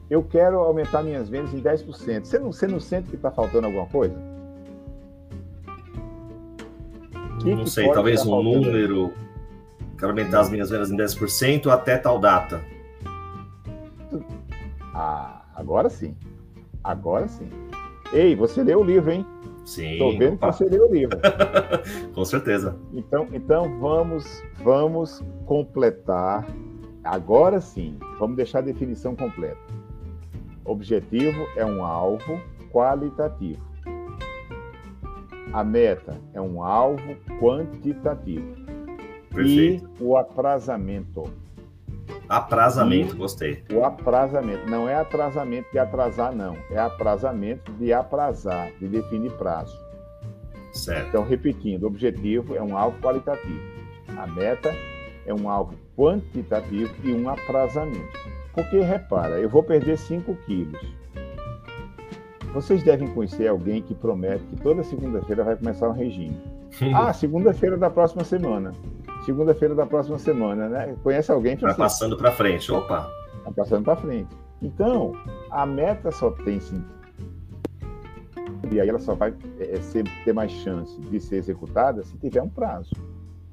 eu 0.08 0.24
quero 0.24 0.60
aumentar 0.60 1.02
minhas 1.02 1.28
vendas 1.30 1.54
em 1.54 1.62
10%. 1.62 2.26
Você 2.26 2.40
não, 2.40 2.52
você 2.52 2.68
não 2.68 2.80
sente 2.80 3.10
que 3.10 3.16
está 3.16 3.32
faltando 3.32 3.66
alguma 3.66 3.88
coisa? 3.88 4.16
Que 7.42 7.56
não 7.56 7.64
que 7.64 7.70
sei, 7.72 7.92
talvez 7.92 8.26
um 8.26 8.42
número. 8.42 9.12
Quero 9.98 10.12
aumentar 10.12 10.42
as 10.42 10.50
minhas 10.50 10.70
vendas 10.70 10.92
em 10.92 10.98
10% 10.98 11.72
até 11.72 11.98
tal 11.98 12.20
data. 12.20 12.62
Ah, 14.94 15.42
agora 15.56 15.90
sim. 15.90 16.16
Agora 16.84 17.28
sim. 17.28 17.50
Ei, 18.14 18.36
você 18.36 18.64
leu 18.64 18.82
o 18.82 18.84
livro, 18.84 19.12
hein? 19.12 19.26
Sim. 19.66 19.98
Tô 19.98 20.12
vendo 20.12 20.36
opa. 20.36 20.52
que 20.52 20.58
você 20.58 20.66
leu 20.66 20.88
o 20.88 20.94
livro. 20.94 21.18
Com 22.14 22.24
certeza. 22.24 22.78
Então, 22.94 23.28
então 23.34 23.80
vamos, 23.80 24.44
vamos 24.64 25.24
completar. 25.46 26.46
Agora 27.08 27.62
sim, 27.62 27.98
vamos 28.20 28.36
deixar 28.36 28.60
a 28.60 28.64
definição 28.64 29.16
completa. 29.16 29.58
Objetivo 30.66 31.48
é 31.56 31.66
um 31.66 31.84
alvo 31.84 32.42
qualitativo. 32.72 33.66
A 35.54 35.64
meta 35.64 36.20
é 36.34 36.42
um 36.42 36.62
alvo 36.62 37.16
quantitativo. 37.40 38.56
Perfeito. 39.34 39.90
E 40.00 40.04
o 40.04 40.18
atrasamento. 40.18 41.24
Aprazamento, 42.28 43.16
e 43.16 43.18
gostei. 43.18 43.64
O 43.74 43.86
aprazamento. 43.86 44.70
Não 44.70 44.90
é 44.90 44.96
atrasamento 44.96 45.72
de 45.72 45.80
atrasar, 45.80 46.36
não. 46.36 46.58
É 46.70 46.78
aprazamento 46.78 47.72
de 47.74 47.94
aprazar, 47.94 48.72
de 48.74 48.88
definir 48.88 49.32
prazo. 49.38 49.78
Certo. 50.74 51.08
Então, 51.08 51.24
repetindo, 51.24 51.88
objetivo 51.88 52.56
é 52.56 52.62
um 52.62 52.78
alvo 52.78 53.00
qualitativo. 53.00 53.62
A 54.18 54.28
meta 54.28 54.74
é 55.28 55.34
um 55.34 55.50
alvo 55.50 55.76
quantitativo 55.96 56.92
e 57.04 57.14
um 57.14 57.30
aprazamento. 57.30 58.18
Porque, 58.54 58.80
repara, 58.80 59.40
eu 59.40 59.50
vou 59.50 59.62
perder 59.62 59.98
5 59.98 60.34
quilos. 60.46 60.82
Vocês 62.54 62.82
devem 62.82 63.08
conhecer 63.14 63.48
alguém 63.48 63.84
que 63.84 63.94
promete 63.94 64.44
que 64.46 64.56
toda 64.56 64.84
segunda-feira 64.84 65.44
vai 65.44 65.56
começar 65.56 65.90
um 65.90 65.92
regime. 65.92 66.42
ah, 66.96 67.14
segunda-feira 67.14 67.78
da 67.78 67.90
próxima 67.90 68.24
semana. 68.24 68.72
Segunda-feira 69.26 69.76
da 69.76 69.86
próxima 69.86 70.18
semana, 70.18 70.70
né? 70.70 70.96
Conhece 71.04 71.32
alguém 71.32 71.58
que. 71.58 71.66
Assim, 71.66 71.78
passando 71.78 72.18
para 72.18 72.32
frente, 72.32 72.72
opa. 72.72 73.12
Vai 73.44 73.54
passando 73.54 73.84
para 73.84 73.98
frente. 73.98 74.36
Então, 74.62 75.14
a 75.52 75.66
meta 75.66 76.12
só 76.12 76.32
tem 76.32 76.60
sentido. 76.60 76.98
E 78.72 78.82
aí 78.82 78.90
ela 78.90 79.00
só 79.00 79.14
vai 79.14 79.34
é, 79.60 79.76
ser, 79.82 80.04
ter 80.26 80.34
mais 80.34 80.52
chance 80.52 81.00
de 81.00 81.20
ser 81.20 81.38
executada 81.38 82.04
se 82.04 82.18
tiver 82.18 82.42
um 82.42 82.50
prazo. 82.50 82.92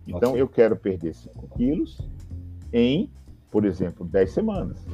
Então, 0.07 0.31
okay. 0.31 0.43
eu 0.43 0.49
quero 0.49 0.77
perder 0.77 1.15
5 1.15 1.49
quilos 1.57 1.99
em, 2.73 3.11
por 3.51 3.65
exemplo, 3.65 4.05
10 4.05 4.31
semanas. 4.31 4.87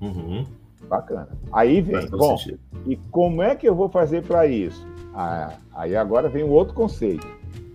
Uhum. 0.00 0.46
Bacana. 0.88 1.28
Aí 1.52 1.80
vem, 1.80 2.06
bom, 2.08 2.36
sentido. 2.36 2.60
e 2.86 2.96
como 2.96 3.42
é 3.42 3.54
que 3.54 3.68
eu 3.68 3.74
vou 3.74 3.88
fazer 3.88 4.22
para 4.22 4.46
isso? 4.46 4.86
Ah, 5.14 5.56
aí 5.74 5.96
agora 5.96 6.28
vem 6.28 6.44
um 6.44 6.50
outro 6.50 6.74
conceito, 6.74 7.26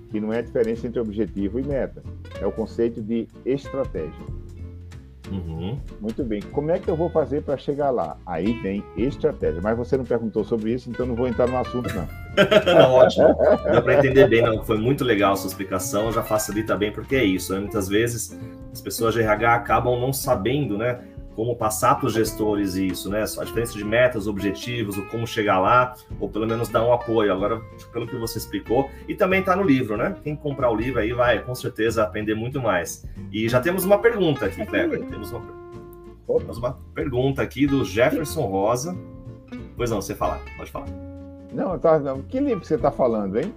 que 0.09 0.19
não 0.19 0.31
é 0.31 0.39
a 0.39 0.41
diferença 0.41 0.87
entre 0.87 0.99
objetivo 0.99 1.59
e 1.59 1.63
meta. 1.63 2.01
É 2.39 2.45
o 2.45 2.51
conceito 2.51 3.01
de 3.01 3.27
estratégia. 3.45 4.25
Uhum. 5.31 5.79
Muito 5.99 6.23
bem. 6.23 6.41
Como 6.41 6.71
é 6.71 6.79
que 6.79 6.89
eu 6.89 6.95
vou 6.95 7.09
fazer 7.09 7.41
para 7.41 7.57
chegar 7.57 7.89
lá? 7.89 8.17
Aí 8.25 8.53
vem 8.61 8.83
estratégia. 8.97 9.61
Mas 9.61 9.77
você 9.77 9.97
não 9.97 10.05
perguntou 10.05 10.43
sobre 10.43 10.73
isso, 10.73 10.89
então 10.89 11.05
não 11.05 11.15
vou 11.15 11.27
entrar 11.27 11.47
no 11.47 11.57
assunto, 11.57 11.93
não. 11.93 12.07
Não, 12.65 12.91
ótimo. 12.93 13.35
Deu 13.71 13.81
para 13.81 13.93
entender 13.95 14.27
bem, 14.27 14.41
não. 14.41 14.63
Foi 14.63 14.77
muito 14.77 15.03
legal 15.03 15.33
a 15.33 15.35
sua 15.35 15.47
explicação, 15.47 16.11
já 16.11 16.23
facilita 16.23 16.75
bem, 16.75 16.91
porque 16.91 17.15
é 17.15 17.23
isso. 17.23 17.53
Né? 17.53 17.59
Muitas 17.59 17.87
vezes 17.87 18.39
as 18.71 18.81
pessoas 18.81 19.13
de 19.13 19.21
RH 19.21 19.55
acabam 19.55 19.99
não 19.99 20.11
sabendo, 20.11 20.77
né? 20.77 20.99
como 21.35 21.55
passar 21.55 21.95
para 21.95 22.07
os 22.07 22.13
gestores 22.13 22.75
isso, 22.75 23.09
né? 23.09 23.23
A 23.23 23.43
diferença 23.43 23.73
de 23.73 23.83
metas, 23.83 24.27
objetivos, 24.27 24.97
o 24.97 25.05
como 25.07 25.25
chegar 25.25 25.59
lá, 25.59 25.95
ou 26.19 26.29
pelo 26.29 26.45
menos 26.45 26.69
dar 26.69 26.83
um 26.83 26.93
apoio. 26.93 27.33
Agora, 27.33 27.59
pelo 27.91 28.07
que 28.07 28.15
você 28.15 28.37
explicou, 28.37 28.89
e 29.07 29.15
também 29.15 29.39
está 29.39 29.55
no 29.55 29.63
livro, 29.63 29.97
né? 29.97 30.15
Quem 30.23 30.35
comprar 30.35 30.69
o 30.69 30.75
livro 30.75 30.99
aí 30.99 31.11
vai 31.13 31.39
com 31.39 31.55
certeza 31.55 32.03
aprender 32.03 32.35
muito 32.35 32.61
mais. 32.61 33.05
E 33.31 33.47
já 33.49 33.59
temos 33.59 33.83
uma 33.83 33.99
pergunta 33.99 34.45
aqui, 34.45 34.65
Cleber. 34.65 35.03
Temos 35.05 35.31
uma, 35.31 35.41
temos 36.39 36.57
uma 36.57 36.77
pergunta 36.93 37.41
aqui 37.41 37.65
do 37.65 37.83
Jefferson 37.83 38.43
Rosa. 38.43 38.95
Pois 39.75 39.89
não, 39.89 40.01
você 40.01 40.15
falar, 40.15 40.39
pode 40.57 40.71
falar. 40.71 41.12
Não, 41.53 41.77
tá, 41.77 41.99
não. 41.99 42.21
Que 42.23 42.39
livro 42.39 42.65
você 42.65 42.75
está 42.75 42.91
falando, 42.91 43.39
hein? 43.39 43.53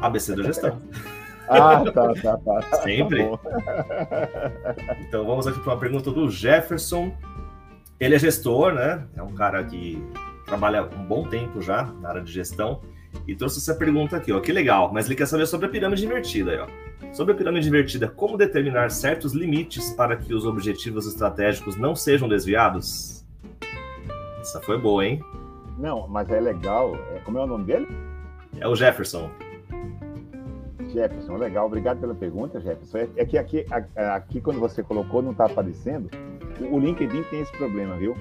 ABC 0.00 0.34
da 0.34 0.42
gestão. 0.42 0.78
Ah, 1.48 1.84
tá, 1.92 2.14
tá, 2.14 2.36
tá. 2.38 2.62
tá 2.62 2.76
Sempre. 2.82 3.28
Tá 3.28 4.96
então 5.02 5.26
vamos 5.26 5.46
aqui 5.46 5.58
para 5.58 5.72
uma 5.74 5.78
pergunta 5.78 6.10
do 6.10 6.30
Jefferson. 6.30 7.12
Ele 8.00 8.14
é 8.14 8.18
gestor, 8.18 8.72
né? 8.72 9.04
É 9.16 9.22
um 9.22 9.34
cara 9.34 9.62
que 9.62 10.02
trabalha 10.46 10.84
um 10.84 11.04
bom 11.04 11.28
tempo 11.28 11.60
já 11.60 11.82
na 12.00 12.10
área 12.10 12.22
de 12.22 12.32
gestão 12.32 12.80
e 13.26 13.34
trouxe 13.34 13.58
essa 13.58 13.74
pergunta 13.74 14.16
aqui, 14.16 14.32
ó. 14.32 14.40
Que 14.40 14.52
legal, 14.52 14.90
mas 14.92 15.06
ele 15.06 15.16
quer 15.16 15.26
saber 15.26 15.46
sobre 15.46 15.66
a 15.66 15.68
pirâmide 15.68 16.06
invertida 16.06 16.52
aí, 16.52 16.58
ó. 16.58 17.12
Sobre 17.12 17.34
a 17.34 17.36
pirâmide 17.36 17.68
invertida, 17.68 18.08
como 18.08 18.38
determinar 18.38 18.90
certos 18.90 19.34
limites 19.34 19.90
para 19.90 20.16
que 20.16 20.32
os 20.32 20.46
objetivos 20.46 21.06
estratégicos 21.06 21.76
não 21.76 21.94
sejam 21.94 22.28
desviados? 22.28 23.26
Essa 24.40 24.60
foi 24.60 24.78
boa, 24.78 25.04
hein? 25.04 25.22
Não, 25.78 26.06
mas 26.08 26.30
é 26.30 26.40
legal. 26.40 26.94
É, 27.14 27.20
como 27.20 27.38
é 27.38 27.42
o 27.42 27.46
nome 27.46 27.64
dele? 27.64 27.88
É 28.58 28.68
o 28.68 28.74
Jefferson. 28.74 29.30
Jefferson, 30.92 31.36
legal. 31.36 31.66
Obrigado 31.66 32.00
pela 32.00 32.14
pergunta, 32.14 32.60
Jefferson. 32.60 32.98
É, 32.98 33.08
é 33.16 33.24
que 33.24 33.38
aqui, 33.38 33.66
aqui, 33.96 34.40
quando 34.40 34.60
você 34.60 34.82
colocou, 34.82 35.22
não 35.22 35.32
está 35.32 35.46
aparecendo. 35.46 36.10
O 36.70 36.78
LinkedIn 36.78 37.22
tem 37.24 37.40
esse 37.40 37.52
problema, 37.52 37.96
viu? 37.96 38.14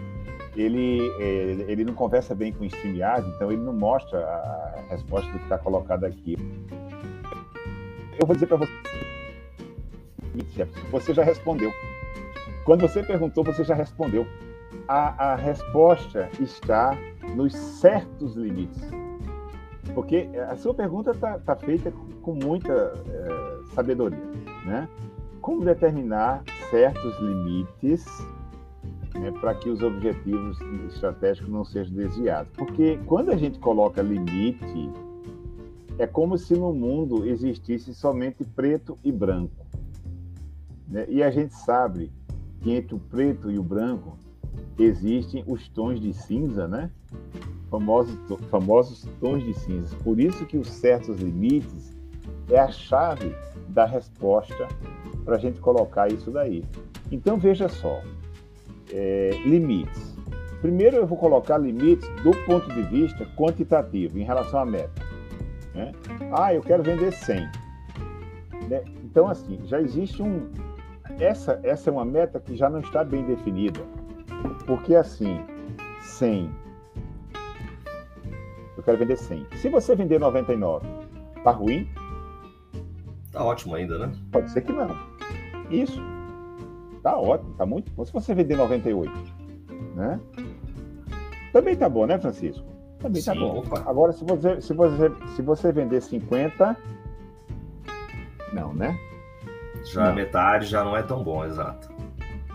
Ele, 0.55 0.99
é, 1.19 1.65
ele 1.67 1.85
não 1.85 1.93
conversa 1.93 2.35
bem 2.35 2.51
com 2.51 2.63
o 2.63 2.67
StreamYard, 2.67 3.27
então 3.35 3.51
ele 3.51 3.61
não 3.61 3.73
mostra 3.73 4.19
a 4.19 4.85
resposta 4.89 5.29
do 5.31 5.37
que 5.37 5.43
está 5.43 5.57
colocado 5.57 6.05
aqui. 6.05 6.37
Eu 8.19 8.25
vou 8.25 8.35
dizer 8.35 8.47
para 8.47 8.57
você, 8.57 8.71
Jefferson, 10.55 10.89
você 10.89 11.13
já 11.13 11.23
respondeu. 11.23 11.71
Quando 12.65 12.81
você 12.81 13.01
perguntou, 13.01 13.43
você 13.43 13.63
já 13.63 13.73
respondeu. 13.73 14.25
A, 14.87 15.33
a 15.33 15.35
resposta 15.35 16.29
está 16.39 16.97
nos 17.35 17.53
certos 17.53 18.35
limites. 18.35 18.81
Porque 19.93 20.29
a 20.49 20.55
sua 20.55 20.73
pergunta 20.73 21.11
está 21.11 21.37
tá 21.39 21.55
feita 21.55 21.91
com 22.21 22.33
muita 22.33 22.71
é, 22.73 23.73
sabedoria. 23.73 24.23
Né? 24.65 24.87
Como 25.41 25.63
determinar 25.63 26.43
certos 26.69 27.17
limites 27.19 28.05
né, 29.15 29.31
para 29.39 29.55
que 29.55 29.69
os 29.69 29.81
objetivos 29.81 30.59
estratégicos 30.93 31.49
não 31.49 31.65
sejam 31.65 31.93
desviados? 31.93 32.51
Porque 32.55 32.99
quando 33.05 33.31
a 33.31 33.37
gente 33.37 33.59
coloca 33.59 34.01
limite, 34.01 34.89
é 35.97 36.07
como 36.07 36.37
se 36.37 36.53
no 36.53 36.73
mundo 36.73 37.25
existisse 37.25 37.93
somente 37.93 38.43
preto 38.43 38.97
e 39.03 39.11
branco. 39.11 39.65
Né? 40.87 41.05
E 41.09 41.21
a 41.23 41.31
gente 41.31 41.53
sabe 41.53 42.11
que 42.61 42.71
entre 42.71 42.95
o 42.95 42.99
preto 42.99 43.51
e 43.51 43.57
o 43.57 43.63
branco 43.63 44.17
existem 44.77 45.43
os 45.47 45.67
tons 45.69 45.99
de 45.99 46.13
cinza, 46.13 46.67
né? 46.67 46.89
Famosos, 47.69 48.17
famosos 48.49 49.07
tons 49.19 49.43
de 49.43 49.53
cinza. 49.53 49.95
Por 50.03 50.19
isso 50.19 50.45
que 50.45 50.57
os 50.57 50.67
certos 50.67 51.19
limites 51.19 51.95
é 52.49 52.59
a 52.59 52.69
chave 52.69 53.33
da 53.69 53.85
resposta 53.85 54.67
para 55.23 55.35
a 55.35 55.39
gente 55.39 55.59
colocar 55.59 56.11
isso 56.11 56.31
daí. 56.31 56.63
Então 57.11 57.37
veja 57.37 57.69
só, 57.69 58.01
é, 58.91 59.31
limites. 59.45 60.11
Primeiro 60.61 60.97
eu 60.97 61.07
vou 61.07 61.17
colocar 61.17 61.57
limites 61.57 62.07
do 62.23 62.31
ponto 62.45 62.71
de 62.73 62.81
vista 62.83 63.25
quantitativo 63.35 64.19
em 64.19 64.23
relação 64.23 64.59
à 64.59 64.65
meta. 64.65 65.01
Né? 65.73 65.91
Ah, 66.33 66.53
eu 66.53 66.61
quero 66.61 66.83
vender 66.83 67.11
100. 67.11 67.49
Né? 68.69 68.83
Então 69.03 69.27
assim, 69.27 69.59
já 69.65 69.81
existe 69.81 70.21
um, 70.21 70.49
essa, 71.19 71.59
essa 71.63 71.89
é 71.89 71.93
uma 71.93 72.05
meta 72.05 72.39
que 72.39 72.55
já 72.55 72.69
não 72.69 72.79
está 72.79 73.03
bem 73.03 73.23
definida. 73.23 73.79
Porque 74.65 74.95
assim, 74.95 75.43
100. 76.01 76.51
Eu 78.77 78.83
quero 78.83 78.97
vender 78.97 79.17
100. 79.17 79.47
Se 79.57 79.69
você 79.69 79.95
vender 79.95 80.19
99, 80.19 80.87
tá 81.43 81.51
ruim? 81.51 81.89
Tá 83.31 83.43
ótimo 83.43 83.75
ainda, 83.75 83.97
né? 83.97 84.11
Pode 84.31 84.51
ser 84.51 84.61
que 84.61 84.71
não. 84.71 84.89
Isso. 85.69 86.01
Tá 87.01 87.17
ótimo, 87.17 87.53
tá 87.55 87.65
muito 87.65 87.91
bom. 87.91 88.05
Se 88.05 88.13
você 88.13 88.33
vender 88.35 88.55
98, 88.55 89.11
né? 89.95 90.19
Também 91.51 91.75
tá 91.75 91.89
bom, 91.89 92.05
né, 92.05 92.17
Francisco? 92.19 92.65
Também 92.99 93.21
tá 93.21 93.33
Sim, 93.33 93.39
tá 93.39 93.45
bom. 93.45 93.59
Opa. 93.59 93.83
Agora, 93.89 94.11
se 94.11 94.23
você, 94.23 94.61
se, 94.61 94.73
você, 94.73 95.11
se 95.35 95.41
você 95.41 95.71
vender 95.71 96.01
50, 96.01 96.77
não, 98.53 98.73
né? 98.73 98.97
Já 99.85 100.09
não. 100.09 100.15
metade 100.15 100.67
já 100.67 100.83
não 100.83 100.95
é 100.95 101.01
tão 101.01 101.23
bom, 101.23 101.43
exato. 101.43 101.90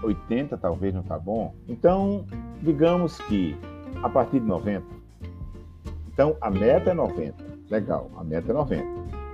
80 0.02 0.56
talvez 0.58 0.94
não 0.94 1.02
está 1.02 1.18
bom. 1.18 1.54
Então, 1.68 2.24
digamos 2.62 3.18
que 3.22 3.56
a 4.02 4.08
partir 4.08 4.40
de 4.40 4.46
90. 4.46 4.84
Então, 6.12 6.36
a 6.40 6.50
meta 6.50 6.90
é 6.90 6.94
90. 6.94 7.34
Legal, 7.70 8.10
a 8.16 8.24
meta 8.24 8.50
é 8.50 8.54
90. 8.54 8.84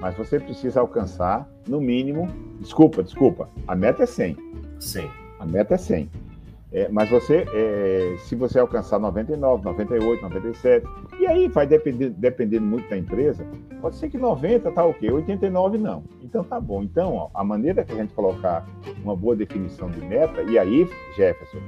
Mas 0.00 0.16
você 0.16 0.40
precisa 0.40 0.80
alcançar, 0.80 1.48
no 1.68 1.80
mínimo, 1.80 2.28
desculpa, 2.58 3.02
desculpa, 3.02 3.48
a 3.68 3.74
meta 3.74 4.02
é 4.02 4.06
100. 4.06 4.36
100. 4.80 5.10
A 5.38 5.46
meta 5.46 5.74
é 5.74 5.78
100. 5.78 6.10
É, 6.72 6.88
mas 6.88 7.10
você, 7.10 7.44
é, 7.52 8.16
se 8.20 8.34
você 8.34 8.58
alcançar 8.58 8.98
99, 8.98 9.62
98, 9.62 10.22
97, 10.22 10.86
e 11.20 11.26
aí 11.26 11.46
vai 11.46 11.66
depender, 11.66 12.08
dependendo 12.08 12.64
muito 12.64 12.88
da 12.88 12.96
empresa, 12.96 13.46
pode 13.80 13.96
ser 13.96 14.08
que 14.08 14.16
90 14.16 14.72
tá 14.72 14.82
ok, 14.82 15.10
89 15.10 15.76
não. 15.76 16.02
Então 16.22 16.42
tá 16.42 16.58
bom. 16.58 16.82
Então, 16.82 17.14
ó, 17.14 17.30
a 17.34 17.44
maneira 17.44 17.84
que 17.84 17.92
a 17.92 17.96
gente 17.96 18.14
colocar 18.14 18.66
uma 19.04 19.14
boa 19.14 19.36
definição 19.36 19.90
de 19.90 20.00
meta, 20.00 20.42
e 20.42 20.58
aí, 20.58 20.88
Jefferson, 21.14 21.58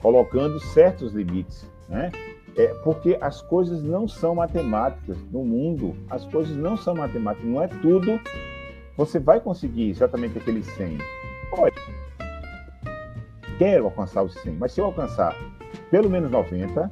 colocando 0.00 0.60
certos 0.60 1.12
limites, 1.12 1.68
né? 1.88 2.12
É 2.56 2.68
porque 2.84 3.18
as 3.20 3.42
coisas 3.42 3.82
não 3.82 4.06
são 4.06 4.36
matemáticas 4.36 5.18
no 5.32 5.44
mundo, 5.44 5.96
as 6.08 6.24
coisas 6.26 6.56
não 6.56 6.76
são 6.76 6.94
matemáticas, 6.94 7.44
não 7.44 7.60
é 7.60 7.66
tudo. 7.66 8.20
Você 8.96 9.18
vai 9.18 9.40
conseguir 9.40 9.90
exatamente 9.90 10.38
aquele 10.38 10.62
100. 10.62 10.98
Pode 11.50 11.74
quero 13.58 13.84
alcançar 13.84 14.22
os 14.22 14.34
100, 14.42 14.54
mas 14.54 14.72
se 14.72 14.80
eu 14.80 14.86
alcançar 14.86 15.36
pelo 15.90 16.08
menos 16.10 16.30
90, 16.30 16.90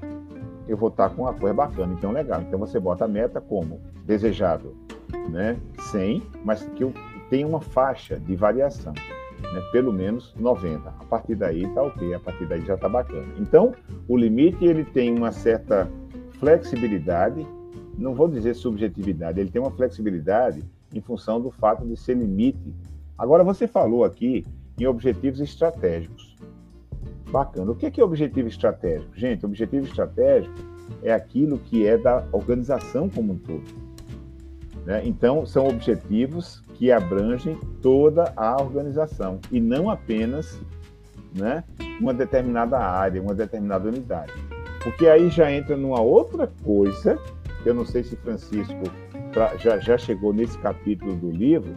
eu 0.69 0.77
vou 0.77 0.89
estar 0.89 1.11
com 1.11 1.23
uma 1.23 1.35
coisa 1.35 1.55
bacana, 1.55 1.93
então 1.93 2.13
legal. 2.13 2.41
Então 2.43 2.59
você 2.59 2.79
bota 2.79 3.05
a 3.05 3.09
meta 3.09 3.41
como 3.41 3.81
desejável, 4.05 4.75
né? 5.31 5.57
100, 5.91 6.23
mas 6.45 6.63
que 6.77 6.85
eu 6.85 6.93
tenha 7.29 7.47
uma 7.47 7.61
faixa 7.61 8.19
de 8.19 8.37
variação, 8.37 8.93
né? 8.93 9.61
Pelo 9.73 9.93
menos 9.93 10.35
90. 10.37 10.89
A 10.89 11.05
partir 11.05 11.35
daí 11.35 11.67
tá 11.75 11.83
ok, 11.83 12.15
a 12.15 12.21
partir 12.21 12.47
daí 12.47 12.65
já 12.65 12.77
tá 12.77 12.89
bacana. 12.89 13.27
Então, 13.39 13.75
o 14.09 14.17
limite 14.17 14.65
ele 14.65 14.85
tem 14.85 15.17
uma 15.17 15.33
certa 15.33 15.91
flexibilidade, 16.39 17.47
não 17.97 18.15
vou 18.15 18.29
dizer 18.29 18.55
subjetividade, 18.55 19.41
ele 19.41 19.51
tem 19.51 19.61
uma 19.61 19.71
flexibilidade 19.71 20.63
em 20.95 21.01
função 21.01 21.41
do 21.41 21.51
fato 21.51 21.87
de 21.87 21.97
ser 21.97 22.17
limite. 22.17 22.75
Agora 23.17 23.45
você 23.45 23.67
falou 23.67 24.05
aqui 24.05 24.45
em 24.79 24.87
objetivos 24.87 25.41
estratégicos. 25.41 26.32
Bacana. 27.33 27.73
O 27.73 27.75
que 27.75 27.99
é 27.99 28.05
objetivo 28.05 28.47
estratégico? 28.47 29.11
Gente, 29.17 29.47
objetivo 29.47 29.87
estratégico 29.87 30.55
é 31.03 31.13
aquilo 31.13 31.59
que 31.59 31.87
é 31.87 31.97
da 31.97 32.25
organização 32.31 33.09
como 33.09 33.33
um 33.33 33.39
todo. 33.39 33.65
Né? 34.85 35.03
Então, 35.07 35.47
são 35.47 35.67
objetivos 35.67 36.63
que 36.75 36.93
abrangem 36.93 37.59
toda 37.81 38.33
a 38.37 38.61
organização 38.61 39.41
e 39.51 39.61
não 39.61 39.89
apenas 39.89 40.61
né, 41.35 41.65
uma 41.99 42.13
determinada 42.13 42.79
área, 42.79 43.23
uma 43.23 43.35
determinada 43.35 43.89
unidade. 43.89 44.33
Porque 44.83 45.07
aí 45.07 45.31
já 45.31 45.51
entra 45.51 45.77
numa 45.77 46.01
outra 46.01 46.51
coisa, 46.63 47.19
que 47.63 47.69
eu 47.71 47.75
não 47.75 47.87
sei 47.87 48.05
se 48.05 48.15
Francisco 48.17 48.83
já, 49.59 49.79
já 49.79 49.97
chegou 49.97 50.35
nesse 50.35 50.59
capítulo 50.59 51.15
do 51.15 51.31
livro, 51.31 51.73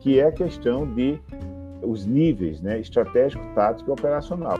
que 0.00 0.18
é 0.18 0.24
a 0.24 0.32
questão 0.32 0.86
de 0.94 1.20
os 1.82 2.06
níveis 2.06 2.60
né, 2.60 2.80
estratégico, 2.80 3.44
tático 3.54 3.90
e 3.90 3.92
operacional. 3.92 4.58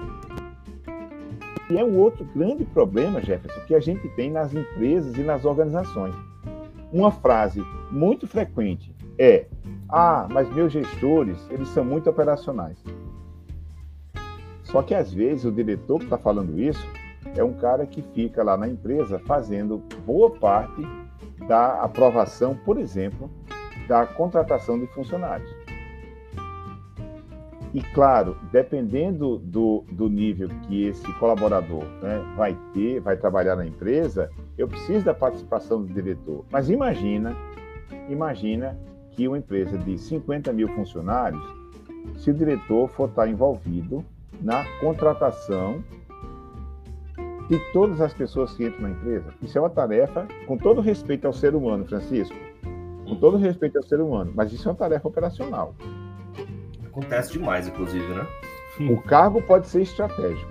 E 1.68 1.76
é 1.76 1.84
um 1.84 1.98
outro 1.98 2.24
grande 2.34 2.64
problema, 2.64 3.20
Jefferson, 3.20 3.60
que 3.66 3.74
a 3.74 3.80
gente 3.80 4.08
tem 4.10 4.30
nas 4.30 4.54
empresas 4.54 5.16
e 5.16 5.22
nas 5.22 5.44
organizações. 5.44 6.14
Uma 6.92 7.10
frase 7.10 7.60
muito 7.90 8.26
frequente 8.28 8.94
é: 9.18 9.46
Ah, 9.88 10.28
mas 10.30 10.48
meus 10.54 10.72
gestores, 10.72 11.38
eles 11.50 11.68
são 11.68 11.84
muito 11.84 12.08
operacionais. 12.08 12.78
Só 14.62 14.82
que 14.82 14.94
às 14.94 15.12
vezes 15.12 15.44
o 15.44 15.52
diretor 15.52 15.98
que 15.98 16.04
está 16.04 16.18
falando 16.18 16.60
isso 16.60 16.86
é 17.36 17.42
um 17.42 17.54
cara 17.54 17.86
que 17.86 18.02
fica 18.02 18.42
lá 18.42 18.56
na 18.56 18.68
empresa 18.68 19.18
fazendo 19.20 19.78
boa 20.04 20.30
parte 20.30 20.82
da 21.48 21.82
aprovação, 21.82 22.56
por 22.64 22.78
exemplo, 22.78 23.30
da 23.88 24.06
contratação 24.06 24.78
de 24.78 24.86
funcionários. 24.88 25.65
E, 27.76 27.82
claro, 27.92 28.38
dependendo 28.50 29.36
do, 29.36 29.84
do 29.92 30.08
nível 30.08 30.48
que 30.62 30.86
esse 30.86 31.12
colaborador 31.18 31.84
né, 32.00 32.24
vai 32.34 32.56
ter, 32.72 33.00
vai 33.00 33.18
trabalhar 33.18 33.54
na 33.54 33.66
empresa, 33.66 34.30
eu 34.56 34.66
preciso 34.66 35.04
da 35.04 35.12
participação 35.12 35.82
do 35.82 35.92
diretor. 35.92 36.42
Mas 36.50 36.70
imagina, 36.70 37.36
imagina 38.08 38.78
que 39.10 39.28
uma 39.28 39.36
empresa 39.36 39.76
de 39.76 39.98
50 39.98 40.54
mil 40.54 40.68
funcionários, 40.68 41.42
se 42.16 42.30
o 42.30 42.34
diretor 42.34 42.88
for 42.88 43.10
estar 43.10 43.28
envolvido 43.28 44.02
na 44.40 44.64
contratação 44.80 45.84
de 47.46 47.58
todas 47.74 48.00
as 48.00 48.14
pessoas 48.14 48.54
que 48.54 48.64
entram 48.64 48.88
na 48.88 48.90
empresa. 48.92 49.34
Isso 49.42 49.58
é 49.58 49.60
uma 49.60 49.68
tarefa, 49.68 50.26
com 50.46 50.56
todo 50.56 50.80
respeito 50.80 51.26
ao 51.26 51.32
ser 51.34 51.54
humano, 51.54 51.84
Francisco, 51.84 52.36
com 53.06 53.16
todo 53.16 53.36
respeito 53.36 53.76
ao 53.76 53.82
ser 53.82 54.00
humano, 54.00 54.32
mas 54.34 54.50
isso 54.50 54.66
é 54.66 54.72
uma 54.72 54.78
tarefa 54.78 55.06
operacional. 55.06 55.74
Acontece 56.96 57.32
demais, 57.34 57.68
inclusive, 57.68 58.06
né? 58.14 58.26
O 58.90 58.96
cargo 59.02 59.42
pode 59.42 59.66
ser 59.66 59.82
estratégico. 59.82 60.50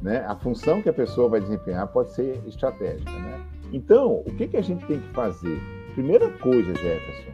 Né? 0.00 0.24
A 0.26 0.34
função 0.34 0.80
que 0.80 0.88
a 0.88 0.92
pessoa 0.92 1.28
vai 1.28 1.38
desempenhar 1.38 1.86
pode 1.88 2.14
ser 2.14 2.40
estratégica. 2.46 3.10
Né? 3.10 3.44
Então, 3.74 4.22
o 4.26 4.34
que, 4.36 4.48
que 4.48 4.56
a 4.56 4.62
gente 4.62 4.86
tem 4.86 4.98
que 4.98 5.08
fazer? 5.08 5.60
Primeira 5.92 6.30
coisa, 6.38 6.74
Jefferson, 6.74 7.30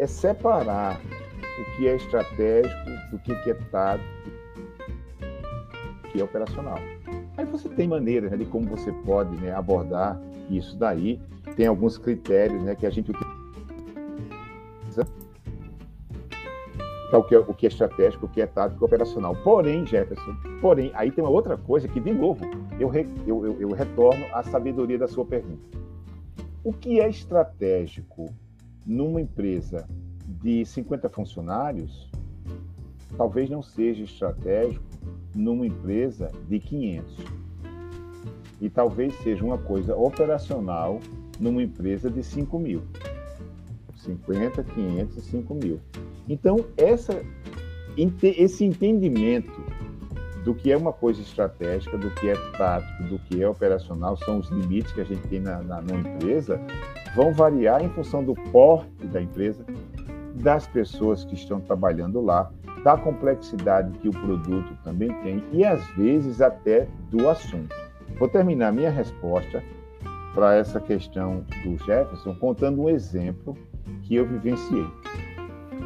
é 0.00 0.06
separar 0.06 1.00
o 1.00 1.76
que 1.76 1.86
é 1.86 1.94
estratégico 1.94 2.90
do 3.12 3.18
que, 3.20 3.36
que 3.36 3.50
é 3.52 3.54
tático, 3.54 4.08
que 6.10 6.20
é 6.20 6.24
operacional. 6.24 6.80
Aí 7.36 7.44
você 7.44 7.68
tem 7.68 7.86
maneiras 7.86 8.32
né, 8.32 8.36
de 8.36 8.46
como 8.46 8.66
você 8.66 8.90
pode 9.04 9.36
né, 9.36 9.54
abordar 9.54 10.20
isso 10.50 10.76
daí. 10.76 11.20
Tem 11.54 11.68
alguns 11.68 11.96
critérios 11.98 12.60
né, 12.64 12.74
que 12.74 12.84
a 12.84 12.90
gente 12.90 13.12
utiliza 13.12 13.29
o 17.16 17.22
que, 17.24 17.34
é, 17.34 17.38
o 17.38 17.54
que 17.54 17.66
é 17.66 17.68
estratégico, 17.68 18.26
o 18.26 18.28
que 18.28 18.40
é 18.40 18.46
tático, 18.46 18.84
operacional. 18.84 19.34
Porém, 19.42 19.84
Jefferson, 19.84 20.36
porém, 20.60 20.92
aí 20.94 21.10
tem 21.10 21.24
uma 21.24 21.30
outra 21.30 21.56
coisa 21.56 21.88
que, 21.88 21.98
de 21.98 22.12
novo, 22.12 22.44
eu, 22.78 22.88
re, 22.88 23.06
eu, 23.26 23.44
eu, 23.44 23.60
eu 23.60 23.68
retorno 23.70 24.24
à 24.32 24.42
sabedoria 24.42 24.98
da 24.98 25.08
sua 25.08 25.24
pergunta. 25.24 25.78
O 26.62 26.72
que 26.72 27.00
é 27.00 27.08
estratégico 27.08 28.26
numa 28.86 29.20
empresa 29.20 29.88
de 30.26 30.64
50 30.64 31.08
funcionários, 31.08 32.10
talvez 33.16 33.50
não 33.50 33.62
seja 33.62 34.04
estratégico 34.04 34.84
numa 35.34 35.66
empresa 35.66 36.30
de 36.48 36.58
500. 36.58 37.16
E 38.60 38.68
talvez 38.68 39.14
seja 39.22 39.44
uma 39.44 39.58
coisa 39.58 39.96
operacional 39.96 41.00
numa 41.38 41.62
empresa 41.62 42.10
de 42.10 42.22
5 42.22 42.58
mil. 42.58 42.82
50, 44.00 44.62
500 44.62 45.16
e 45.16 45.20
5 45.20 45.54
mil. 45.54 45.80
Então, 46.28 46.64
essa, 46.76 47.22
esse 48.22 48.64
entendimento 48.64 49.62
do 50.44 50.54
que 50.54 50.72
é 50.72 50.76
uma 50.76 50.92
coisa 50.92 51.20
estratégica, 51.20 51.98
do 51.98 52.10
que 52.12 52.28
é 52.28 52.34
tático, 52.56 53.04
do 53.04 53.18
que 53.18 53.42
é 53.42 53.48
operacional, 53.48 54.16
são 54.16 54.38
os 54.38 54.48
limites 54.50 54.92
que 54.92 55.00
a 55.00 55.04
gente 55.04 55.26
tem 55.28 55.40
na, 55.40 55.62
na, 55.62 55.80
na 55.82 55.94
empresa, 55.94 56.60
vão 57.14 57.32
variar 57.32 57.82
em 57.84 57.90
função 57.90 58.24
do 58.24 58.34
porte 58.50 59.06
da 59.06 59.20
empresa, 59.20 59.64
das 60.36 60.66
pessoas 60.66 61.24
que 61.24 61.34
estão 61.34 61.60
trabalhando 61.60 62.20
lá, 62.20 62.50
da 62.82 62.96
complexidade 62.96 63.98
que 63.98 64.08
o 64.08 64.12
produto 64.12 64.74
também 64.82 65.12
tem 65.22 65.44
e, 65.52 65.64
às 65.64 65.84
vezes, 65.96 66.40
até 66.40 66.88
do 67.10 67.28
assunto. 67.28 67.74
Vou 68.18 68.28
terminar 68.28 68.72
minha 68.72 68.90
resposta 68.90 69.62
para 70.34 70.54
essa 70.54 70.80
questão 70.80 71.44
do 71.62 71.76
Jefferson 71.84 72.34
contando 72.36 72.82
um 72.82 72.88
exemplo 72.88 73.56
que 74.10 74.16
eu 74.16 74.26
vivenciei. 74.26 74.88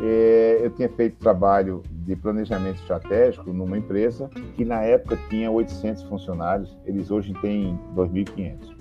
É, 0.03 0.61
eu 0.63 0.71
tinha 0.71 0.89
feito 0.89 1.19
trabalho 1.19 1.83
de 1.91 2.17
planejamento 2.17 2.81
estratégico 2.81 3.53
numa 3.53 3.77
empresa 3.77 4.31
que 4.57 4.65
na 4.65 4.81
época 4.81 5.19
tinha 5.29 5.51
800 5.51 6.05
funcionários, 6.05 6.75
eles 6.87 7.11
hoje 7.11 7.35
têm 7.43 7.79
2.500. 7.95 8.75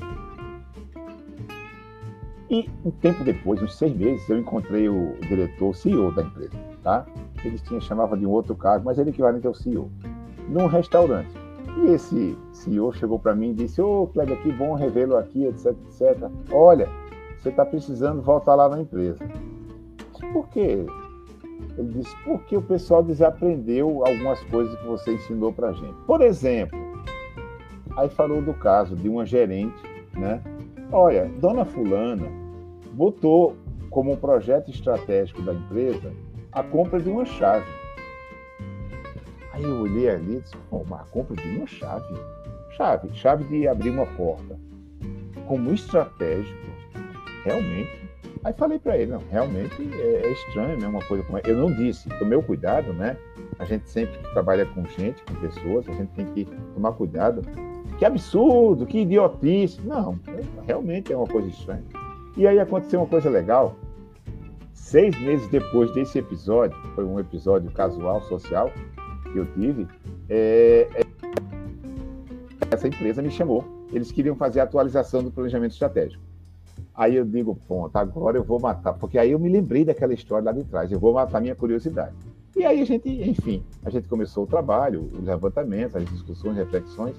E 2.50 2.70
um 2.86 2.92
tempo 2.92 3.22
depois, 3.26 3.62
uns 3.62 3.76
seis 3.76 3.94
meses, 3.94 4.28
eu 4.30 4.40
encontrei 4.40 4.88
o 4.88 5.18
diretor, 5.28 5.72
o 5.72 5.74
CEO 5.74 6.14
da 6.14 6.22
empresa, 6.22 6.58
tá? 6.82 7.06
Eles 7.44 7.62
tinham, 7.64 7.82
chamavam 7.82 8.18
de 8.18 8.26
um 8.26 8.30
outro 8.30 8.56
cargo, 8.56 8.86
mas 8.86 8.98
ele 8.98 9.10
equivalente 9.10 9.46
ao 9.46 9.54
CEO, 9.54 9.92
num 10.48 10.68
restaurante. 10.68 11.34
E 11.82 11.88
esse 11.88 12.38
CEO 12.54 12.94
chegou 12.94 13.20
para 13.20 13.36
mim 13.36 13.50
e 13.50 13.54
disse: 13.56 13.82
Ô, 13.82 14.04
oh, 14.04 14.08
Kleber, 14.08 14.40
que 14.42 14.52
bom 14.52 14.76
revê-lo 14.76 15.18
aqui, 15.18 15.46
etc, 15.46 15.76
etc. 15.90 16.30
Olha, 16.52 16.88
você 17.44 17.50
está 17.50 17.66
precisando 17.66 18.22
voltar 18.22 18.56
lá 18.56 18.70
na 18.70 18.80
empresa. 18.80 19.20
Por 20.32 20.48
quê? 20.48 20.86
Ele 21.78 21.92
disse, 21.92 22.16
porque 22.24 22.56
o 22.56 22.62
pessoal 22.62 23.04
desaprendeu 23.04 24.06
algumas 24.06 24.42
coisas 24.44 24.74
que 24.80 24.88
você 24.88 25.14
ensinou 25.16 25.52
para 25.52 25.70
a 25.70 25.74
gente. 25.74 25.94
Por 26.08 26.22
exemplo, 26.22 26.80
aí 27.98 28.08
falou 28.08 28.42
do 28.42 28.54
caso 28.54 28.96
de 28.96 29.10
uma 29.10 29.26
gerente, 29.26 29.76
né? 30.14 30.42
Olha, 30.90 31.30
dona 31.40 31.66
Fulana 31.66 32.28
botou 32.94 33.58
como 33.90 34.14
um 34.14 34.16
projeto 34.16 34.72
estratégico 34.72 35.42
da 35.42 35.54
empresa 35.54 36.14
a 36.54 36.64
compra 36.64 37.00
de 37.02 37.10
uma 37.10 37.26
chave. 37.26 37.66
Aí 39.52 39.64
eu 39.64 39.82
olhei 39.82 40.10
ali 40.10 40.38
e 40.38 40.40
disse, 40.40 40.56
oh, 40.72 40.82
a 40.94 41.04
compra 41.12 41.36
de 41.36 41.58
uma 41.58 41.68
chave? 41.68 42.16
Chave, 42.72 43.10
chave 43.14 43.44
de 43.46 43.68
abrir 43.68 43.90
uma 43.90 44.06
porta. 44.06 44.58
Como 45.46 45.74
estratégico, 45.74 46.73
realmente 47.44 48.14
Aí 48.44 48.52
falei 48.54 48.78
para 48.78 48.98
ele, 48.98 49.12
não, 49.12 49.22
realmente 49.32 49.90
é, 49.94 50.26
é 50.26 50.32
estranho, 50.32 50.78
né, 50.78 50.86
uma 50.86 51.02
coisa 51.06 51.24
como 51.24 51.40
Eu 51.46 51.58
não 51.58 51.74
disse, 51.74 52.10
tomei 52.20 52.38
o 52.38 52.44
cuidado, 52.44 52.92
né? 52.94 53.16
A 53.58 53.64
gente 53.64 53.90
sempre 53.90 54.18
trabalha 54.34 54.66
com 54.66 54.84
gente, 54.86 55.24
com 55.24 55.36
pessoas, 55.36 55.88
a 55.88 55.94
gente 55.94 56.10
tem 56.10 56.26
que 56.26 56.46
tomar 56.74 56.92
cuidado. 56.92 57.42
Que 57.98 58.04
absurdo, 58.04 58.86
que 58.86 59.00
idiotice. 59.00 59.80
Não, 59.82 60.20
realmente 60.68 61.14
é 61.14 61.16
uma 61.16 61.28
coisa 61.28 61.48
estranha. 61.48 61.84
E 62.36 62.46
aí 62.46 62.60
aconteceu 62.60 63.00
uma 63.00 63.08
coisa 63.08 63.30
legal. 63.30 63.76
Seis 64.74 65.18
meses 65.22 65.48
depois 65.48 65.94
desse 65.94 66.20
episódio, 66.20 66.78
foi 66.96 67.06
um 67.06 67.18
episódio 67.20 67.72
casual, 67.72 68.22
social, 68.24 68.70
que 69.32 69.38
eu 69.38 69.46
tive, 69.54 69.88
é, 70.30 70.88
é, 70.96 71.04
essa 72.70 72.90
empresa 72.90 73.22
me 73.22 73.32
chamou. 73.32 73.64
Eles 73.94 74.12
queriam 74.12 74.36
fazer 74.36 74.60
a 74.60 74.64
atualização 74.64 75.24
do 75.24 75.32
planejamento 75.32 75.72
estratégico. 75.72 76.33
Aí 76.96 77.16
eu 77.16 77.26
digo, 77.26 77.56
ponto, 77.68 77.96
agora 77.96 78.38
eu 78.38 78.44
vou 78.44 78.60
matar, 78.60 78.94
porque 78.94 79.18
aí 79.18 79.32
eu 79.32 79.40
me 79.40 79.50
lembrei 79.50 79.84
daquela 79.84 80.14
história 80.14 80.46
lá 80.46 80.52
de 80.52 80.64
trás, 80.64 80.92
eu 80.92 81.00
vou 81.00 81.14
matar 81.14 81.42
minha 81.42 81.56
curiosidade. 81.56 82.14
E 82.56 82.64
aí 82.64 82.82
a 82.82 82.86
gente, 82.86 83.10
enfim, 83.10 83.64
a 83.84 83.90
gente 83.90 84.08
começou 84.08 84.44
o 84.44 84.48
trabalho, 84.48 85.10
os 85.12 85.24
levantamentos, 85.24 85.96
as 85.96 86.06
discussões, 86.06 86.56
reflexões, 86.56 87.16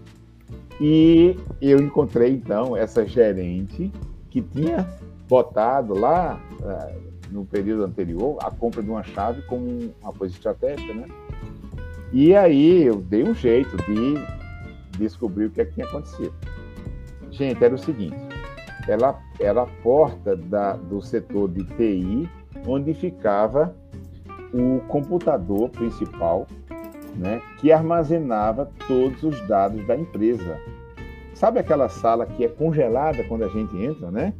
e 0.81 1.37
eu 1.61 1.81
encontrei 1.81 2.33
então 2.33 2.77
essa 2.77 3.05
gerente 3.05 3.91
que 4.31 4.41
tinha 4.43 4.89
botado 5.29 5.95
lá 5.95 6.41
uh, 6.61 7.15
no 7.33 7.45
período 7.45 7.85
anterior 7.85 8.37
a 8.43 8.51
compra 8.51 8.83
de 8.83 8.91
uma 8.91 9.03
chave 9.03 9.43
como 9.43 9.93
uma 10.01 10.13
coisa 10.13 10.35
estratégica, 10.35 10.95
né? 10.95 11.07
E 12.13 12.35
aí 12.35 12.85
eu 12.85 12.97
dei 12.97 13.25
um 13.25 13.35
jeito 13.35 13.77
de 13.77 14.15
descobrir 14.99 15.47
o 15.47 15.51
que 15.51 15.61
é 15.61 15.65
que 15.65 15.75
tinha 15.75 15.87
acontecido. 15.87 16.33
Gente, 17.31 17.65
era 17.65 17.75
o 17.75 17.79
seguinte: 17.79 18.17
ela 18.87 19.19
era 19.39 19.63
a 19.63 19.67
porta 19.67 20.37
da, 20.37 20.75
do 20.75 21.01
setor 21.01 21.49
de 21.49 21.65
TI, 21.65 22.29
onde 22.67 22.95
ficava 22.95 23.75
o 24.53 24.81
computador 24.89 25.69
principal, 25.71 26.47
né, 27.17 27.41
que 27.59 27.73
armazenava 27.73 28.71
todos 28.87 29.23
os 29.23 29.41
dados 29.49 29.85
da 29.87 29.97
empresa. 29.97 30.59
Sabe 31.35 31.59
aquela 31.59 31.89
sala 31.89 32.27
que 32.27 32.45
é 32.45 32.49
congelada 32.49 33.25
quando 33.25 33.45
a 33.45 33.49
gente 33.49 33.77
entra, 33.77 34.11
né? 34.11 34.33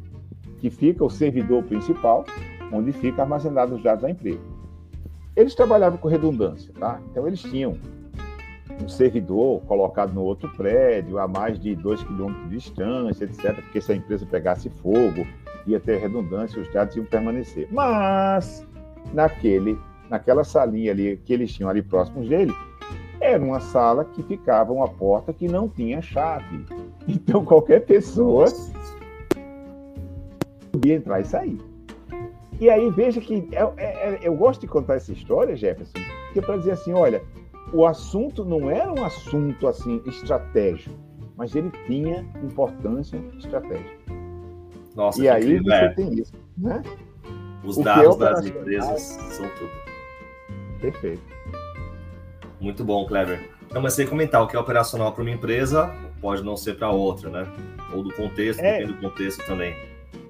Que 0.59 0.69
fica 0.69 1.03
o 1.03 1.09
servidor 1.09 1.63
principal, 1.63 2.25
onde 2.71 2.93
fica 2.93 3.21
armazenado 3.21 3.75
os 3.75 3.83
dados 3.83 4.01
da 4.01 4.09
empresa. 4.09 4.39
Eles 5.35 5.53
trabalhavam 5.53 5.97
com 5.97 6.07
redundância, 6.07 6.73
tá? 6.79 6.99
Então 7.11 7.27
eles 7.27 7.41
tinham 7.41 7.77
um 8.83 8.89
servidor 8.89 9.61
colocado 9.61 10.13
no 10.13 10.21
outro 10.21 10.49
prédio, 10.49 11.17
a 11.17 11.27
mais 11.27 11.59
de 11.59 11.75
2 11.75 12.03
quilômetros 12.03 12.49
de 12.49 12.57
distância, 12.57 13.25
etc., 13.25 13.55
porque 13.55 13.81
se 13.81 13.91
a 13.91 13.95
empresa 13.95 14.25
pegasse 14.25 14.69
fogo, 14.69 15.25
ia 15.65 15.79
ter 15.79 15.97
redundância, 15.97 16.61
os 16.61 16.71
dados 16.71 16.95
iam 16.95 17.05
permanecer. 17.05 17.67
Mas, 17.71 18.65
naquele, 19.13 19.77
naquela 20.09 20.43
salinha 20.43 20.91
ali 20.91 21.17
que 21.17 21.33
eles 21.33 21.53
tinham 21.53 21.69
ali 21.69 21.81
próximos 21.81 22.27
dele, 22.27 22.53
era 23.19 23.43
uma 23.43 23.59
sala 23.59 24.05
que 24.05 24.21
ficava 24.23 24.71
uma 24.71 24.87
porta 24.87 25.33
que 25.33 25.47
não 25.47 25.67
tinha 25.67 26.01
chave. 26.01 26.65
Então, 27.07 27.45
qualquer 27.45 27.85
pessoa 27.85 28.47
podia 30.71 30.95
entrar 30.95 31.21
e 31.21 31.25
sair. 31.25 31.59
E 32.59 32.69
aí, 32.69 32.89
veja 32.89 33.21
que 33.21 33.47
eu, 33.51 33.73
é, 33.77 33.85
é, 33.85 34.09
é, 34.15 34.19
eu 34.23 34.35
gosto 34.35 34.61
de 34.61 34.67
contar 34.67 34.95
essa 34.95 35.11
história, 35.11 35.55
Jefferson, 35.55 35.93
que 36.33 36.39
é 36.39 36.41
para 36.41 36.57
dizer 36.57 36.71
assim: 36.71 36.93
olha, 36.93 37.21
o 37.73 37.85
assunto 37.85 38.45
não 38.45 38.69
era 38.69 38.91
um 38.91 39.03
assunto 39.03 39.67
assim 39.67 40.01
estratégico, 40.05 40.95
mas 41.35 41.55
ele 41.55 41.71
tinha 41.85 42.25
importância 42.43 43.17
estratégica. 43.37 44.13
Nossa, 44.95 45.21
e 45.21 45.27
aí 45.27 45.59
você 45.59 45.73
é. 45.73 45.89
tem 45.89 46.13
isso, 46.13 46.33
né? 46.57 46.81
Os 47.63 47.77
o 47.77 47.83
dados 47.83 48.15
é 48.15 48.19
das 48.19 48.45
empresas 48.45 49.01
são 49.01 49.49
tudo. 49.57 49.71
Perfeito. 50.79 51.21
Muito 52.61 52.83
bom, 52.83 53.05
Clever. 53.05 53.49
Não, 53.73 53.81
mas 53.81 53.93
você 53.93 54.05
comentar 54.05 54.41
o 54.41 54.47
que 54.47 54.55
é 54.55 54.59
operacional 54.59 55.11
para 55.11 55.21
uma 55.21 55.31
empresa 55.31 55.93
pode 56.21 56.43
não 56.43 56.55
ser 56.55 56.77
para 56.77 56.89
outra, 56.89 57.29
né? 57.29 57.47
Ou 57.93 58.03
do 58.03 58.13
contexto, 58.13 58.59
é. 58.61 58.79
depende 58.79 58.93
do 58.93 59.01
contexto 59.01 59.45
também. 59.45 59.75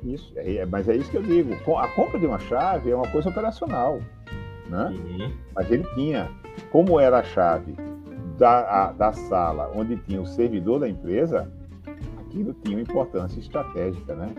Isso, 0.04 0.34
é, 0.36 0.58
é, 0.58 0.66
mas 0.66 0.88
é 0.88 0.96
isso 0.96 1.12
que 1.12 1.18
eu 1.18 1.24
digo. 1.24 1.54
A 1.78 1.88
compra 1.90 2.18
de 2.20 2.26
uma 2.26 2.40
chave 2.40 2.90
é 2.90 2.96
uma 2.96 3.08
coisa 3.08 3.30
operacional, 3.30 4.00
né? 4.68 4.88
Uhum. 4.88 5.32
Mas 5.54 5.72
ele 5.72 5.86
tinha 5.96 6.30
como 6.72 7.00
era 7.00 7.20
a 7.20 7.24
chave 7.24 7.76
da, 8.38 8.88
a, 8.88 8.92
da 8.92 9.14
sala 9.14 9.72
onde 9.74 9.96
tinha 9.98 10.22
o 10.22 10.26
servidor 10.26 10.80
da 10.80 10.90
empresa, 10.90 11.52
aquilo 12.20 12.54
tinha 12.64 12.78
uma 12.78 12.82
importância 12.82 13.40
estratégica, 13.40 14.14
né? 14.16 14.34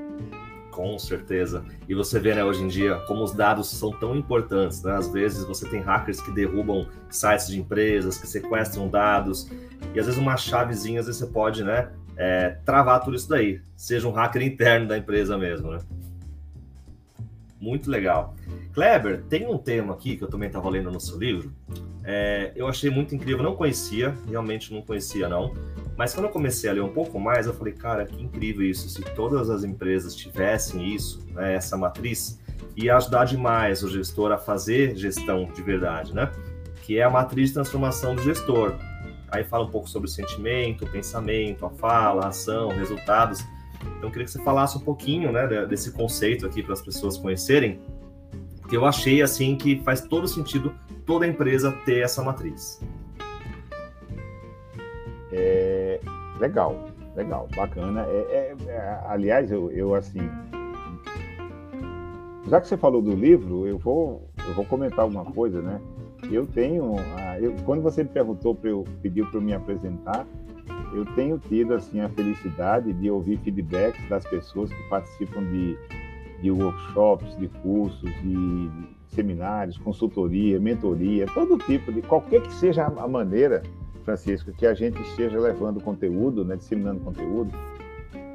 Com 0.71 0.99
certeza. 0.99 1.65
E 1.89 1.95
você 1.95 2.21
vê, 2.21 2.35
né, 2.35 2.45
hoje 2.45 2.63
em 2.63 2.69
dia, 2.69 2.97
como 3.07 3.25
os 3.25 3.33
dados 3.33 3.71
são 3.71 3.91
tão 3.93 4.15
importantes, 4.15 4.83
né? 4.83 4.93
Às 4.93 5.11
vezes 5.11 5.43
você 5.45 5.67
tem 5.67 5.81
hackers 5.81 6.21
que 6.21 6.31
derrubam 6.31 6.87
sites 7.09 7.49
de 7.49 7.59
empresas, 7.59 8.19
que 8.19 8.27
sequestram 8.27 8.87
dados, 8.87 9.51
e 9.95 9.99
às 9.99 10.05
vezes 10.05 10.21
uma 10.21 10.37
chavezinha, 10.37 11.01
às 11.01 11.07
vezes 11.07 11.19
você 11.23 11.27
pode, 11.33 11.65
né, 11.65 11.91
é, 12.15 12.59
travar 12.65 13.03
tudo 13.03 13.17
isso 13.17 13.29
daí, 13.29 13.63
seja 13.75 14.07
um 14.07 14.11
hacker 14.11 14.43
interno 14.43 14.87
da 14.87 14.99
empresa 14.99 15.39
mesmo, 15.39 15.71
né? 15.71 15.79
Muito 17.61 17.91
legal. 17.91 18.35
Kleber, 18.73 19.23
tem 19.25 19.47
um 19.47 19.57
tema 19.57 19.95
aqui 19.95 20.17
que 20.17 20.25
eu 20.25 20.29
também 20.29 20.49
estava 20.49 20.69
lendo 20.69 20.91
no 20.91 21.01
seu 21.01 21.19
livro. 21.19 21.53
É, 22.05 22.53
eu 22.55 22.69
achei 22.69 22.91
muito 22.91 23.15
incrível, 23.15 23.43
não 23.43 23.57
conhecia, 23.57 24.15
realmente 24.29 24.73
não 24.73 24.83
conhecia 24.83 25.29
não. 25.29 25.55
Mas 25.97 26.13
quando 26.13 26.27
eu 26.27 26.31
comecei 26.31 26.69
a 26.69 26.75
ler 26.75 26.83
um 26.83 26.93
pouco 26.93 27.19
mais, 27.19 27.47
eu 27.47 27.55
falei, 27.55 27.73
cara, 27.73 28.05
que 28.05 28.23
incrível 28.23 28.65
isso. 28.65 28.89
Se 28.91 29.03
todas 29.15 29.49
as 29.49 29.65
empresas 29.65 30.15
tivessem 30.15 30.95
isso, 30.95 31.27
né, 31.33 31.55
essa 31.55 31.77
matriz, 31.77 32.39
ia 32.77 32.97
ajudar 32.97 33.25
demais 33.25 33.83
o 33.83 33.89
gestor 33.89 34.31
a 34.31 34.39
fazer 34.39 34.95
gestão 34.95 35.51
de 35.53 35.63
verdade, 35.63 36.15
né? 36.15 36.31
Que 36.83 36.99
é 36.99 37.03
a 37.03 37.11
matriz 37.11 37.49
de 37.49 37.55
transformação 37.55 38.15
do 38.15 38.23
gestor. 38.23 38.75
Aí 39.29 39.43
fala 39.43 39.65
um 39.65 39.71
pouco 39.71 39.89
sobre 39.89 40.09
o 40.09 40.13
sentimento, 40.13 40.85
o 40.85 40.89
pensamento, 40.89 41.65
a 41.65 41.71
fala, 41.71 42.27
a 42.27 42.29
ação, 42.29 42.69
resultados. 42.69 43.43
Então, 43.81 44.09
eu 44.09 44.11
queria 44.11 44.25
que 44.25 44.31
você 44.31 44.43
falasse 44.43 44.77
um 44.77 44.81
pouquinho 44.81 45.33
né, 45.33 45.47
desse 45.67 45.93
conceito 45.93 46.47
aqui 46.47 46.63
para 46.63 46.73
as 46.73 46.83
pessoas 46.83 47.17
conhecerem, 47.17 47.81
que 48.69 48.77
eu 48.77 48.85
achei 48.85 49.23
assim 49.23 49.57
que 49.57 49.81
faz 49.83 50.01
todo 50.01 50.27
sentido 50.27 50.75
toda 51.05 51.27
empresa 51.27 51.73
ter 51.85 52.01
essa 52.01 52.23
matriz. 52.23 52.81
É, 55.33 56.01
legal, 56.39 56.89
legal, 57.15 57.49
bacana. 57.55 58.05
É, 58.09 58.17
é, 58.17 58.57
é, 58.69 59.01
aliás, 59.07 59.51
eu, 59.51 59.71
eu 59.71 59.95
assim, 59.95 60.29
já 62.49 62.61
que 62.61 62.69
você 62.69 62.77
falou 62.77 63.03
do 63.03 63.13
livro, 63.13 63.67
eu 63.67 63.79
vou, 63.79 64.29
eu 64.47 64.55
vou 64.55 64.65
comentar 64.65 65.01
alguma 65.01 65.25
coisa, 65.25 65.61
né? 65.61 65.81
Eu 66.31 66.47
tenho, 66.47 66.95
eu, 67.41 67.55
quando 67.65 67.83
você 67.83 68.03
me 68.03 68.09
perguntou 68.09 68.57
eu 68.65 68.85
pediu 69.03 69.27
para 69.27 69.39
eu 69.39 69.43
me 69.43 69.53
apresentar, 69.53 70.27
eu 70.93 71.05
tenho 71.15 71.39
tido 71.39 71.75
assim 71.75 72.01
a 72.01 72.09
felicidade 72.09 72.93
de 72.93 73.11
ouvir 73.11 73.39
feedbacks 73.39 74.09
das 74.09 74.25
pessoas 74.25 74.71
que 74.71 74.83
participam 74.89 75.43
de, 75.45 75.77
de 76.41 76.51
workshops, 76.51 77.37
de 77.39 77.49
cursos, 77.49 78.11
de 78.23 78.71
seminários, 79.09 79.79
consultoria, 79.79 80.61
mentoria, 80.61 81.27
todo 81.33 81.59
tipo 81.59 81.93
de 81.93 82.03
qualquer 82.03 82.43
que 82.43 82.53
seja 82.55 82.85
a 82.85 83.09
maneira, 83.09 83.63
Francisco, 84.05 84.53
que 84.53 84.67
a 84.67 84.75
gente 84.75 85.01
esteja 85.03 85.39
levando 85.39 85.81
conteúdo, 85.81 86.45
né, 86.45 86.57
disseminando 86.57 87.01
conteúdo. 87.01 87.53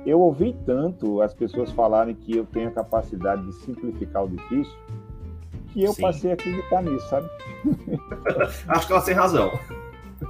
Eu 0.06 0.20
ouvi 0.20 0.56
tanto 0.66 1.22
as 1.22 1.34
pessoas 1.34 1.72
falarem 1.72 2.16
que 2.16 2.36
eu 2.36 2.46
tenho 2.46 2.70
a 2.70 2.72
capacidade 2.72 3.46
de 3.46 3.54
simplificar 3.54 4.26
o 4.26 4.30
difícil, 4.30 4.74
que 5.72 5.84
eu 5.84 5.94
Sim. 5.94 6.02
passei 6.02 6.32
a 6.32 6.34
acreditar 6.34 6.82
nisso, 6.82 7.08
sabe? 7.08 7.30
acho 8.68 8.88
que 8.88 8.94
ela 8.94 9.02
tem 9.02 9.14
razão. 9.14 9.52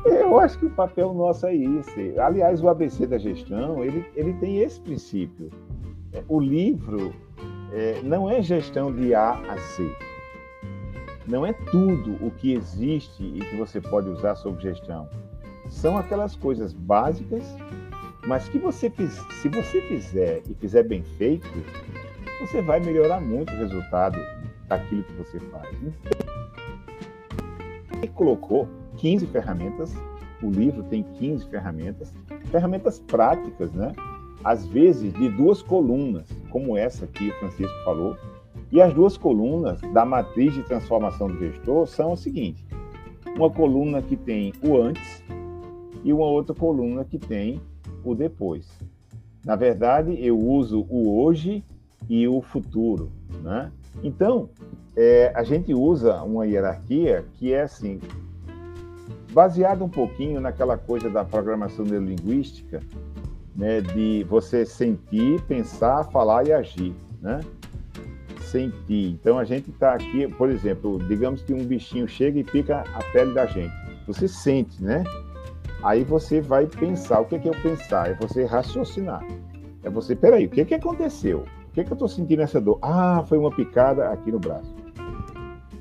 Eu 0.06 0.40
acho 0.40 0.58
que 0.58 0.66
o 0.66 0.70
papel 0.70 1.14
nosso 1.14 1.46
é 1.46 1.56
esse. 1.56 2.18
Aliás, 2.20 2.62
o 2.62 2.70
ABC 2.70 3.06
da 3.06 3.18
gestão, 3.18 3.84
ele, 3.84 4.06
ele 4.16 4.34
tem 4.34 4.60
esse 4.60 4.80
princípio. 4.80 5.50
O 6.28 6.40
livro 6.40 7.14
é, 7.74 8.02
não 8.02 8.30
é 8.30 8.42
gestão 8.42 8.94
de 8.94 9.14
A 9.14 9.32
a 9.32 9.56
Z. 9.58 9.96
Não 11.28 11.46
é 11.46 11.54
tudo 11.54 12.18
o 12.26 12.32
que 12.32 12.54
existe 12.54 13.24
e 13.24 13.40
que 13.40 13.56
você 13.56 13.80
pode 13.80 14.10
usar 14.10 14.36
sobre 14.36 14.62
gestão. 14.62 15.08
São 15.70 15.98
aquelas 15.98 16.36
coisas 16.36 16.74
básicas, 16.74 17.44
mas 18.28 18.50
que 18.50 18.58
você 18.58 18.92
se 19.42 19.50
você 19.50 19.82
fizer 19.82 20.42
e 20.50 20.54
fizer 20.56 20.84
bem 20.84 21.04
feito, 21.18 21.48
você 22.42 22.62
vai 22.62 22.80
melhorar 22.80 23.22
muito 23.22 23.54
o 23.54 23.58
resultado 23.58 24.20
daquilo 24.68 25.04
que 25.04 25.14
você 25.14 25.40
faz. 25.40 25.70
Ele 27.98 28.08
colocou 28.10 28.68
15 29.02 29.26
ferramentas, 29.28 29.92
o 30.44 30.50
livro 30.50 30.84
tem 30.84 31.02
15 31.02 31.48
ferramentas, 31.48 32.14
ferramentas 32.52 33.00
práticas, 33.00 33.74
né? 33.74 33.94
Às 34.44 34.66
vezes 34.68 35.12
de 35.14 35.28
duas 35.30 35.64
colunas, 35.64 36.28
como 36.52 36.78
essa 36.78 37.08
que 37.08 37.30
o 37.30 37.40
Francisco 37.40 37.84
falou. 37.84 38.16
E 38.72 38.80
as 38.80 38.94
duas 38.94 39.18
colunas 39.18 39.82
da 39.92 40.06
matriz 40.06 40.54
de 40.54 40.64
transformação 40.64 41.28
do 41.28 41.38
gestor 41.40 41.88
são 41.88 42.14
o 42.14 42.18
seguinte: 42.18 42.64
uma 43.36 43.50
coluna 43.50 44.04
que 44.04 44.16
tem 44.16 44.54
o 44.64 44.78
antes 44.78 45.24
e 46.04 46.14
uma 46.14 46.26
outra 46.26 46.54
coluna 46.54 47.04
que 47.04 47.18
tem 47.18 47.60
o 48.04 48.14
depois. 48.14 48.68
Na 49.44 49.56
verdade, 49.56 50.16
eu 50.24 50.38
uso 50.38 50.86
o 50.90 51.24
hoje 51.24 51.64
e 52.08 52.28
o 52.28 52.40
futuro, 52.42 53.12
né? 53.44 53.72
Então, 54.04 54.50
é, 54.96 55.32
a 55.36 55.44
gente 55.44 55.74
usa 55.74 56.22
uma 56.22 56.46
hierarquia 56.46 57.26
que 57.34 57.52
é 57.52 57.64
assim, 57.64 58.00
baseada 59.32 59.84
um 59.84 59.90
pouquinho 59.90 60.40
naquela 60.40 60.78
coisa 60.78 61.10
da 61.10 61.24
programação 61.24 61.86
neurolinguística, 61.86 62.82
né, 63.56 63.82
de 63.82 64.26
você 64.30 64.66
sentir, 64.66 65.42
pensar, 65.42 66.04
falar 66.06 66.48
e 66.48 66.54
agir, 66.54 66.94
né? 67.22 67.40
Sentir. 68.42 69.12
Então 69.12 69.38
a 69.40 69.44
gente 69.44 69.70
está 69.70 69.94
aqui, 69.94 70.28
por 70.28 70.50
exemplo, 70.50 71.00
digamos 71.08 71.42
que 71.42 71.54
um 71.54 71.64
bichinho 71.64 72.08
chega 72.08 72.40
e 72.40 72.44
pica 72.44 72.84
a 72.94 73.04
pele 73.12 73.34
da 73.34 73.46
gente. 73.46 73.74
Você 74.08 74.28
sente, 74.28 74.84
né? 74.84 75.04
Aí 75.84 76.04
você 76.04 76.42
vai 76.42 76.68
pensar. 76.68 77.22
O 77.22 77.26
que 77.26 77.36
é, 77.36 77.40
que 77.40 77.50
é 77.50 77.52
pensar? 77.52 78.10
É 78.10 78.14
você 78.14 78.46
raciocinar. 78.46 79.26
É 79.84 79.90
você, 79.90 80.16
peraí, 80.16 80.46
o 80.46 80.50
que, 80.50 80.62
é 80.62 80.66
que 80.66 80.76
aconteceu? 80.76 81.46
O 81.70 81.74
que, 81.74 81.82
é 81.82 81.84
que 81.84 81.92
eu 81.92 81.96
estou 81.96 82.08
sentindo 82.08 82.42
essa 82.42 82.60
dor? 82.60 82.78
Ah, 82.82 83.24
foi 83.28 83.38
uma 83.38 83.52
picada 83.52 84.10
aqui 84.10 84.32
no 84.32 84.40
braço. 84.40 84.76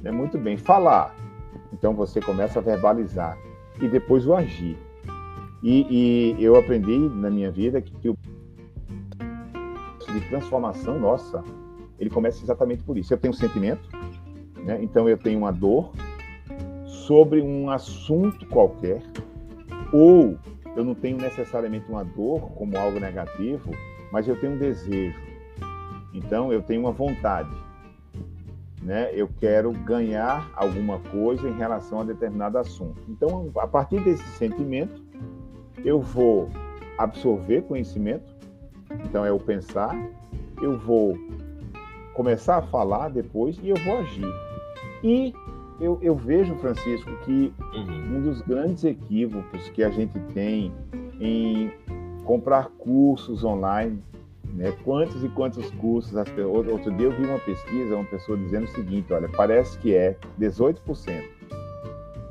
É 0.05 0.11
muito 0.11 0.39
bem. 0.39 0.57
Falar. 0.57 1.15
Então 1.81 1.95
você 1.95 2.21
começa 2.21 2.59
a 2.59 2.63
verbalizar 2.63 3.39
e 3.81 3.89
depois 3.89 4.27
o 4.27 4.35
agir. 4.35 4.77
E, 5.63 6.37
e 6.39 6.45
eu 6.45 6.57
aprendi 6.57 6.99
na 6.99 7.31
minha 7.31 7.51
vida 7.51 7.81
que, 7.81 7.91
que 7.97 8.09
o 8.11 8.17
de 10.13 10.21
transformação 10.29 10.99
nossa, 10.99 11.43
ele 11.99 12.11
começa 12.11 12.43
exatamente 12.43 12.83
por 12.85 12.99
isso. 12.99 13.15
Eu 13.15 13.19
tenho 13.19 13.33
um 13.33 13.37
sentimento, 13.37 13.89
né? 14.59 14.79
então 14.83 15.09
eu 15.09 15.17
tenho 15.17 15.39
uma 15.39 15.53
dor 15.53 15.93
sobre 16.85 17.41
um 17.41 17.71
assunto 17.71 18.45
qualquer, 18.47 19.03
ou 19.93 20.37
eu 20.77 20.85
não 20.85 20.95
tenho 20.95 21.17
necessariamente 21.17 21.89
uma 21.89 22.05
dor 22.05 22.51
como 22.53 22.77
algo 22.77 23.01
negativo, 23.01 23.71
mas 24.13 24.29
eu 24.29 24.39
tenho 24.39 24.53
um 24.53 24.59
desejo. 24.59 25.19
Então, 26.13 26.53
eu 26.53 26.61
tenho 26.61 26.81
uma 26.81 26.93
vontade. 26.93 27.51
Né? 28.83 29.11
Eu 29.15 29.29
quero 29.39 29.73
ganhar 29.73 30.51
alguma 30.55 30.99
coisa 30.99 31.49
em 31.49 31.53
relação 31.53 32.01
a 32.01 32.05
determinado 32.05 32.59
assunto. 32.59 33.01
Então, 33.09 33.51
a 33.57 33.67
partir 33.67 34.01
desse 34.03 34.25
sentimento, 34.37 35.03
eu 35.85 36.01
vou 36.01 36.49
absorver 36.97 37.63
conhecimento. 37.63 38.35
Então, 39.05 39.25
é 39.25 39.31
o 39.31 39.39
pensar. 39.39 39.95
Eu 40.63 40.79
vou 40.79 41.17
começar 42.15 42.57
a 42.57 42.63
falar 42.63 43.11
depois 43.11 43.59
e 43.63 43.69
eu 43.69 43.77
vou 43.77 43.99
agir. 43.99 44.27
E 45.03 45.35
eu, 45.81 45.99
eu 46.03 46.15
vejo, 46.15 46.55
Francisco, 46.57 47.11
que 47.25 47.53
uhum. 47.75 48.17
um 48.17 48.23
dos 48.23 48.43
grandes 48.43 48.85
equívocos 48.85 49.69
que 49.71 49.83
a 49.83 49.91
gente 49.91 50.19
tem 50.35 50.73
em 51.19 51.73
comprar 52.25 52.69
cursos 52.79 53.45
online 53.45 54.03
né? 54.55 54.73
Quantos 54.85 55.23
e 55.25 55.29
quantos 55.29 55.71
cursos? 55.73 56.17
As, 56.17 56.29
outro 56.39 56.93
dia 56.93 57.07
eu 57.07 57.13
vi 57.13 57.25
uma 57.25 57.39
pesquisa, 57.39 57.95
uma 57.95 58.05
pessoa 58.05 58.37
dizendo 58.37 58.65
o 58.65 58.69
seguinte: 58.69 59.13
olha, 59.13 59.29
parece 59.29 59.79
que 59.79 59.95
é 59.95 60.17
18%. 60.39 61.25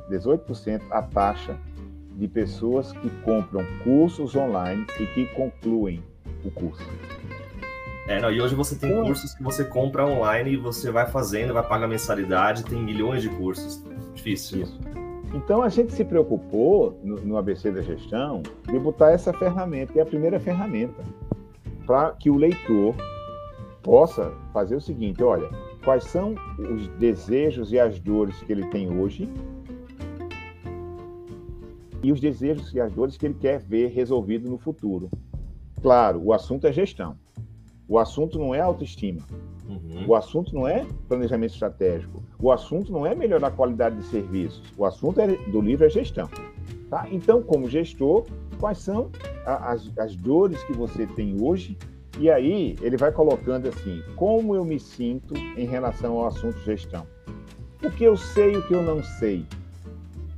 18% 0.09 0.81
a 0.89 1.01
taxa 1.03 1.57
de 2.15 2.27
pessoas 2.27 2.91
que 2.91 3.09
compram 3.21 3.65
cursos 3.83 4.35
online 4.35 4.85
e 4.99 5.05
que 5.07 5.25
concluem 5.27 6.03
o 6.43 6.51
curso. 6.51 6.85
É, 8.07 8.19
não, 8.19 8.31
e 8.31 8.41
hoje 8.41 8.55
você 8.55 8.75
tem 8.75 8.91
então, 8.91 9.05
cursos 9.05 9.35
que 9.35 9.43
você 9.43 9.63
compra 9.63 10.05
online 10.05 10.53
e 10.53 10.57
você 10.57 10.89
vai 10.89 11.05
fazendo, 11.05 11.53
vai 11.53 11.61
pagar 11.61 11.87
mensalidade, 11.87 12.65
tem 12.65 12.81
milhões 12.81 13.21
de 13.21 13.29
cursos. 13.29 13.83
Difícil. 14.15 14.63
Isso. 14.63 14.79
Então 15.31 15.61
a 15.61 15.69
gente 15.69 15.93
se 15.93 16.03
preocupou 16.03 16.99
no, 17.03 17.17
no 17.17 17.37
ABC 17.37 17.71
da 17.71 17.83
gestão 17.83 18.41
de 18.67 18.79
botar 18.79 19.11
essa 19.11 19.31
ferramenta, 19.31 19.93
que 19.93 19.99
é 19.99 20.01
a 20.01 20.05
primeira 20.05 20.39
ferramenta 20.39 21.03
para 21.89 22.11
que 22.11 22.29
o 22.29 22.37
leitor 22.37 22.93
possa 23.81 24.31
fazer 24.53 24.75
o 24.75 24.79
seguinte: 24.79 25.23
olha, 25.23 25.49
quais 25.83 26.03
são 26.03 26.35
os 26.59 26.87
desejos 26.99 27.73
e 27.73 27.79
as 27.79 27.99
dores 27.99 28.39
que 28.43 28.51
ele 28.51 28.67
tem 28.67 28.95
hoje 28.95 29.27
e 32.03 32.11
os 32.11 32.19
desejos 32.19 32.71
e 32.75 32.79
as 32.79 32.93
dores 32.93 33.17
que 33.17 33.25
ele 33.25 33.33
quer 33.33 33.59
ver 33.59 33.87
resolvido 33.87 34.47
no 34.47 34.59
futuro. 34.59 35.09
Claro, 35.81 36.21
o 36.23 36.31
assunto 36.31 36.67
é 36.67 36.71
gestão. 36.71 37.17
O 37.87 37.97
assunto 37.97 38.37
não 38.37 38.53
é 38.53 38.59
autoestima. 38.59 39.21
Uhum. 39.67 40.05
O 40.07 40.15
assunto 40.15 40.53
não 40.53 40.67
é 40.67 40.85
planejamento 41.07 41.53
estratégico. 41.53 42.21
O 42.37 42.51
assunto 42.51 42.91
não 42.91 43.03
é 43.03 43.15
melhorar 43.15 43.47
a 43.47 43.51
qualidade 43.51 43.95
de 43.95 44.03
serviços. 44.03 44.61
O 44.77 44.85
assunto 44.85 45.19
é, 45.21 45.27
do 45.27 45.59
livro 45.59 45.87
é 45.87 45.89
gestão. 45.89 46.29
Tá? 46.87 47.07
Então, 47.11 47.41
como 47.41 47.67
gestor, 47.67 48.25
quais 48.59 48.77
são 48.77 49.09
as, 49.45 49.91
as 49.97 50.15
dores 50.15 50.61
que 50.63 50.73
você 50.73 51.07
tem 51.07 51.41
hoje. 51.41 51.77
E 52.19 52.29
aí 52.29 52.75
ele 52.81 52.97
vai 52.97 53.11
colocando 53.11 53.67
assim: 53.67 54.03
como 54.15 54.55
eu 54.55 54.65
me 54.65 54.79
sinto 54.79 55.35
em 55.35 55.65
relação 55.65 56.17
ao 56.17 56.27
assunto 56.27 56.59
gestão? 56.59 57.07
O 57.81 57.89
que 57.89 58.03
eu 58.03 58.17
sei 58.17 58.53
e 58.53 58.57
o 58.57 58.67
que 58.67 58.73
eu 58.73 58.83
não 58.83 59.01
sei? 59.01 59.45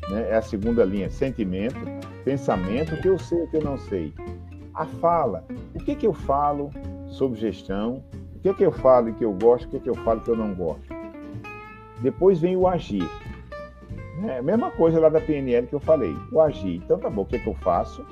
Né? 0.09 0.30
É 0.30 0.36
a 0.36 0.41
segunda 0.41 0.86
linha: 0.86 1.09
sentimento, 1.09 1.80
pensamento, 2.24 2.93
o 2.93 3.01
que 3.01 3.09
eu 3.09 3.17
sei 3.17 3.39
e 3.39 3.43
o 3.43 3.47
que 3.49 3.57
eu 3.57 3.63
não 3.63 3.78
sei. 3.78 4.13
A 4.74 4.86
fala: 4.86 5.43
o 5.74 5.80
que, 5.80 5.95
que 5.95 6.05
eu 6.05 6.13
falo 6.13 6.69
sobre 7.07 7.39
gestão? 7.39 8.03
O 8.36 8.39
que, 8.41 8.53
que 8.53 8.65
eu 8.65 8.72
falo 8.72 9.09
e 9.09 9.13
que 9.13 9.26
eu 9.26 9.34
gosto? 9.34 9.65
O 9.65 9.69
que, 9.69 9.80
que 9.80 9.89
eu 9.89 9.95
falo 9.95 10.22
que 10.22 10.30
eu 10.30 10.36
não 10.36 10.53
gosto? 10.53 10.93
Depois 12.01 12.39
vem 12.39 12.55
o 12.55 12.67
agir. 12.67 13.07
É 14.28 14.39
a 14.39 14.43
mesma 14.43 14.72
coisa 14.72 14.99
lá 14.99 15.09
da 15.09 15.22
PNL 15.22 15.67
que 15.67 15.76
eu 15.76 15.80
falei, 15.80 16.15
o 16.32 16.39
agir. 16.39 16.76
Então 16.76 16.97
tá 16.97 17.09
bom, 17.09 17.22
o 17.22 17.26
que, 17.26 17.38
é 17.38 17.39
que 17.39 17.47
eu 17.47 17.55
faço? 17.55 18.05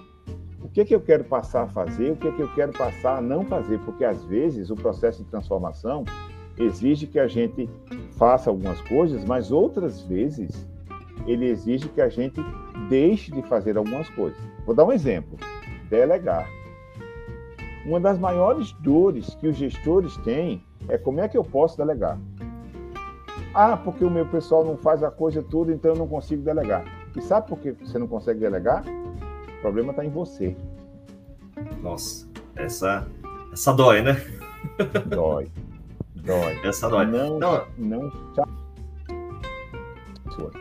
o 0.70 0.72
que 0.72 0.82
é 0.82 0.86
que 0.86 0.94
eu 0.94 1.02
quero 1.02 1.24
passar 1.24 1.64
a 1.64 1.68
fazer, 1.68 2.12
o 2.12 2.16
que 2.16 2.28
é 2.28 2.32
que 2.32 2.42
eu 2.42 2.54
quero 2.54 2.72
passar 2.72 3.18
a 3.18 3.22
não 3.22 3.44
fazer, 3.44 3.80
porque 3.80 4.06
às 4.06 4.24
vezes 4.26 4.70
o 4.70 4.76
processo 4.76 5.24
de 5.24 5.30
transformação 5.30 6.06
exige 6.60 7.08
que 7.08 7.18
a 7.18 7.28
gente 7.28 7.68
faça 8.12 8.52
algumas 8.52 8.80
coisas, 8.82 9.26
mas 9.26 9.52
outras 9.52 10.02
vezes 10.02 10.68
ele 11.26 11.48
exige 11.48 11.90
que 11.90 12.00
a 12.00 12.08
gente 12.08 12.40
deixe 12.88 13.32
de 13.32 13.42
fazer 13.44 13.78
algumas 13.78 14.10
coisas. 14.10 14.38
Vou 14.64 14.76
dar 14.76 14.86
um 14.86 14.92
exemplo: 14.92 15.38
delegar. 15.90 16.48
Uma 17.84 18.00
das 18.00 18.20
maiores 18.20 18.72
dores 18.74 19.34
que 19.36 19.48
os 19.48 19.56
gestores 19.56 20.18
têm 20.18 20.62
é 20.88 21.00
como 21.00 21.20
é 21.20 21.28
que 21.28 21.38
eu 21.38 21.44
posso 21.44 21.78
delegar. 21.78 22.20
Ah, 23.54 23.76
porque 23.78 24.04
o 24.04 24.10
meu 24.10 24.26
pessoal 24.26 24.64
não 24.64 24.78
faz 24.78 25.04
a 25.04 25.10
coisa 25.10 25.42
toda, 25.42 25.72
então 25.72 25.92
eu 25.92 25.98
não 25.98 26.08
consigo 26.08 26.44
delegar. 26.44 26.86
E 27.16 27.22
sabe 27.22 27.48
por 27.48 27.60
que 27.60 27.72
você 27.72 27.98
não 27.98 28.08
consegue 28.08 28.40
delegar? 28.40 28.84
O 29.58 29.62
problema 29.62 29.92
está 29.92 30.06
em 30.06 30.10
você. 30.10 30.56
Nossa, 31.82 32.28
essa, 32.56 33.08
essa 33.52 33.74
dói, 33.74 34.02
né? 34.02 34.22
Dói. 35.08 35.52
Dói. 36.16 36.60
Essa 36.64 36.88
dói. 36.90 37.06
Não, 37.06 37.40
não, 37.40 37.66
não 37.78 38.12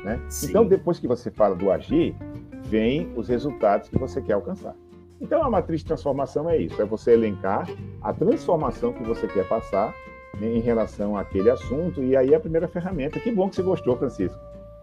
né? 0.05 0.21
Então, 0.43 0.67
depois 0.67 0.99
que 0.99 1.07
você 1.07 1.31
fala 1.31 1.55
do 1.55 1.71
agir, 1.71 2.17
vem 2.65 3.13
os 3.17 3.29
resultados 3.29 3.89
que 3.89 3.99
você 3.99 4.21
quer 4.21 4.35
alcançar. 4.35 4.75
Então, 5.21 5.43
a 5.43 5.51
matriz 5.51 5.81
de 5.81 5.87
transformação 5.87 6.49
é 6.49 6.57
isso: 6.57 6.81
é 6.81 6.85
você 6.85 7.13
elencar 7.13 7.69
a 8.01 8.13
transformação 8.13 8.93
que 8.93 9.03
você 9.03 9.27
quer 9.27 9.47
passar 9.49 9.95
em 10.41 10.61
relação 10.61 11.17
àquele 11.17 11.51
assunto. 11.51 12.03
E 12.03 12.17
aí, 12.17 12.35
a 12.35 12.41
primeira 12.41 12.69
ferramenta. 12.69 13.19
Que 13.19 13.31
bom 13.31 13.49
que 13.49 13.57
você 13.57 13.63
gostou, 13.63 13.97
Francisco. 13.97 14.39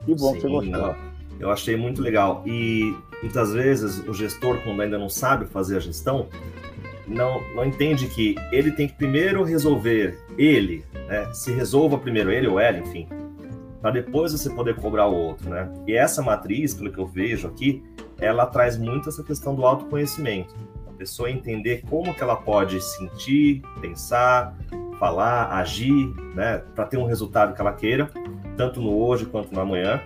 Que 0.05 0.13
bom 0.15 0.33
Sim, 0.33 0.35
que 0.35 0.41
você 0.41 0.47
gostou. 0.49 0.95
Eu 1.39 1.51
achei 1.51 1.75
muito 1.75 2.01
legal. 2.01 2.43
E 2.45 2.95
muitas 3.21 3.53
vezes 3.53 3.99
o 4.07 4.13
gestor, 4.13 4.57
quando 4.63 4.81
ainda 4.81 4.97
não 4.97 5.09
sabe 5.09 5.45
fazer 5.45 5.77
a 5.77 5.79
gestão, 5.79 6.27
não, 7.07 7.41
não 7.53 7.65
entende 7.65 8.07
que 8.07 8.35
ele 8.51 8.71
tem 8.71 8.87
que 8.87 8.95
primeiro 8.95 9.43
resolver 9.43 10.17
ele, 10.37 10.83
né? 11.07 11.31
Se 11.33 11.51
resolva 11.51 11.97
primeiro 11.97 12.31
ele 12.31 12.47
ou 12.47 12.59
ela, 12.59 12.79
enfim, 12.79 13.07
para 13.81 13.91
depois 13.91 14.31
você 14.31 14.49
poder 14.49 14.75
cobrar 14.75 15.07
o 15.07 15.15
outro, 15.15 15.49
né? 15.49 15.71
E 15.87 15.93
essa 15.93 16.21
matriz, 16.21 16.73
pelo 16.73 16.91
que 16.91 16.97
eu 16.97 17.05
vejo 17.05 17.47
aqui, 17.47 17.83
ela 18.17 18.45
traz 18.45 18.77
muito 18.77 19.09
essa 19.09 19.23
questão 19.23 19.53
do 19.53 19.65
autoconhecimento. 19.65 20.55
A 20.87 20.91
pessoa 20.93 21.29
entender 21.29 21.83
como 21.87 22.13
que 22.13 22.23
ela 22.23 22.35
pode 22.35 22.81
sentir, 22.81 23.61
pensar, 23.81 24.57
falar, 24.99 25.51
agir, 25.51 26.13
né, 26.33 26.61
para 26.73 26.85
ter 26.85 26.97
um 26.97 27.05
resultado 27.05 27.53
que 27.53 27.61
ela 27.61 27.73
queira, 27.73 28.09
tanto 28.57 28.81
no 28.81 28.97
hoje 28.97 29.25
quanto 29.25 29.53
no 29.53 29.59
amanhã. 29.59 30.01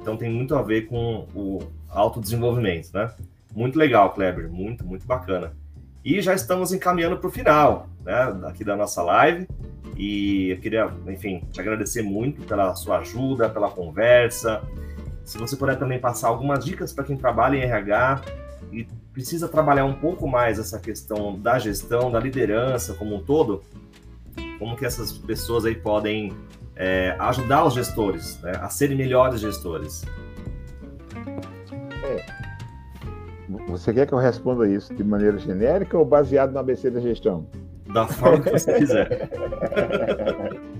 Então 0.00 0.16
tem 0.16 0.30
muito 0.30 0.54
a 0.54 0.62
ver 0.62 0.86
com 0.86 1.26
o 1.34 1.62
autodesenvolvimento, 1.88 2.90
né? 2.92 3.10
Muito 3.54 3.78
legal, 3.78 4.12
Kleber, 4.12 4.50
muito, 4.50 4.84
muito 4.84 5.06
bacana. 5.06 5.52
E 6.04 6.20
já 6.20 6.34
estamos 6.34 6.72
encaminhando 6.72 7.16
para 7.16 7.28
o 7.28 7.30
final, 7.30 7.88
né, 8.04 8.36
aqui 8.46 8.62
da 8.64 8.76
nossa 8.76 9.02
live. 9.02 9.48
E 9.96 10.50
eu 10.50 10.58
queria, 10.58 10.90
enfim, 11.06 11.44
te 11.52 11.60
agradecer 11.60 12.02
muito 12.02 12.42
pela 12.42 12.74
sua 12.74 12.98
ajuda, 12.98 13.48
pela 13.48 13.70
conversa. 13.70 14.62
Se 15.24 15.38
você 15.38 15.56
puder 15.56 15.78
também 15.78 15.98
passar 15.98 16.28
algumas 16.28 16.64
dicas 16.64 16.92
para 16.92 17.04
quem 17.04 17.16
trabalha 17.16 17.56
em 17.56 17.62
RH 17.62 18.22
e 18.72 18.86
precisa 19.12 19.48
trabalhar 19.48 19.84
um 19.84 19.94
pouco 19.94 20.26
mais 20.26 20.58
essa 20.58 20.78
questão 20.78 21.38
da 21.38 21.58
gestão, 21.58 22.10
da 22.10 22.18
liderança 22.18 22.94
como 22.94 23.14
um 23.14 23.22
todo, 23.22 23.62
como 24.58 24.76
que 24.76 24.84
essas 24.84 25.12
pessoas 25.12 25.64
aí 25.64 25.74
podem 25.74 26.32
é, 26.76 27.16
ajudar 27.18 27.64
os 27.64 27.74
gestores 27.74 28.40
né, 28.42 28.52
a 28.60 28.68
serem 28.68 28.96
melhores 28.96 29.40
gestores? 29.40 30.04
É. 32.04 32.44
Você 33.68 33.92
quer 33.92 34.06
que 34.06 34.12
eu 34.12 34.18
responda 34.18 34.68
isso 34.68 34.92
de 34.94 35.04
maneira 35.04 35.38
genérica 35.38 35.96
ou 35.98 36.04
baseado 36.04 36.52
no 36.52 36.58
ABC 36.58 36.90
da 36.90 37.00
gestão? 37.00 37.46
Da 37.92 38.06
forma 38.06 38.40
que 38.40 38.50
você 38.50 38.74
quiser. 38.74 39.28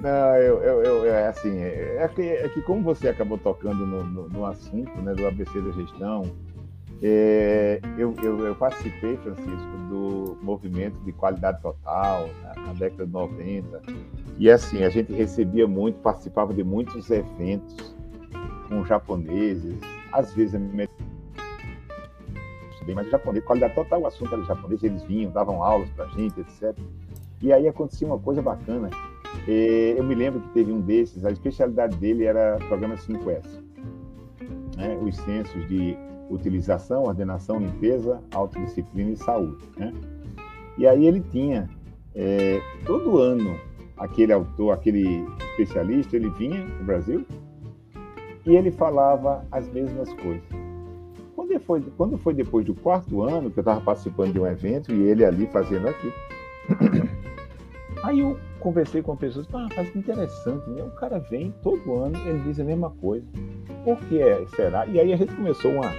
Não, 0.00 0.36
eu, 0.36 0.62
eu, 0.62 0.82
eu, 0.82 1.06
é 1.12 1.26
assim, 1.26 1.60
é 1.60 2.08
que, 2.14 2.22
é 2.22 2.48
que 2.48 2.62
como 2.62 2.82
você 2.82 3.08
acabou 3.08 3.36
tocando 3.36 3.84
no, 3.84 4.04
no, 4.04 4.28
no 4.28 4.46
assunto 4.46 4.96
né, 5.02 5.12
do 5.12 5.26
ABC 5.26 5.60
da 5.60 5.72
gestão, 5.72 6.22
é, 7.02 7.80
eu, 7.96 8.14
eu, 8.22 8.46
eu, 8.46 8.54
participei, 8.54 9.16
Francisco, 9.18 9.76
do 9.88 10.36
movimento 10.42 10.98
de 11.04 11.12
qualidade 11.12 11.62
total 11.62 12.26
né, 12.26 12.52
na 12.56 12.72
década 12.72 13.06
de 13.06 13.12
90. 13.12 13.82
E 14.38 14.50
assim, 14.50 14.82
a 14.82 14.90
gente 14.90 15.12
recebia 15.12 15.66
muito, 15.66 16.00
participava 16.00 16.52
de 16.52 16.64
muitos 16.64 17.10
eventos 17.10 17.94
com 18.68 18.84
japoneses, 18.84 19.78
às 20.12 20.32
vezes 20.34 20.58
bem, 22.88 22.94
mas 22.94 23.10
japonês, 23.10 23.44
qualidade 23.44 23.74
total, 23.74 24.00
o 24.00 24.06
assunto 24.06 24.34
era 24.34 24.42
japonês, 24.44 24.82
eles 24.82 25.02
vinham, 25.02 25.30
davam 25.30 25.62
aulas 25.62 25.88
para 25.90 26.06
a 26.06 26.08
gente, 26.08 26.40
etc. 26.40 26.76
E 27.42 27.52
aí 27.52 27.68
acontecia 27.68 28.06
uma 28.06 28.18
coisa 28.18 28.42
bacana. 28.42 28.88
Eu 29.46 30.02
me 30.02 30.14
lembro 30.14 30.40
que 30.40 30.48
teve 30.48 30.72
um 30.72 30.80
desses, 30.80 31.24
a 31.24 31.30
especialidade 31.30 31.96
dele 31.96 32.24
era 32.24 32.56
programa 32.68 32.96
5S. 32.96 33.62
Né? 34.76 34.98
Os 35.02 35.16
censos 35.16 35.68
de 35.68 35.96
utilização, 36.30 37.04
ordenação, 37.04 37.58
limpeza, 37.58 38.20
autodisciplina 38.32 39.10
e 39.10 39.16
saúde. 39.16 39.64
Né? 39.76 39.92
E 40.76 40.86
aí 40.86 41.06
ele 41.06 41.20
tinha, 41.20 41.68
é, 42.14 42.60
todo 42.86 43.18
ano, 43.18 43.58
aquele 43.96 44.32
autor, 44.32 44.72
aquele 44.72 45.26
especialista, 45.50 46.16
ele 46.16 46.30
vinha 46.30 46.64
no 46.64 46.84
Brasil 46.84 47.24
e 48.46 48.56
ele 48.56 48.70
falava 48.70 49.44
as 49.50 49.68
mesmas 49.70 50.12
coisas. 50.14 50.42
Quando 51.34 51.60
foi, 51.60 51.82
quando 51.96 52.18
foi 52.18 52.34
depois 52.34 52.64
do 52.64 52.74
quarto 52.74 53.22
ano, 53.22 53.50
que 53.50 53.58
eu 53.58 53.62
estava 53.62 53.80
participando 53.80 54.32
de 54.32 54.40
um 54.40 54.46
evento 54.46 54.92
e 54.92 55.02
ele 55.02 55.24
ali 55.24 55.46
fazendo 55.46 55.88
aqui, 55.88 56.12
aí 58.04 58.20
eu 58.20 58.38
conversei 58.60 59.02
com 59.02 59.16
pessoas, 59.16 59.46
ah, 59.52 59.68
mas 59.76 59.94
interessante, 59.94 60.68
né? 60.70 60.82
O 60.82 60.90
cara 60.90 61.18
vem 61.18 61.54
todo 61.62 61.96
ano, 61.96 62.16
ele 62.26 62.40
diz 62.40 62.58
a 62.60 62.64
mesma 62.64 62.90
coisa. 62.90 63.26
Por 63.84 63.96
que 64.00 64.20
é, 64.20 64.44
será? 64.56 64.86
E 64.86 64.98
aí 64.98 65.12
a 65.12 65.16
gente 65.16 65.34
começou 65.34 65.72
uma, 65.72 65.90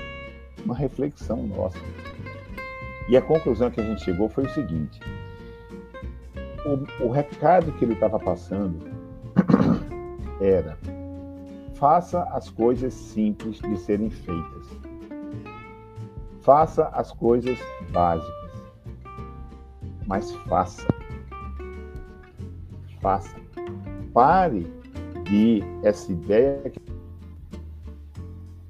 uma 0.63 0.75
reflexão 0.75 1.47
nossa. 1.47 1.77
E 3.09 3.17
a 3.17 3.21
conclusão 3.21 3.71
que 3.71 3.81
a 3.81 3.83
gente 3.83 4.03
chegou 4.03 4.29
foi 4.29 4.45
o 4.45 4.49
seguinte: 4.53 4.99
o, 6.65 7.05
o 7.05 7.11
recado 7.11 7.71
que 7.73 7.85
ele 7.85 7.93
estava 7.93 8.19
passando 8.19 8.79
era: 10.39 10.77
faça 11.75 12.23
as 12.25 12.49
coisas 12.49 12.93
simples 12.93 13.59
de 13.59 13.77
serem 13.77 14.09
feitas. 14.09 14.67
Faça 16.41 16.87
as 16.89 17.11
coisas 17.11 17.57
básicas, 17.91 18.51
mas 20.05 20.31
faça. 20.47 20.87
Faça. 23.01 23.35
Pare 24.13 24.71
de 25.23 25.61
essa 25.83 26.11
ideia 26.11 26.69
que 26.69 26.79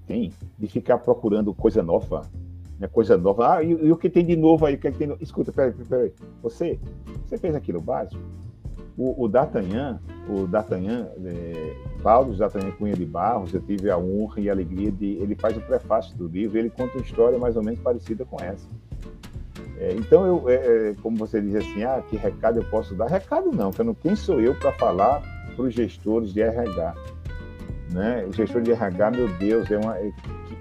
tem 0.05 0.31
de 0.59 0.67
ficar 0.67 0.97
procurando 0.97 1.53
coisa 1.53 1.81
nova, 1.81 2.29
né? 2.77 2.87
Coisa 2.87 3.17
nova. 3.17 3.55
Ah, 3.55 3.63
e, 3.63 3.71
e 3.71 3.91
o 3.91 3.97
que 3.97 4.09
tem 4.09 4.25
de 4.25 4.35
novo 4.35 4.65
aí? 4.65 4.75
O 4.75 4.77
que, 4.77 4.87
é 4.87 4.91
que 4.91 4.97
tem? 4.97 5.15
Escuta, 5.21 5.51
peraí, 5.51 5.71
peraí. 5.71 6.13
Você, 6.43 6.79
você 7.25 7.37
fez 7.37 7.55
aquilo 7.55 7.79
básico? 7.81 8.21
O, 8.97 9.23
o 9.23 9.27
D'Artagnan, 9.29 10.01
o 10.27 10.45
D'Artagnan, 10.45 11.07
é, 11.23 11.75
Paulo 12.03 12.35
D'Artagnan 12.35 12.71
Cunha 12.71 12.93
de 12.93 13.05
Barros, 13.05 13.53
eu 13.53 13.61
tive 13.61 13.89
a 13.89 13.97
honra 13.97 14.41
e 14.41 14.49
a 14.49 14.51
alegria 14.51 14.91
de. 14.91 15.13
Ele 15.13 15.35
faz 15.35 15.55
o 15.55 15.61
prefácio 15.61 16.17
do 16.17 16.27
livro, 16.27 16.57
ele 16.57 16.69
conta 16.69 16.97
uma 16.97 17.03
história 17.03 17.39
mais 17.39 17.55
ou 17.55 17.63
menos 17.63 17.79
parecida 17.79 18.25
com 18.25 18.37
essa. 18.43 18.67
É, 19.77 19.93
então, 19.93 20.25
eu, 20.25 20.49
é, 20.49 20.89
é 20.89 20.95
como 21.01 21.15
você 21.15 21.39
diz 21.39 21.55
assim, 21.55 21.83
ah, 21.83 22.03
que 22.09 22.17
recado 22.17 22.59
eu 22.59 22.65
posso 22.65 22.93
dar? 22.95 23.07
Recado 23.07 23.49
não, 23.53 23.71
que 23.71 23.79
eu 23.79 23.85
não, 23.85 23.93
quem 23.93 24.13
sou 24.13 24.41
eu 24.41 24.53
para 24.55 24.73
falar 24.73 25.21
para 25.55 25.63
os 25.63 25.73
gestores 25.73 26.33
de 26.33 26.41
RH? 26.41 26.93
Né? 27.91 28.25
O 28.25 28.33
gestor 28.33 28.61
de 28.61 28.71
RH, 28.71 29.11
meu 29.11 29.27
Deus, 29.37 29.71
é 29.71 29.77
uma, 29.77 29.95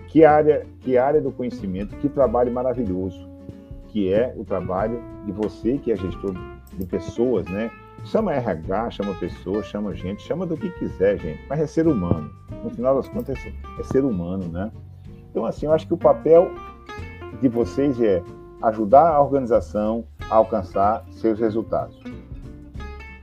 que, 0.08 0.24
área, 0.24 0.66
que 0.80 0.96
área 0.96 1.20
do 1.20 1.30
conhecimento, 1.30 1.96
que 1.96 2.08
trabalho 2.08 2.52
maravilhoso, 2.52 3.28
que 3.88 4.12
é 4.12 4.34
o 4.36 4.44
trabalho 4.44 5.02
de 5.24 5.32
você 5.32 5.78
que 5.78 5.92
é 5.92 5.96
gestor 5.96 6.34
de 6.76 6.86
pessoas, 6.86 7.46
né? 7.46 7.70
Chama 8.04 8.32
RH, 8.32 8.90
chama 8.92 9.14
pessoa, 9.14 9.62
chama 9.62 9.94
gente, 9.94 10.22
chama 10.22 10.46
do 10.46 10.56
que 10.56 10.70
quiser, 10.70 11.18
gente, 11.18 11.40
mas 11.48 11.60
é 11.60 11.66
ser 11.66 11.86
humano. 11.86 12.30
No 12.62 12.70
final 12.70 12.94
das 12.96 13.08
contas, 13.08 13.38
é 13.78 13.82
ser 13.82 14.04
humano, 14.04 14.44
né? 14.48 14.70
Então, 15.30 15.44
assim, 15.44 15.66
eu 15.66 15.72
acho 15.72 15.86
que 15.86 15.94
o 15.94 15.98
papel 15.98 16.50
de 17.40 17.48
vocês 17.48 18.00
é 18.00 18.22
ajudar 18.62 19.10
a 19.10 19.22
organização 19.22 20.04
a 20.30 20.36
alcançar 20.36 21.04
seus 21.10 21.38
resultados. 21.38 22.00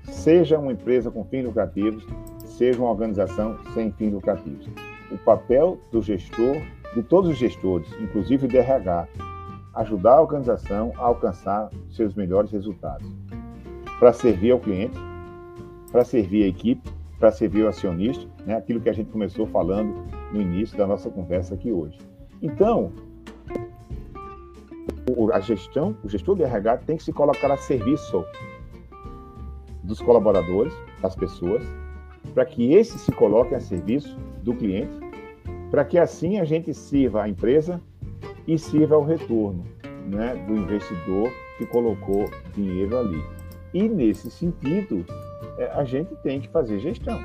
Seja 0.04 0.60
uma 0.60 0.72
empresa 0.72 1.10
com 1.10 1.24
fins 1.26 1.46
lucrativos, 1.46 2.06
seja 2.46 2.80
uma 2.80 2.90
organização 2.90 3.58
sem 3.74 3.92
fins 3.92 4.14
lucrativos. 4.14 4.85
O 5.12 5.18
papel 5.18 5.80
do 5.92 6.02
gestor, 6.02 6.58
de 6.94 7.04
todos 7.04 7.30
os 7.32 7.38
gestores, 7.38 7.88
inclusive 8.00 8.48
do 8.48 8.58
RH, 8.58 9.08
ajudar 9.76 10.16
a 10.16 10.22
organização 10.22 10.94
a 10.98 11.02
alcançar 11.02 11.70
seus 11.90 12.16
melhores 12.16 12.52
resultados 12.52 13.08
para 14.00 14.14
servir 14.14 14.52
ao 14.52 14.60
cliente, 14.60 14.98
para 15.92 16.04
servir 16.04 16.44
a 16.44 16.48
equipe, 16.48 16.90
para 17.20 17.32
servir 17.32 17.64
o 17.64 17.68
acionista, 17.68 18.26
né? 18.46 18.56
aquilo 18.56 18.82
que 18.82 18.90
a 18.90 18.94
gente 18.94 19.10
começou 19.12 19.48
falando 19.48 20.06
no 20.32 20.42
início 20.42 20.78
da 20.78 20.86
nossa 20.86 21.10
conversa 21.10 21.56
aqui 21.56 21.72
hoje. 21.72 21.98
Então, 22.42 22.92
a 25.32 25.40
gestão, 25.40 25.96
o 26.04 26.10
gestor 26.10 26.36
de 26.36 26.44
RH 26.44 26.78
tem 26.78 26.98
que 26.98 27.04
se 27.04 27.14
colocar 27.14 27.52
a 27.52 27.58
serviço 27.58 28.26
dos 29.84 30.02
colaboradores, 30.02 30.74
das 31.02 31.16
pessoas, 31.16 31.64
para 32.34 32.46
que 32.46 32.74
esses 32.74 33.02
se 33.02 33.12
coloquem 33.12 33.56
a 33.56 33.60
serviço 33.60 34.18
do 34.46 34.54
cliente, 34.54 34.94
para 35.72 35.84
que 35.84 35.98
assim 35.98 36.40
a 36.40 36.46
gente 36.46 36.74
sirva 36.74 37.24
a 37.24 37.30
empresa 37.30 37.82
e 38.48 38.58
sirva 38.58 38.96
ao 38.96 39.04
retorno 39.04 39.66
né, 40.08 40.36
do 40.48 40.56
investidor 40.56 41.32
que 41.58 41.66
colocou 41.66 42.30
dinheiro 42.54 42.98
ali. 42.98 43.22
E 43.74 43.90
nesse 43.90 44.30
sentido, 44.30 45.04
é, 45.58 45.66
a 45.74 45.84
gente 45.84 46.16
tem 46.18 46.40
que 46.40 46.48
fazer 46.48 46.80
gestão. 46.80 47.20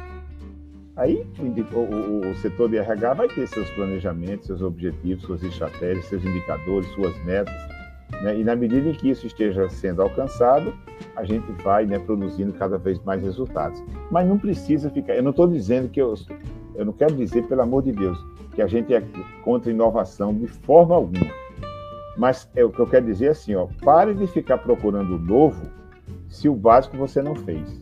Aí 0.96 1.24
o, 1.38 1.78
o, 1.78 2.30
o, 2.30 2.34
setor 2.36 2.68
de 2.68 2.78
RH 2.78 3.14
vai 3.14 3.28
ter 3.28 3.46
seus 3.46 3.70
planejamentos, 3.70 4.46
seus 4.46 4.60
objetivos, 4.60 5.24
suas 5.24 5.42
estratégias, 5.42 6.04
seus 6.06 6.24
indicadores, 6.24 6.88
suas 6.92 7.16
metas. 7.24 7.54
Né? 8.22 8.40
E 8.40 8.44
na 8.44 8.56
medida 8.56 8.88
em 8.88 8.94
que 8.94 9.10
isso 9.10 9.26
esteja 9.26 9.68
sendo 9.70 10.02
alcançado, 10.02 10.74
a 11.16 11.24
gente 11.24 11.50
vai 11.62 11.86
né, 11.86 11.98
produzindo 11.98 12.52
cada 12.52 12.76
vez 12.76 12.98
mais 13.04 13.22
resultados. 13.22 13.82
Mas 14.10 14.26
não 14.28 14.38
precisa 14.38 14.90
ficar. 14.90 15.14
Eu 15.14 15.22
não 15.22 15.30
estou 15.30 15.46
dizendo 15.46 15.88
que 15.88 16.00
eu. 16.00 16.14
Eu 16.74 16.84
não 16.84 16.92
quero 16.92 17.14
dizer, 17.14 17.46
pelo 17.46 17.62
amor 17.62 17.82
de 17.82 17.92
Deus, 17.92 18.18
que 18.54 18.62
a 18.62 18.66
gente 18.66 18.94
é 18.94 19.02
contra 19.42 19.70
inovação 19.70 20.34
de 20.34 20.46
forma 20.46 20.94
alguma. 20.94 21.30
Mas 22.16 22.48
é, 22.54 22.64
o 22.64 22.70
que 22.70 22.80
eu 22.80 22.86
quero 22.86 23.06
dizer 23.06 23.26
é 23.26 23.30
assim: 23.30 23.54
ó, 23.54 23.66
pare 23.82 24.14
de 24.14 24.26
ficar 24.26 24.58
procurando 24.58 25.16
o 25.16 25.18
novo 25.18 25.68
se 26.28 26.48
o 26.48 26.54
básico 26.54 26.96
você 26.96 27.22
não 27.22 27.34
fez. 27.34 27.80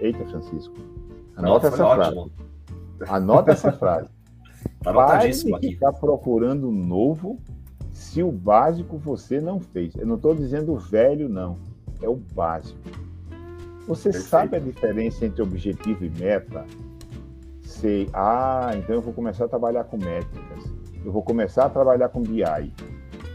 Eita, 0.00 0.24
Francisco. 0.26 0.74
Anota 1.36 1.68
essa 1.68 1.94
frase. 1.94 2.32
Anota 3.08 3.52
essa 3.52 3.72
frase. 3.72 4.08
Pare 4.82 5.30
de 5.30 5.68
ficar 5.68 5.92
procurando 5.92 6.70
novo 6.70 7.38
se 7.92 8.22
o 8.22 8.30
básico 8.30 8.98
você 8.98 9.40
não 9.40 9.60
fez. 9.60 9.94
Eu 9.96 10.06
não 10.06 10.16
estou 10.16 10.34
dizendo 10.34 10.72
o 10.72 10.78
velho, 10.78 11.28
não. 11.28 11.56
É 12.02 12.08
o 12.08 12.16
básico. 12.16 12.78
Você 13.86 14.10
Perfeito. 14.10 14.28
sabe 14.28 14.56
a 14.56 14.60
diferença 14.60 15.24
entre 15.26 15.42
objetivo 15.42 16.04
e 16.04 16.10
meta? 16.10 16.64
Sei. 17.74 18.08
Ah, 18.12 18.70
então 18.76 18.96
eu 18.96 19.02
vou 19.02 19.12
começar 19.12 19.46
a 19.46 19.48
trabalhar 19.48 19.84
com 19.84 19.96
métricas. 19.96 20.64
Eu 21.04 21.12
vou 21.12 21.22
começar 21.22 21.66
a 21.66 21.68
trabalhar 21.68 22.08
com 22.08 22.22
BI. 22.22 22.72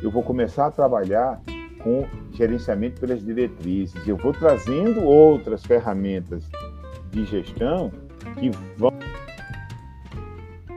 Eu 0.01 0.09
vou 0.09 0.23
começar 0.23 0.67
a 0.67 0.71
trabalhar 0.71 1.41
com 1.83 2.07
gerenciamento 2.31 2.99
pelas 3.01 3.23
diretrizes. 3.23 4.07
Eu 4.07 4.15
vou 4.17 4.33
trazendo 4.33 5.03
outras 5.03 5.63
ferramentas 5.63 6.49
de 7.11 7.25
gestão 7.25 7.91
que 8.39 8.49
vão 8.77 8.93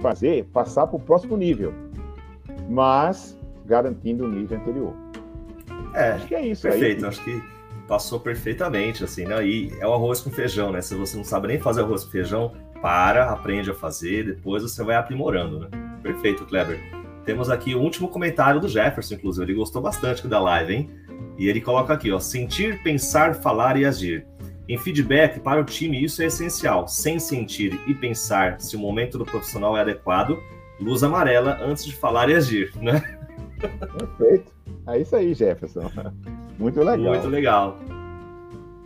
fazer 0.01 0.45
passar 0.47 0.89
para 0.89 0.97
o 0.97 1.01
próximo 1.01 1.37
nível, 1.37 1.73
mas 2.69 3.39
garantindo 3.65 4.25
o 4.25 4.29
nível 4.29 4.59
anterior. 4.59 4.95
É, 5.95 6.13
acho 6.13 6.27
que 6.27 6.35
é 6.35 6.47
isso. 6.47 6.63
Perfeito, 6.63 7.05
aí. 7.05 7.09
acho 7.09 7.23
que 7.23 7.41
passou 7.87 8.19
perfeitamente, 8.19 9.05
assim, 9.05 9.25
né? 9.25 9.47
E 9.47 9.73
é 9.79 9.87
o 9.87 9.93
arroz 9.93 10.21
com 10.21 10.31
feijão, 10.31 10.73
né? 10.73 10.81
Se 10.81 10.97
você 10.97 11.17
não 11.17 11.25
sabe 11.25 11.49
nem 11.49 11.61
fazer 11.61 11.83
arroz 11.83 12.05
com 12.05 12.11
feijão, 12.11 12.53
para, 12.83 13.31
aprende 13.31 13.71
a 13.71 13.75
fazer, 13.75 14.27
depois 14.27 14.63
você 14.63 14.83
vai 14.83 14.97
aprimorando, 14.97 15.61
né? 15.61 15.69
Perfeito, 16.03 16.45
Kleber. 16.45 16.81
Temos 17.25 17.49
aqui 17.49 17.75
o 17.75 17.81
último 17.81 18.09
comentário 18.09 18.61
do 18.61 18.69
Jefferson, 18.69 19.15
inclusive, 19.15 19.47
ele 19.47 19.55
gostou 19.55 19.81
bastante 19.81 20.27
da 20.27 20.41
live, 20.41 20.75
hein? 20.75 20.91
E 21.39 21.49
ele 21.49 21.61
coloca 21.61 21.95
aqui, 21.95 22.11
ó, 22.11 22.19
sentir, 22.19 22.83
pensar, 22.83 23.37
falar 23.37 23.77
e 23.77 23.85
agir. 23.85 24.27
Em 24.69 24.77
feedback 24.77 25.39
para 25.39 25.61
o 25.61 25.65
time, 25.65 26.03
isso 26.03 26.23
é 26.23 26.27
essencial. 26.27 26.89
Sem 26.89 27.19
sentir 27.21 27.81
e 27.87 27.95
pensar 27.95 28.61
se 28.61 28.75
o 28.75 28.79
momento 28.79 29.17
do 29.17 29.25
profissional 29.25 29.77
é 29.77 29.83
adequado, 29.83 30.39
luz 30.81 31.05
amarela 31.05 31.59
antes 31.63 31.85
de 31.85 31.95
falar 31.95 32.29
e 32.29 32.35
agir, 32.35 32.73
né? 32.77 33.01
Perfeito. 33.61 34.53
É 34.89 34.99
isso 34.99 35.15
aí, 35.15 35.33
Jefferson. 35.33 35.91
Muito 36.59 36.81
legal. 36.81 37.15
Muito 37.15 37.29
legal. 37.29 37.79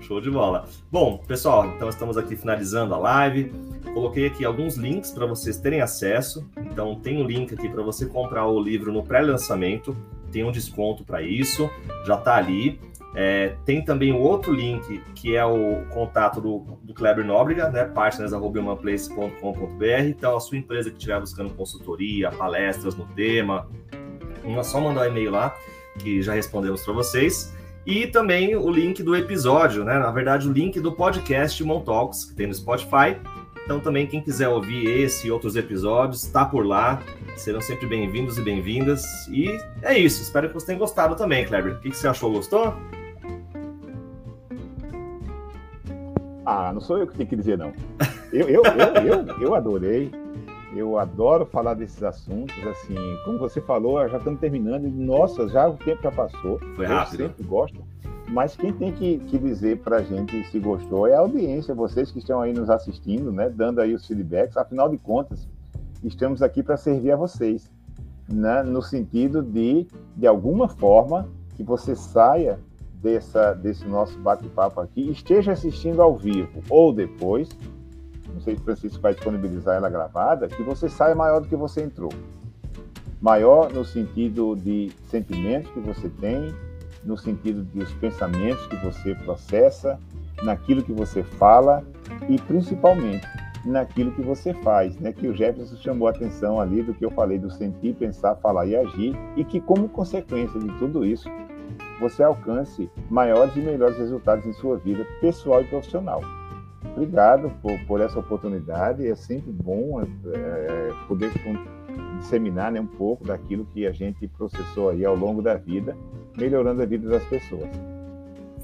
Show 0.07 0.21
de 0.21 0.31
bola. 0.31 0.69
Bom, 0.91 1.19
pessoal, 1.19 1.67
então 1.67 1.89
estamos 1.89 2.17
aqui 2.17 2.35
finalizando 2.37 2.95
a 2.95 2.99
live. 2.99 3.53
Coloquei 3.93 4.27
aqui 4.27 4.45
alguns 4.45 4.77
links 4.77 5.11
para 5.11 5.27
vocês 5.27 5.59
terem 5.59 5.81
acesso. 5.81 6.49
Então, 6.59 6.95
tem 6.95 7.21
um 7.21 7.27
link 7.27 7.53
aqui 7.53 7.69
para 7.69 7.83
você 7.83 8.07
comprar 8.07 8.47
o 8.47 8.61
livro 8.61 8.93
no 8.93 9.03
pré-lançamento. 9.03 9.97
Tem 10.31 10.45
um 10.45 10.53
desconto 10.53 11.03
para 11.03 11.23
isso. 11.23 11.69
Já 12.05 12.15
está 12.15 12.37
ali. 12.37 12.79
É, 13.17 13.57
tem 13.65 13.85
também 13.85 14.13
o 14.13 14.21
outro 14.21 14.53
link, 14.53 15.03
que 15.15 15.35
é 15.35 15.45
o 15.45 15.85
contato 15.91 16.41
do, 16.41 16.79
do 16.83 16.95
Kleber 16.95 17.25
Nóbrega, 17.25 17.69
né, 17.71 17.83
partners.humanplace.com.br. 17.85 20.07
Então, 20.07 20.37
a 20.37 20.41
sua 20.41 20.59
empresa 20.59 20.89
que 20.89 20.99
estiver 20.99 21.19
buscando 21.19 21.53
consultoria, 21.55 22.31
palestras 22.31 22.95
no 22.95 23.07
tema, 23.07 23.69
é 24.45 24.63
só 24.63 24.81
mandar 24.81 25.09
um 25.09 25.11
e-mail 25.11 25.33
lá, 25.33 25.53
que 25.99 26.23
já 26.23 26.35
respondemos 26.35 26.85
para 26.85 26.93
vocês. 26.93 27.56
E 27.87 28.05
também 28.09 28.57
o 28.57 28.69
link 28.69 29.01
do 29.01 29.15
episódio, 29.15 29.85
né? 29.85 29.97
Na 29.97 30.11
verdade, 30.11 30.49
o 30.49 30.53
link 30.53 30.81
do 30.81 30.91
podcast 30.91 31.63
Montalks, 31.63 32.25
que 32.25 32.35
tem 32.35 32.49
no 32.49 32.53
Spotify. 32.55 33.17
Então, 33.65 33.79
também, 33.79 34.09
quem 34.09 34.21
quiser 34.21 34.49
ouvir 34.49 34.89
esse 34.89 35.29
e 35.29 35.31
outros 35.31 35.55
episódios, 35.55 36.25
está 36.25 36.45
por 36.45 36.67
lá. 36.67 37.01
Serão 37.37 37.61
sempre 37.61 37.87
bem-vindos 37.87 38.39
e 38.39 38.43
bem-vindas. 38.43 39.05
E 39.29 39.57
é 39.83 39.97
isso. 39.97 40.21
Espero 40.21 40.49
que 40.49 40.55
você 40.55 40.67
tenha 40.67 40.79
gostado 40.81 41.15
também, 41.15 41.45
Kleber. 41.45 41.77
O 41.77 41.79
que 41.79 41.93
você 41.93 42.09
achou? 42.09 42.33
Gostou? 42.33 42.75
Ah, 46.45 46.73
não 46.73 46.81
sou 46.81 46.99
eu 46.99 47.07
que 47.07 47.17
tenho 47.17 47.29
que 47.29 47.37
dizer, 47.37 47.57
não. 47.57 47.73
Eu, 48.33 48.49
eu, 48.49 48.63
eu, 48.65 49.07
eu, 49.07 49.41
eu 49.41 49.55
adorei. 49.55 50.11
Eu 50.77 50.99
adoro 50.99 51.47
falar 51.47 51.75
desses 51.75 52.03
assuntos. 52.03 52.55
Assim, 52.67 52.95
como 53.25 53.39
você 53.39 53.61
falou, 53.61 54.07
já 54.09 54.19
estamos 54.19 54.39
terminando. 54.41 54.89
Nossa, 54.89 55.49
já 55.49 55.69
o 55.69 55.77
tempo 55.77 56.03
já 56.03 56.13
passou. 56.13 56.59
Foi 56.77 56.87
rápido. 56.87 57.23
Eu 57.23 57.29
sempre 57.29 57.45
gosto. 57.45 57.85
Mas 58.29 58.57
quem 58.57 58.73
tem 58.73 58.93
que, 58.93 59.19
que 59.19 59.39
dizer 59.39 59.79
para 59.79 59.99
a 59.99 60.03
gente 60.03 60.45
se 60.49 60.59
gostou 60.59 61.07
é 61.07 61.15
a 61.15 61.21
audiência, 61.21 61.75
vocês 61.75 62.11
que 62.11 62.19
estão 62.19 62.41
aí 62.41 62.53
nos 62.53 62.69
assistindo, 62.69 63.31
né, 63.31 63.49
dando 63.49 63.81
aí 63.81 63.95
os 63.95 64.07
feedbacks. 64.07 64.57
Afinal 64.57 64.89
de 64.89 64.99
contas, 64.99 65.49
estamos 66.03 66.43
aqui 66.43 66.63
para 66.63 66.77
servir 66.77 67.13
a 67.13 67.17
vocês, 67.17 67.71
né, 68.29 68.65
no 68.65 68.83
sentido 68.83 69.43
de, 69.43 69.87
de 70.17 70.27
alguma 70.27 70.69
forma, 70.69 71.29
que 71.55 71.63
você 71.63 71.95
saia 71.95 72.59
dessa, 73.01 73.55
desse 73.55 73.87
nosso 73.87 74.19
bate-papo 74.19 74.81
aqui 74.81 75.09
esteja 75.11 75.53
assistindo 75.53 76.03
ao 76.03 76.17
vivo 76.17 76.61
ou 76.69 76.93
depois, 76.93 77.49
não 78.37 78.43
sei 78.43 78.55
se 78.55 78.61
o 78.61 78.65
Francisco 78.65 79.01
vai 79.01 79.15
disponibilizar 79.15 79.77
ela 79.77 79.89
gravada, 79.89 80.47
que 80.47 80.63
você 80.63 80.91
saia 80.91 81.15
maior 81.15 81.41
do 81.41 81.49
que 81.49 81.57
você 81.57 81.83
entrou. 81.83 82.13
Maior 83.19 83.73
no 83.73 83.83
sentido 83.83 84.55
de 84.55 84.93
sentimentos 85.09 85.71
que 85.73 85.81
você 85.81 86.11
tem, 86.11 86.55
no 87.03 87.17
sentido 87.17 87.63
dos 87.63 87.91
pensamentos 87.95 88.67
que 88.67 88.77
você 88.77 89.15
processa, 89.15 89.99
naquilo 90.43 90.83
que 90.83 90.93
você 90.93 91.23
fala 91.23 91.83
e 92.29 92.39
principalmente 92.43 93.27
naquilo 93.65 94.13
que 94.13 94.21
você 94.21 94.53
faz, 94.53 94.99
né? 94.99 95.15
Que 95.15 95.29
o 95.29 95.35
Jefferson 95.35 95.77
chamou 95.77 96.07
a 96.07 96.11
atenção 96.11 96.61
ali 96.61 96.83
do 96.83 96.93
que 96.93 97.07
eu 97.07 97.11
falei 97.11 97.39
do 97.39 97.51
sentir, 97.51 97.95
pensar, 97.95 98.37
falar 98.37 98.67
e 98.67 98.77
agir 98.77 99.17
e 99.35 99.45
que 99.45 99.63
como 99.63 99.89
consequência 99.89 100.61
de 100.61 100.71
tudo 100.79 101.07
isso 101.07 101.27
você 101.99 102.23
alcance 102.23 102.91
maiores 103.09 103.57
e 103.57 103.61
melhores 103.61 103.97
resultados 103.97 104.45
em 104.45 104.53
sua 104.53 104.77
vida 104.77 105.07
pessoal 105.23 105.63
e 105.63 105.65
profissional. 105.65 106.21
Obrigado 106.97 107.51
por, 107.61 107.79
por 107.87 108.01
essa 108.01 108.19
oportunidade. 108.19 109.07
É 109.07 109.15
sempre 109.15 109.53
bom 109.53 110.01
é, 110.01 110.91
poder 111.07 111.31
disseminar 112.19 112.73
né, 112.73 112.81
um 112.81 112.87
pouco 112.87 113.25
daquilo 113.25 113.67
que 113.67 113.87
a 113.87 113.93
gente 113.93 114.27
processou 114.27 114.89
aí 114.89 115.05
ao 115.05 115.15
longo 115.15 115.43
da 115.43 115.55
vida, 115.55 115.95
melhorando 116.37 116.83
a 116.83 116.87
vida 116.87 117.07
das 117.09 117.23
pessoas. 117.25 117.69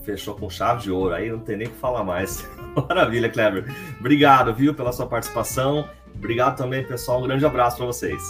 Fechou 0.03 0.35
com 0.35 0.49
chave 0.49 0.83
de 0.83 0.91
ouro, 0.91 1.15
aí 1.15 1.31
não 1.31 1.41
tem 1.41 1.59
nem 1.59 1.67
o 1.69 1.71
que 1.71 1.77
falar 1.77 2.03
mais. 2.03 2.49
Maravilha, 2.89 3.29
Kleber. 3.29 3.67
Obrigado, 4.01 4.55
viu, 4.55 4.75
pela 4.75 4.93
sua 4.93 5.07
participação. 5.07 5.87
Obrigado 6.15 6.57
também, 6.57 6.85
pessoal. 6.85 7.21
Um 7.21 7.25
grande 7.25 7.45
abraço 7.45 7.77
para 7.77 7.87
vocês. 7.87 8.23